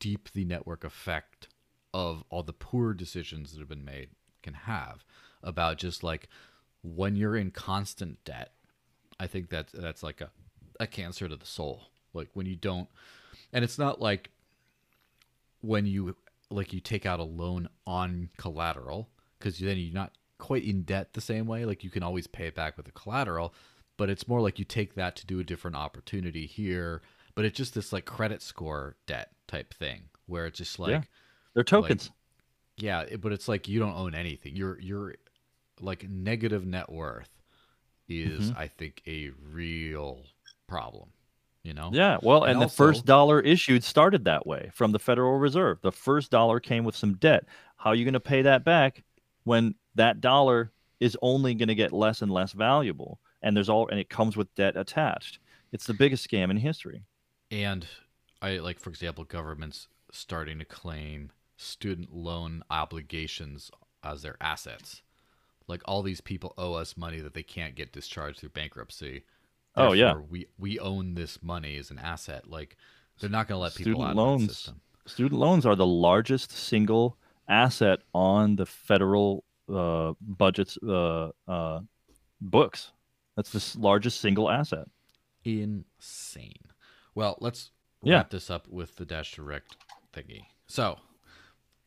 deep 0.00 0.30
the 0.32 0.44
network 0.44 0.82
effect 0.82 1.46
of 1.94 2.24
all 2.28 2.42
the 2.42 2.52
poor 2.52 2.92
decisions 2.92 3.52
that 3.52 3.60
have 3.60 3.68
been 3.68 3.84
made 3.84 4.08
can 4.42 4.54
have 4.54 5.04
about 5.44 5.78
just 5.78 6.02
like 6.02 6.28
when 6.82 7.14
you're 7.14 7.36
in 7.36 7.52
constant 7.52 8.24
debt. 8.24 8.54
I 9.20 9.28
think 9.28 9.48
that 9.50 9.68
that's 9.72 10.02
like 10.02 10.20
a, 10.20 10.30
a 10.80 10.88
cancer 10.88 11.28
to 11.28 11.36
the 11.36 11.46
soul. 11.46 11.82
Like 12.12 12.30
when 12.34 12.46
you 12.46 12.56
don't, 12.56 12.88
and 13.52 13.64
it's 13.64 13.78
not 13.78 14.00
like 14.00 14.30
when 15.60 15.86
you 15.86 16.16
like 16.50 16.72
you 16.72 16.80
take 16.80 17.06
out 17.06 17.20
a 17.20 17.24
loan 17.24 17.68
on 17.86 18.30
collateral 18.38 19.08
because 19.38 19.58
then 19.58 19.76
you're 19.78 19.92
not 19.94 20.12
quite 20.38 20.64
in 20.64 20.82
debt 20.82 21.12
the 21.14 21.20
same 21.20 21.46
way. 21.46 21.64
Like 21.64 21.82
you 21.84 21.90
can 21.90 22.02
always 22.02 22.26
pay 22.26 22.46
it 22.46 22.54
back 22.54 22.76
with 22.76 22.86
the 22.86 22.92
collateral, 22.92 23.54
but 23.96 24.08
it's 24.10 24.28
more 24.28 24.40
like 24.40 24.58
you 24.58 24.64
take 24.64 24.94
that 24.94 25.16
to 25.16 25.26
do 25.26 25.40
a 25.40 25.44
different 25.44 25.76
opportunity 25.76 26.46
here. 26.46 27.02
But 27.34 27.44
it's 27.44 27.56
just 27.56 27.74
this 27.74 27.92
like 27.92 28.04
credit 28.04 28.42
score 28.42 28.96
debt 29.06 29.30
type 29.46 29.72
thing 29.74 30.02
where 30.26 30.46
it's 30.46 30.58
just 30.58 30.78
like 30.78 30.90
Yeah. 30.90 31.02
They're 31.54 31.64
tokens. 31.64 32.10
yeah, 32.76 33.02
it- 33.02 33.20
but 33.20 33.32
it's 33.32 33.48
like 33.48 33.68
you 33.68 33.78
don't 33.80 33.94
own 33.96 34.14
anything. 34.14 34.54
You're 34.56 34.78
you're 34.80 35.14
like 35.80 36.08
negative 36.08 36.66
net 36.66 36.90
worth 36.90 37.30
is 38.08 38.50
Mm-hmm. 38.50 38.58
I 38.58 38.66
think 38.68 39.02
a 39.06 39.30
real 39.52 40.24
problem. 40.66 41.10
You 41.64 41.74
know? 41.74 41.90
yeah. 41.92 42.16
Well, 42.22 42.44
and, 42.44 42.52
And 42.54 42.62
the 42.62 42.68
first 42.68 43.04
dollar 43.04 43.40
issued 43.40 43.84
started 43.84 44.24
that 44.24 44.46
way 44.46 44.70
from 44.72 44.92
the 44.92 44.98
Federal 44.98 45.36
Reserve. 45.38 45.80
The 45.82 45.92
first 45.92 46.30
dollar 46.30 46.60
came 46.60 46.84
with 46.84 46.96
some 46.96 47.14
debt. 47.14 47.44
How 47.76 47.90
are 47.90 47.94
you 47.94 48.04
going 48.04 48.14
to 48.14 48.20
pay 48.20 48.42
that 48.42 48.64
back 48.64 49.02
when 49.44 49.74
that 49.94 50.20
dollar 50.20 50.72
is 51.00 51.16
only 51.22 51.54
going 51.54 51.68
to 51.68 51.74
get 51.74 51.92
less 51.92 52.22
and 52.22 52.30
less 52.30 52.52
valuable? 52.52 53.20
And 53.42 53.56
there's 53.56 53.68
all 53.68 53.88
and 53.88 54.00
it 54.00 54.08
comes 54.08 54.36
with 54.36 54.54
debt 54.54 54.76
attached. 54.76 55.38
It's 55.72 55.86
the 55.86 55.94
biggest 55.94 56.28
scam 56.28 56.50
in 56.50 56.56
history. 56.56 57.02
And 57.50 57.86
I 58.42 58.58
like, 58.58 58.78
for 58.78 58.90
example, 58.90 59.24
governments 59.24 59.88
starting 60.10 60.58
to 60.58 60.64
claim 60.64 61.30
student 61.56 62.14
loan 62.14 62.62
obligations 62.70 63.70
as 64.02 64.22
their 64.22 64.36
assets. 64.40 65.02
Like 65.66 65.82
all 65.84 66.02
these 66.02 66.20
people 66.20 66.54
owe 66.56 66.74
us 66.74 66.96
money 66.96 67.20
that 67.20 67.34
they 67.34 67.42
can't 67.42 67.74
get 67.74 67.92
discharged 67.92 68.40
through 68.40 68.50
bankruptcy. 68.50 69.24
Oh, 69.76 69.92
yeah. 69.92 70.14
We 70.14 70.46
we 70.58 70.78
own 70.78 71.14
this 71.14 71.42
money 71.42 71.76
as 71.76 71.90
an 71.90 71.98
asset. 71.98 72.48
Like 72.48 72.76
they're 73.20 73.30
not 73.30 73.48
going 73.48 73.58
to 73.58 73.62
let 73.62 73.74
people 73.74 73.92
Student 73.92 74.04
out 74.04 74.10
of 74.10 74.16
loans. 74.16 74.46
the 74.46 74.54
system. 74.54 74.80
Student 75.06 75.40
loans 75.40 75.66
are 75.66 75.76
the 75.76 75.86
largest 75.86 76.50
single 76.52 77.16
asset 77.48 78.00
on 78.14 78.56
the 78.56 78.66
federal 78.66 79.44
uh, 79.72 80.12
budget's 80.20 80.78
uh, 80.82 81.30
uh, 81.46 81.80
books. 82.40 82.92
That's 83.36 83.50
the 83.50 83.80
largest 83.80 84.20
single 84.20 84.50
asset. 84.50 84.86
Insane. 85.44 86.64
Well, 87.14 87.36
let's 87.40 87.70
Yeah. 88.02 88.16
wrap 88.16 88.30
this 88.30 88.50
up 88.50 88.68
with 88.68 88.96
the 88.96 89.04
Dash 89.04 89.32
Direct 89.34 89.76
thingy. 90.12 90.46
So, 90.66 90.98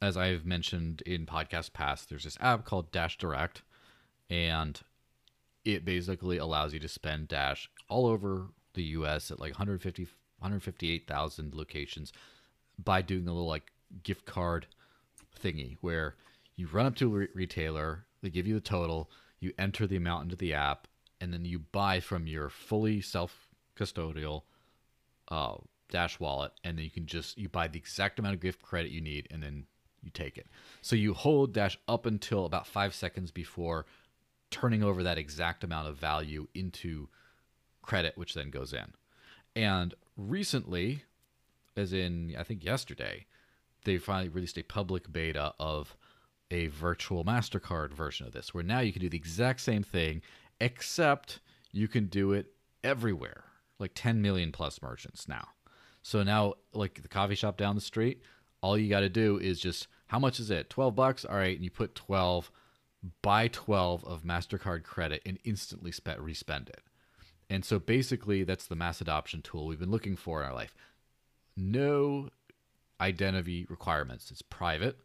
as 0.02 0.18
I've 0.18 0.46
mentioned 0.46 1.02
in 1.06 1.26
podcast 1.26 1.74
past, 1.74 2.10
there's 2.10 2.24
this 2.24 2.38
app 2.42 2.66
called 2.66 2.92
Dash 2.92 3.18
Direct, 3.18 3.62
and 4.30 4.80
it 5.64 5.86
basically 5.86 6.38
allows 6.38 6.74
you 6.74 6.80
to 6.80 6.88
spend 6.88 7.28
Dash 7.28 7.70
all 7.88 8.08
over 8.08 8.48
the 8.74 8.84
U.S. 8.84 9.30
at 9.32 9.40
like 9.40 9.52
150, 9.54 10.08
158,000 10.40 11.54
locations 11.54 12.12
by 12.84 13.02
doing 13.02 13.28
a 13.28 13.34
little 13.34 13.48
like 13.48 13.72
gift 14.04 14.26
card 14.26 14.68
thingy 15.42 15.78
where 15.82 16.16
you 16.56 16.68
run 16.68 16.86
up 16.86 16.96
to 16.98 17.08
a 17.16 17.20
re- 17.20 17.28
retailer, 17.34 18.06
they 18.22 18.30
give 18.30 18.48
you 18.48 18.54
the 18.54 18.62
total, 18.62 19.10
you 19.40 19.54
enter 19.58 19.88
the 19.88 19.96
amount 19.96 20.26
into 20.26 20.36
the 20.36 20.54
app, 20.54 20.88
and 21.20 21.34
then 21.34 21.46
you 21.46 21.60
buy 21.60 22.00
from 22.00 22.28
your 22.28 22.50
fully 22.50 23.02
self 23.02 23.50
custodial 23.78 24.44
uh, 25.30 25.56
Dash 25.90 26.20
wallet, 26.20 26.54
and 26.64 26.78
then 26.78 26.86
you 26.86 26.92
can 26.92 27.06
just 27.06 27.38
you 27.38 27.50
buy 27.50 27.68
the 27.68 27.78
exact 27.78 28.18
amount 28.18 28.36
of 28.36 28.42
gift 28.42 28.62
credit 28.62 28.92
you 28.92 29.02
need, 29.02 29.28
and 29.30 29.44
then 29.44 29.66
you 30.02 30.10
take 30.10 30.38
it. 30.38 30.48
So 30.82 30.96
you 30.96 31.14
hold 31.14 31.54
Dash 31.54 31.78
up 31.88 32.06
until 32.06 32.46
about 32.46 32.66
five 32.66 32.96
seconds 32.96 33.30
before 33.32 33.86
turning 34.50 34.84
over 34.84 35.04
that 35.04 35.18
exact 35.18 35.64
amount 35.64 35.88
of 35.88 35.98
value 35.98 36.48
into 36.54 37.10
credit, 37.82 38.18
which 38.18 38.34
then 38.34 38.50
goes 38.50 38.74
in. 38.74 38.94
And 39.56 39.94
recently, 40.16 41.04
as 41.76 41.94
in 41.94 42.36
I 42.38 42.44
think 42.44 42.64
yesterday, 42.64 43.26
they 43.84 43.98
finally 43.98 44.30
released 44.30 44.58
a 44.58 44.64
public 44.64 45.12
beta 45.12 45.54
of 45.60 45.96
a 46.50 46.68
virtual 46.68 47.24
MasterCard 47.24 47.94
version 47.94 48.28
of 48.28 48.34
this, 48.34 48.54
where 48.54 48.64
now 48.64 48.80
you 48.80 48.92
can 48.92 49.02
do 49.02 49.10
the 49.10 49.18
exact 49.18 49.62
same 49.62 49.84
thing, 49.84 50.22
except 50.60 51.40
you 51.72 51.88
can 51.88 52.08
do 52.08 52.34
it 52.34 52.54
everywhere, 52.84 53.46
like 53.80 53.92
10 53.96 54.22
million 54.22 54.52
plus 54.52 54.82
merchants 54.82 55.28
now. 55.28 55.48
So 56.04 56.24
now, 56.24 56.56
like 56.74 57.02
the 57.02 57.08
coffee 57.08 57.36
shop 57.36 57.58
down 57.58 57.76
the 57.76 57.82
street, 57.82 58.22
all 58.62 58.78
you 58.78 58.90
got 58.90 59.02
to 59.02 59.10
do 59.10 59.38
is 59.38 59.60
just, 59.60 59.88
how 60.08 60.20
much 60.20 60.40
is 60.40 60.52
it? 60.52 60.70
12 60.70 60.96
bucks? 60.96 61.26
All 61.26 61.36
right. 61.36 61.56
And 61.56 61.64
you 61.64 61.72
put 61.72 61.96
12, 61.96 62.52
buy 63.22 63.48
12 63.48 64.04
of 64.06 64.24
MasterCard 64.24 64.84
credit 64.84 65.22
and 65.26 65.40
instantly 65.44 65.92
spe- 65.92 66.20
respend 66.20 66.70
it. 66.70 66.82
And 67.50 67.66
so 67.66 67.80
basically, 67.80 68.44
that's 68.44 68.68
the 68.68 68.76
mass 68.76 69.02
adoption 69.02 69.42
tool 69.42 69.68
we've 69.68 69.80
been 69.80 69.92
looking 69.92 70.16
for 70.16 70.42
in 70.42 70.48
our 70.48 70.56
life. 70.56 70.74
No 71.58 72.30
identity 73.02 73.66
requirements. 73.70 74.32
It's 74.32 74.42
private, 74.42 74.98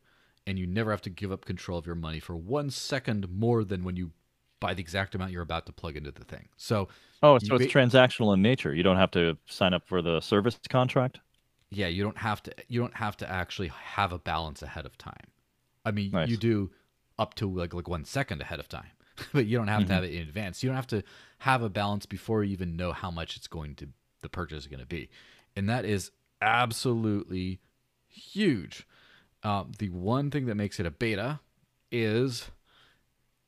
and 0.46 0.58
you 0.58 0.66
never 0.66 0.90
have 0.90 1.02
to 1.02 1.10
give 1.10 1.32
up 1.32 1.44
control 1.44 1.78
of 1.78 1.86
your 1.86 1.94
money 1.96 2.20
for 2.20 2.36
one 2.36 2.70
second 2.70 3.28
more 3.30 3.64
than 3.64 3.82
when 3.82 3.96
you 3.96 4.12
buy 4.60 4.74
the 4.74 4.80
exact 4.80 5.14
amount 5.14 5.32
you're 5.32 5.42
about 5.42 5.66
to 5.66 5.72
plug 5.72 5.96
into 5.96 6.10
the 6.10 6.24
thing. 6.24 6.48
So, 6.56 6.88
Oh, 7.22 7.38
so 7.38 7.56
it's 7.56 7.72
ba- 7.72 7.78
transactional 7.78 8.32
in 8.34 8.42
nature. 8.42 8.74
You 8.74 8.82
don't 8.82 8.96
have 8.96 9.10
to 9.12 9.36
sign 9.46 9.74
up 9.74 9.86
for 9.86 10.02
the 10.02 10.20
service 10.20 10.58
contract. 10.68 11.20
yeah, 11.70 11.88
you 11.88 12.02
don't 12.02 12.18
have 12.18 12.42
to 12.44 12.52
you 12.68 12.80
don't 12.80 12.96
have 12.96 13.16
to 13.18 13.30
actually 13.30 13.68
have 13.68 14.12
a 14.12 14.18
balance 14.18 14.62
ahead 14.62 14.86
of 14.86 14.96
time. 14.98 15.26
I 15.84 15.90
mean, 15.90 16.10
Nice. 16.12 16.28
you 16.28 16.36
do 16.36 16.70
up 17.18 17.34
to 17.34 17.48
like 17.50 17.74
like 17.74 17.88
one 17.88 18.04
second 18.04 18.40
ahead 18.42 18.60
of 18.60 18.68
time, 18.68 18.90
but 19.32 19.46
you 19.46 19.56
don't 19.58 19.68
have 19.68 19.80
to 19.80 19.84
mm-hmm. 19.86 19.94
have 19.94 20.04
it 20.04 20.12
in 20.12 20.22
advance. 20.22 20.62
You 20.62 20.68
don't 20.68 20.76
have 20.76 20.86
to 20.88 21.02
have 21.40 21.62
a 21.62 21.68
balance 21.70 22.06
before 22.06 22.44
you 22.44 22.52
even 22.52 22.76
know 22.76 22.92
how 22.92 23.10
much 23.10 23.36
it's 23.36 23.46
going 23.48 23.74
to 23.76 23.88
the 24.22 24.28
purchase 24.28 24.64
is 24.64 24.66
going 24.68 24.80
to 24.80 24.86
be, 24.86 25.08
and 25.54 25.68
that 25.68 25.84
is 25.84 26.10
absolutely 26.40 27.60
huge. 28.16 28.86
Um, 29.42 29.72
the 29.78 29.90
one 29.90 30.30
thing 30.30 30.46
that 30.46 30.54
makes 30.54 30.80
it 30.80 30.86
a 30.86 30.90
beta 30.90 31.40
is 31.92 32.50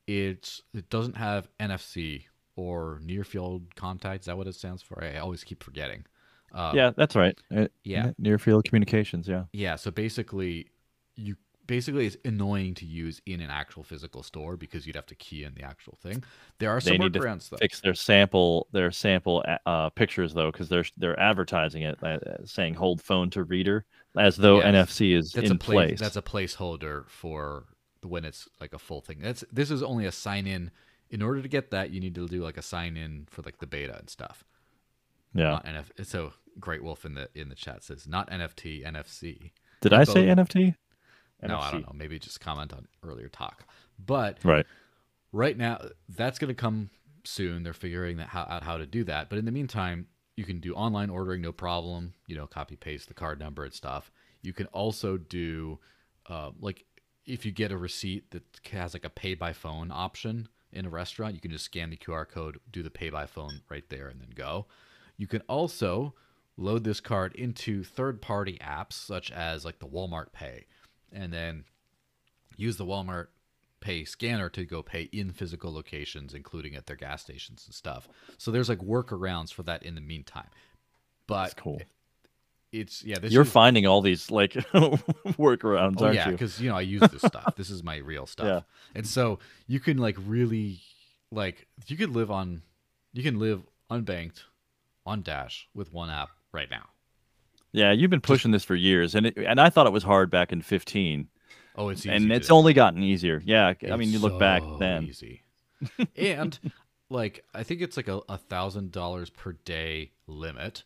it's 0.07 0.61
it 0.73 0.89
doesn't 0.89 1.17
have 1.17 1.49
NFC 1.59 2.23
or 2.55 2.99
near 3.03 3.23
field 3.23 3.75
contact. 3.75 4.21
Is 4.21 4.25
that 4.27 4.37
what 4.37 4.47
it 4.47 4.55
stands 4.55 4.81
for? 4.81 5.03
I 5.03 5.17
always 5.17 5.43
keep 5.43 5.63
forgetting. 5.63 6.05
Uh, 6.53 6.71
yeah, 6.75 6.91
that's 6.95 7.15
right. 7.15 7.37
Uh, 7.55 7.67
yeah. 7.83 8.11
Near 8.17 8.39
field 8.39 8.65
communications. 8.65 9.27
Yeah. 9.27 9.43
yeah, 9.53 9.75
so 9.75 9.91
basically, 9.91 10.71
you 11.15 11.35
basically 11.69 12.05
it's 12.07 12.17
annoying 12.25 12.73
to 12.73 12.85
use 12.85 13.21
in 13.27 13.39
an 13.39 13.49
actual 13.51 13.83
physical 13.83 14.23
store 14.23 14.57
because 14.57 14.85
you'd 14.87 14.95
have 14.95 15.05
to 15.05 15.15
key 15.15 15.43
in 15.43 15.53
the 15.53 15.61
actual 15.61 15.97
thing. 16.01 16.23
There 16.57 16.69
are 16.71 16.81
some 16.81 16.93
They 16.93 16.97
need 16.97 17.13
to 17.13 17.19
workarounds 17.19 17.49
though. 17.49 17.57
Fix 17.57 17.79
their 17.79 17.93
sample 17.93 18.67
their 18.71 18.91
sample 18.91 19.45
uh, 19.65 19.89
pictures 19.91 20.33
though, 20.33 20.51
because 20.51 20.67
they're 20.67 20.83
they're 20.97 21.19
advertising 21.19 21.83
it 21.83 22.03
uh, 22.03 22.17
saying 22.43 22.73
hold 22.73 23.01
phone 23.01 23.29
to 23.29 23.43
reader 23.43 23.85
as 24.17 24.35
though 24.35 24.57
Yes. 24.57 24.65
NFC 24.75 25.15
is 25.15 25.31
That's 25.31 25.49
in 25.51 25.55
a 25.55 25.59
pla- 25.59 25.73
place. 25.73 25.99
That's 25.99 26.17
a 26.17 26.21
placeholder 26.23 27.07
for 27.07 27.65
when 28.01 28.25
it's 28.25 28.49
like 28.59 28.73
a 28.73 28.79
full 28.79 29.01
thing. 29.01 29.19
That's 29.21 29.43
this 29.51 29.69
is 29.71 29.83
only 29.83 30.05
a 30.05 30.11
sign 30.11 30.47
in. 30.47 30.71
In 31.11 31.21
order 31.21 31.41
to 31.41 31.47
get 31.47 31.71
that, 31.71 31.91
you 31.91 31.99
need 31.99 32.15
to 32.15 32.27
do 32.27 32.43
like 32.43 32.57
a 32.57 32.61
sign 32.61 32.97
in 32.97 33.27
for 33.29 33.41
like 33.43 33.59
the 33.59 33.67
beta 33.67 33.97
and 33.97 34.09
stuff. 34.09 34.43
yeah. 35.33 35.51
Not 35.51 35.65
NF- 35.65 36.05
so 36.05 36.33
Great 36.59 36.83
Wolf 36.83 37.05
in 37.05 37.13
the 37.13 37.29
in 37.35 37.49
the 37.49 37.55
chat 37.55 37.83
says 37.83 38.07
not 38.07 38.29
NFT, 38.29 38.83
NFC. 38.85 39.51
Did 39.81 39.91
they're 39.91 39.99
I 39.99 40.03
say 40.03 40.25
NFT? 40.25 40.75
No, 41.41 41.59
I 41.59 41.71
don't 41.71 41.81
know. 41.81 41.93
Maybe 41.93 42.19
just 42.19 42.39
comment 42.41 42.73
on 42.73 42.87
earlier 43.03 43.29
talk. 43.29 43.65
But 44.03 44.39
Right. 44.43 44.65
right 45.31 45.57
now 45.57 45.79
that's 46.09 46.39
going 46.39 46.49
to 46.49 46.59
come 46.59 46.89
soon. 47.23 47.63
They're 47.63 47.73
figuring 47.73 48.17
that 48.17 48.27
how, 48.27 48.45
out 48.49 48.63
how 48.63 48.77
to 48.77 48.85
do 48.85 49.03
that. 49.05 49.29
But 49.29 49.39
in 49.39 49.45
the 49.45 49.51
meantime 49.51 50.07
you 50.35 50.45
can 50.45 50.59
do 50.59 50.73
online 50.73 51.09
ordering 51.09 51.41
no 51.41 51.51
problem. 51.51 52.13
You 52.27 52.35
know 52.35 52.47
copy 52.47 52.75
paste 52.75 53.07
the 53.07 53.13
card 53.13 53.39
number 53.39 53.63
and 53.63 53.73
stuff. 53.73 54.11
You 54.41 54.53
can 54.53 54.67
also 54.67 55.17
do 55.17 55.79
uh, 56.27 56.51
like 56.59 56.85
if 57.25 57.45
you 57.45 57.51
get 57.51 57.71
a 57.71 57.77
receipt 57.77 58.31
that 58.31 58.43
has 58.71 58.93
like 58.93 59.05
a 59.05 59.09
pay 59.09 59.33
by 59.35 59.53
phone 59.53 59.91
option 59.91 60.47
in 60.71 60.85
a 60.85 60.89
restaurant 60.89 61.33
you 61.33 61.41
can 61.41 61.51
just 61.51 61.65
scan 61.65 61.89
the 61.89 61.97
qr 61.97 62.27
code 62.29 62.59
do 62.71 62.83
the 62.83 62.91
pay 62.91 63.09
by 63.09 63.25
phone 63.25 63.61
right 63.69 63.89
there 63.89 64.07
and 64.07 64.21
then 64.21 64.29
go. 64.35 64.65
You 65.17 65.27
can 65.27 65.41
also 65.41 66.13
load 66.57 66.83
this 66.83 66.99
card 67.01 67.35
into 67.35 67.83
third 67.83 68.21
party 68.21 68.57
apps 68.61 68.93
such 68.93 69.31
as 69.31 69.65
like 69.65 69.79
the 69.79 69.87
walmart 69.87 70.31
pay 70.31 70.65
and 71.13 71.31
then 71.33 71.65
use 72.57 72.77
the 72.77 72.85
Walmart 72.85 73.27
Pay 73.81 74.03
scanner 74.03 74.49
to 74.49 74.65
go 74.65 74.83
pay 74.83 75.03
in 75.03 75.31
physical 75.31 75.73
locations, 75.73 76.33
including 76.33 76.75
at 76.75 76.85
their 76.85 76.97
gas 76.97 77.21
stations 77.21 77.63
and 77.65 77.73
stuff. 77.73 78.09
So 78.37 78.51
there's 78.51 78.67
like 78.67 78.79
workarounds 78.79 79.53
for 79.53 79.63
that 79.63 79.83
in 79.83 79.95
the 79.95 80.01
meantime. 80.01 80.49
But 81.27 81.43
That's 81.43 81.53
cool. 81.53 81.81
it's 82.73 83.03
yeah, 83.05 83.19
this 83.19 83.31
You're 83.31 83.43
is, 83.43 83.51
finding 83.51 83.85
all 83.87 84.01
these 84.01 84.29
like 84.31 84.51
workarounds, 84.73 85.95
Oh 86.01 86.05
aren't 86.05 86.15
yeah, 86.15 86.25
you? 86.25 86.31
because 86.33 86.59
you 86.59 86.69
know 86.69 86.75
I 86.75 86.81
use 86.81 87.01
this 87.09 87.21
stuff. 87.25 87.55
This 87.55 87.69
is 87.69 87.81
my 87.83 87.97
real 87.97 88.25
stuff, 88.25 88.47
Yeah. 88.47 88.61
and 88.95 89.07
so 89.07 89.39
you 89.67 89.79
can 89.79 89.97
like 89.97 90.17
really 90.25 90.81
like 91.31 91.67
you 91.87 91.95
could 91.95 92.09
live 92.09 92.29
on, 92.31 92.63
you 93.13 93.23
can 93.23 93.39
live 93.39 93.61
unbanked 93.89 94.41
on 95.05 95.21
Dash 95.21 95.67
with 95.73 95.93
one 95.93 96.09
app 96.09 96.29
right 96.51 96.69
now. 96.69 96.87
Yeah, 97.71 97.91
you've 97.91 98.09
been 98.09 98.21
pushing 98.21 98.51
this 98.51 98.63
for 98.63 98.75
years, 98.75 99.13
and 99.15 99.27
it, 99.27 99.37
and 99.37 99.59
I 99.61 99.69
thought 99.69 99.85
it 99.87 99.93
was 99.93 100.03
hard 100.03 100.29
back 100.31 100.51
in 100.51 100.61
15, 100.61 101.27
Oh, 101.75 101.89
it's 101.89 102.01
easy 102.01 102.09
and 102.09 102.31
it's 102.31 102.47
do. 102.49 102.53
only 102.55 102.73
gotten 102.73 103.01
easier. 103.03 103.41
Yeah, 103.45 103.73
I 103.89 103.95
mean, 103.95 104.09
you 104.09 104.19
look 104.19 104.39
back 104.39 104.61
so 104.63 104.77
then. 104.79 105.03
easy. 105.05 105.43
and 106.17 106.59
like 107.09 107.45
I 107.53 107.63
think 107.63 107.81
it's 107.81 107.95
like 107.95 108.07
a 108.09 108.37
thousand 108.37 108.91
dollars 108.91 109.29
per 109.29 109.53
day 109.53 110.11
limit, 110.27 110.83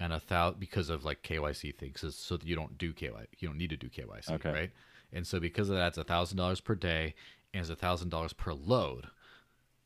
and 0.00 0.12
a 0.12 0.18
thousand 0.18 0.58
because 0.58 0.88
of 0.88 1.04
like 1.04 1.22
KYC 1.22 1.76
things, 1.76 2.02
is 2.02 2.16
so 2.16 2.36
that 2.36 2.46
you 2.46 2.56
don't 2.56 2.76
do 2.78 2.92
KYC, 2.92 3.26
you 3.38 3.48
don't 3.48 3.58
need 3.58 3.70
to 3.70 3.76
do 3.76 3.88
KYC, 3.88 4.32
Okay. 4.32 4.50
right? 4.52 4.70
And 5.12 5.26
so 5.26 5.38
because 5.38 5.68
of 5.68 5.76
that, 5.76 5.88
it's 5.88 5.98
a 5.98 6.04
thousand 6.04 6.38
dollars 6.38 6.60
per 6.60 6.74
day 6.74 7.14
and 7.54 7.60
it's 7.60 7.68
a 7.70 7.76
thousand 7.76 8.08
dollars 8.08 8.32
per 8.32 8.52
load. 8.54 9.06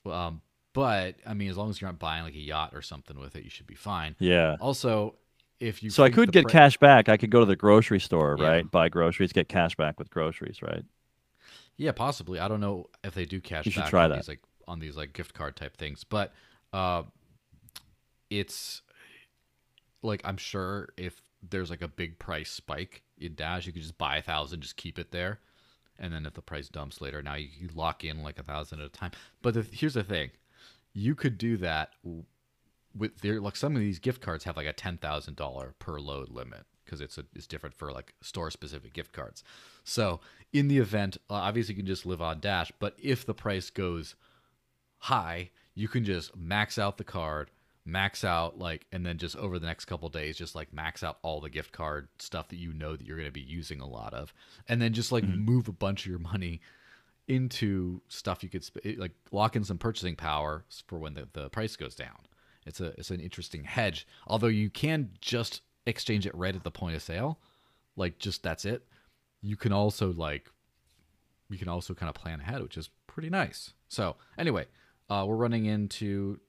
Um, 0.07 0.41
but 0.73 1.17
I 1.27 1.35
mean, 1.35 1.51
as 1.51 1.57
long 1.57 1.69
as 1.71 1.81
you're 1.81 1.89
not 1.91 1.99
buying 1.99 2.23
like 2.23 2.35
a 2.35 2.39
yacht 2.39 2.71
or 2.75 2.81
something 2.83 3.19
with 3.19 3.35
it, 3.35 3.43
you 3.45 3.51
should 3.51 3.67
be 3.67 3.75
fine. 3.75 4.15
Yeah. 4.21 4.57
Also, 4.61 5.17
if 5.61 5.83
you 5.83 5.91
So 5.91 6.03
I 6.03 6.11
could 6.11 6.33
get 6.33 6.49
cash 6.49 6.77
back. 6.79 7.09
I 7.09 7.17
could 7.17 7.31
go 7.31 7.41
to 7.41 7.47
the 7.47 7.57
grocery 7.57 8.01
store, 8.01 8.37
Yeah. 8.37 8.45
right? 8.45 8.69
Buy 8.71 8.89
groceries, 8.89 9.33
get 9.33 9.49
cash 9.49 9.75
back 9.77 9.99
with 9.99 10.11
groceries, 10.11 10.63
right? 10.63 10.85
Yeah, 11.77 11.93
possibly. 11.93 12.39
I 12.39 12.49
don't 12.49 12.61
know 12.61 12.89
if 13.05 13.15
they 13.15 13.25
do 13.25 13.41
cash 13.41 13.67
You 13.67 13.73
should 13.73 13.85
back 13.85 13.87
try 13.87 14.09
on 14.09 14.09
that. 14.09 14.17
these 14.17 14.29
like 14.29 14.41
on 14.67 14.79
these 14.81 14.97
like 14.97 15.13
gift 15.13 15.35
card 15.35 15.57
type 15.57 15.77
things, 15.77 16.05
but 16.05 16.33
uh, 16.73 17.03
it's 18.31 18.83
like 20.03 20.21
I'm 20.25 20.37
sure 20.37 20.89
if 20.97 21.21
there's 21.49 21.71
like 21.71 21.83
a 21.83 21.89
big 21.89 22.19
price 22.19 22.51
spike 22.51 23.03
in 23.19 23.35
Dash, 23.35 23.67
you 23.67 23.73
could 23.73 23.83
just 23.83 23.99
buy 23.99 24.17
a 24.19 24.23
thousand, 24.23 24.61
just 24.61 24.77
keep 24.77 24.99
it 24.99 25.11
there, 25.11 25.41
and 25.99 26.13
then 26.13 26.27
if 26.27 26.35
the 26.35 26.43
price 26.43 26.69
dumps 26.69 27.01
later, 27.01 27.23
now 27.23 27.35
you, 27.35 27.49
you 27.59 27.69
lock 27.75 28.05
in 28.05 28.23
like 28.23 28.39
a 28.39 28.43
thousand 28.43 28.81
at 28.81 28.87
a 28.87 28.91
time. 28.91 29.13
But 29.43 29.55
the, 29.55 29.63
here's 29.63 29.95
the 29.95 30.05
thing, 30.05 30.31
you 30.93 31.15
could 31.15 31.39
do 31.39 31.57
that 31.59 31.91
with 32.97 33.21
there 33.21 33.41
like 33.41 33.57
some 33.57 33.75
of 33.75 33.81
these 33.81 33.99
gift 33.99 34.21
cards 34.21 34.45
have 34.45 34.57
like 34.57 34.67
a 34.67 34.73
ten 34.73 34.97
thousand 34.99 35.37
dollar 35.37 35.75
per 35.79 35.99
load 35.99 36.31
limit 36.31 36.65
because 36.85 37.01
it's 37.01 37.19
a, 37.19 37.25
it's 37.35 37.47
different 37.47 37.75
for 37.75 37.93
like 37.93 38.15
store 38.23 38.51
specific 38.51 38.93
gift 38.93 39.13
cards. 39.13 39.43
So 39.85 40.21
in 40.53 40.69
the 40.69 40.79
event, 40.79 41.19
uh, 41.29 41.35
obviously 41.35 41.75
you 41.75 41.81
can 41.81 41.87
just 41.87 42.07
live 42.07 42.23
on 42.23 42.41
Dash, 42.41 42.73
but 42.79 42.95
if 43.03 43.27
the 43.27 43.35
price 43.35 43.71
goes 43.71 44.15
high, 44.99 45.51
you 45.75 45.89
can 45.89 46.05
just 46.05 46.37
max 46.37 46.79
out 46.79 46.97
the 46.97 47.05
card, 47.05 47.51
max 47.85 48.25
out 48.25 48.59
like, 48.59 48.87
and 48.93 49.05
then 49.05 49.19
just 49.19 49.37
over 49.37 49.59
the 49.59 49.67
next 49.67 49.85
couple 49.87 50.09
days, 50.09 50.37
just 50.37 50.55
like 50.55 50.73
max 50.73 51.03
out 51.03 51.19
all 51.23 51.41
the 51.41 51.51
gift 51.51 51.73
card 51.73 52.09
stuff 52.19 52.49
that 52.49 52.57
you 52.57 52.73
know 52.73 52.97
that 52.97 53.07
you're 53.07 53.17
going 53.17 53.29
to 53.29 53.33
be 53.33 53.41
using 53.41 53.81
a 53.81 53.87
lot 53.87 54.15
of, 54.15 54.33
and 54.69 54.81
then 54.81 54.93
just 54.93 55.13
like 55.13 55.25
move 55.25 55.69
a 55.69 55.73
bunch 55.73 56.05
of 56.05 56.11
your 56.11 56.21
money 56.21 56.61
into 57.29 58.01
stuff 58.09 58.45
you 58.45 58.49
could 58.49 58.63
sp- 58.63 58.97
like 58.99 59.13
lock 59.33 59.57
in 59.57 59.65
some 59.65 59.79
purchasing 59.79 60.15
power 60.15 60.65
for 60.87 60.99
when 60.99 61.15
the, 61.15 61.29
the 61.33 61.51
price 61.51 61.75
goes 61.77 61.95
down. 61.95 62.19
It's 62.67 62.81
a 62.81 62.87
it's 62.99 63.11
an 63.11 63.21
interesting 63.21 63.65
hedge. 63.65 64.07
Although 64.27 64.49
you 64.49 64.71
can 64.71 65.11
just 65.21 65.63
exchange 65.87 66.27
it 66.27 66.35
right 66.35 66.55
at 66.55 66.65
the 66.65 66.71
point 66.71 66.97
of 66.97 67.03
sale, 67.03 67.39
like 67.97 68.19
just 68.19 68.43
that's 68.43 68.65
it. 68.65 68.85
You 69.41 69.57
can 69.57 69.73
also 69.73 70.13
like 70.13 70.51
you 71.49 71.59
can 71.59 71.69
also 71.69 71.95
kind 71.95 72.09
of 72.09 72.15
plan 72.15 72.41
ahead, 72.41 72.63
which 72.63 72.77
is 72.77 72.91
pretty 73.07 73.31
nice. 73.31 73.73
So 73.89 74.17
anyway, 74.37 74.67
uh, 75.09 75.25
we're 75.27 75.37
running 75.37 75.67
into 75.67 76.41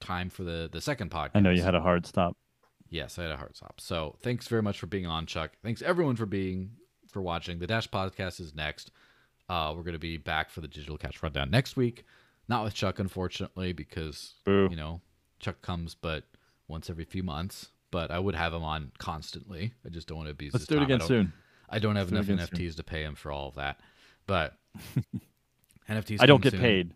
time 0.00 0.30
for 0.30 0.42
the 0.42 0.68
the 0.70 0.80
second 0.80 1.10
podcast. 1.10 1.30
I 1.34 1.40
know 1.40 1.50
you 1.50 1.62
had 1.62 1.74
a 1.74 1.80
hard 1.80 2.06
stop. 2.06 2.36
Yes, 2.88 3.18
I 3.18 3.22
had 3.22 3.32
a 3.32 3.36
hard 3.36 3.56
stop. 3.56 3.80
So 3.80 4.16
thanks 4.22 4.48
very 4.48 4.62
much 4.62 4.78
for 4.78 4.86
being 4.86 5.06
on, 5.06 5.26
Chuck. 5.26 5.52
Thanks 5.62 5.82
everyone 5.82 6.16
for 6.16 6.26
being 6.26 6.72
for 7.10 7.22
watching. 7.22 7.58
The 7.58 7.66
Dash 7.66 7.88
podcast 7.88 8.40
is 8.40 8.54
next. 8.54 8.90
Uh, 9.48 9.72
we're 9.76 9.84
gonna 9.84 9.98
be 9.98 10.16
back 10.16 10.50
for 10.50 10.60
the 10.60 10.68
digital 10.68 10.98
catch 10.98 11.22
rundown 11.22 11.50
next 11.50 11.76
week. 11.76 12.04
Not 12.48 12.64
with 12.64 12.74
Chuck, 12.74 12.98
unfortunately, 12.98 13.72
because 13.72 14.34
Boo. 14.44 14.68
you 14.70 14.76
know 14.76 15.00
Chuck 15.40 15.60
comes 15.62 15.94
but 15.94 16.24
once 16.68 16.88
every 16.90 17.04
few 17.04 17.22
months. 17.22 17.70
But 17.92 18.10
I 18.10 18.18
would 18.18 18.34
have 18.34 18.52
him 18.52 18.64
on 18.64 18.90
constantly. 18.98 19.72
I 19.84 19.88
just 19.90 20.08
don't 20.08 20.18
want 20.18 20.26
to 20.26 20.32
abuse. 20.32 20.52
Let's 20.52 20.66
do 20.66 20.74
it 20.74 20.78
time. 20.78 20.82
I 20.82 20.84
again 20.86 20.98
don't- 20.98 21.08
soon. 21.08 21.32
I 21.68 21.78
don't 21.80 21.96
have 21.96 22.12
Let's 22.12 22.28
enough 22.28 22.50
NFTs 22.50 22.76
to 22.76 22.84
pay 22.84 23.02
him 23.02 23.14
for 23.16 23.32
all 23.32 23.48
of 23.48 23.54
that. 23.56 23.80
But 24.26 24.54
NFTs. 25.88 26.18
I 26.20 26.26
don't 26.26 26.42
get 26.42 26.52
soon. 26.52 26.60
paid. 26.60 26.92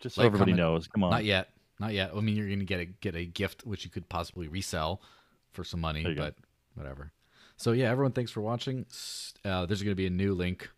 Just 0.00 0.16
so 0.16 0.22
Like, 0.22 0.26
everybody 0.26 0.52
comment- 0.52 0.58
knows. 0.72 0.86
Come 0.88 1.04
on. 1.04 1.10
Not 1.10 1.24
yet. 1.24 1.50
Not 1.80 1.92
yet. 1.92 2.12
I 2.14 2.20
mean, 2.20 2.36
you're 2.36 2.46
going 2.46 2.58
to 2.60 2.64
get 2.64 2.80
a 2.80 2.84
get 2.84 3.14
a 3.16 3.24
gift 3.24 3.66
which 3.66 3.84
you 3.84 3.90
could 3.90 4.08
possibly 4.08 4.48
resell 4.48 5.00
for 5.52 5.64
some 5.64 5.80
money, 5.80 6.02
you 6.02 6.14
go. 6.14 6.22
but 6.22 6.34
whatever. 6.74 7.12
So 7.56 7.72
yeah, 7.72 7.90
everyone, 7.90 8.12
thanks 8.12 8.30
for 8.30 8.40
watching. 8.40 8.86
Uh, 9.44 9.66
there's 9.66 9.82
going 9.82 9.92
to 9.92 9.96
be 9.96 10.06
a 10.06 10.10
new 10.10 10.34
link. 10.34 10.68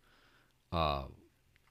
Uh, 0.71 1.03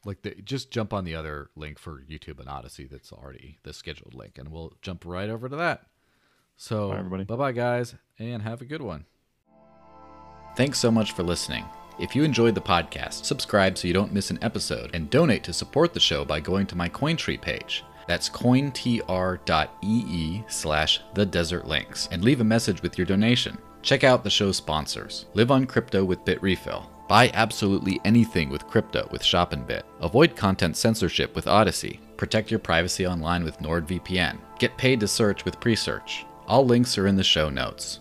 like 0.06 0.22
the, 0.22 0.34
just 0.42 0.70
jump 0.70 0.92
on 0.94 1.04
the 1.04 1.14
other 1.14 1.50
link 1.56 1.78
for 1.78 2.00
YouTube 2.08 2.38
and 2.40 2.48
Odysee. 2.48 2.88
That's 2.90 3.12
already 3.12 3.58
the 3.64 3.72
scheduled 3.72 4.14
link, 4.14 4.38
and 4.38 4.48
we'll 4.50 4.72
jump 4.80 5.04
right 5.04 5.28
over 5.28 5.48
to 5.48 5.56
that. 5.56 5.86
So 6.56 6.90
Bye, 6.90 6.98
everybody. 6.98 7.24
bye 7.24 7.36
bye 7.36 7.52
guys, 7.52 7.94
and 8.18 8.40
have 8.42 8.62
a 8.62 8.64
good 8.64 8.80
one. 8.82 9.04
Thanks 10.56 10.78
so 10.78 10.90
much 10.90 11.12
for 11.12 11.22
listening. 11.22 11.64
If 11.98 12.14
you 12.14 12.24
enjoyed 12.24 12.54
the 12.54 12.60
podcast, 12.60 13.24
subscribe 13.24 13.76
so 13.76 13.88
you 13.88 13.94
don't 13.94 14.12
miss 14.12 14.30
an 14.30 14.38
episode, 14.42 14.90
and 14.94 15.10
donate 15.10 15.44
to 15.44 15.52
support 15.52 15.92
the 15.92 16.00
show 16.00 16.24
by 16.24 16.40
going 16.40 16.66
to 16.68 16.76
my 16.76 16.88
Cointree 16.88 17.40
page. 17.40 17.84
That's 18.06 18.28
cointr.ee 18.30 18.84
slash 20.48 21.00
the 21.14 21.26
Desert 21.26 21.66
Lynx, 21.66 22.08
and 22.12 22.22
leave 22.22 22.40
a 22.40 22.44
message 22.44 22.80
with 22.82 22.96
your 22.96 23.06
donation. 23.06 23.58
Check 23.82 24.04
out 24.04 24.24
the 24.24 24.30
show's 24.30 24.56
sponsors. 24.56 25.26
Live 25.34 25.50
on 25.50 25.66
crypto 25.66 26.04
with 26.04 26.24
Bitrefill. 26.24 26.86
Buy 27.08 27.30
absolutely 27.34 28.00
anything 28.04 28.48
with 28.48 28.66
crypto 28.66 29.08
with 29.12 29.22
Shopinbit. 29.22 29.82
Avoid 30.00 30.34
content 30.34 30.76
censorship 30.76 31.34
with 31.36 31.46
Odysee. 31.46 32.00
Protect 32.16 32.50
your 32.50 32.58
privacy 32.58 33.06
online 33.06 33.44
with 33.44 33.58
NordVPN. 33.58 34.38
Get 34.58 34.76
paid 34.76 35.00
to 35.00 35.08
search 35.08 35.44
with 35.44 35.60
Presearch. 35.60 36.24
All 36.46 36.66
links 36.66 36.98
are 36.98 37.06
in 37.06 37.16
the 37.16 37.22
show 37.22 37.48
notes. 37.48 38.00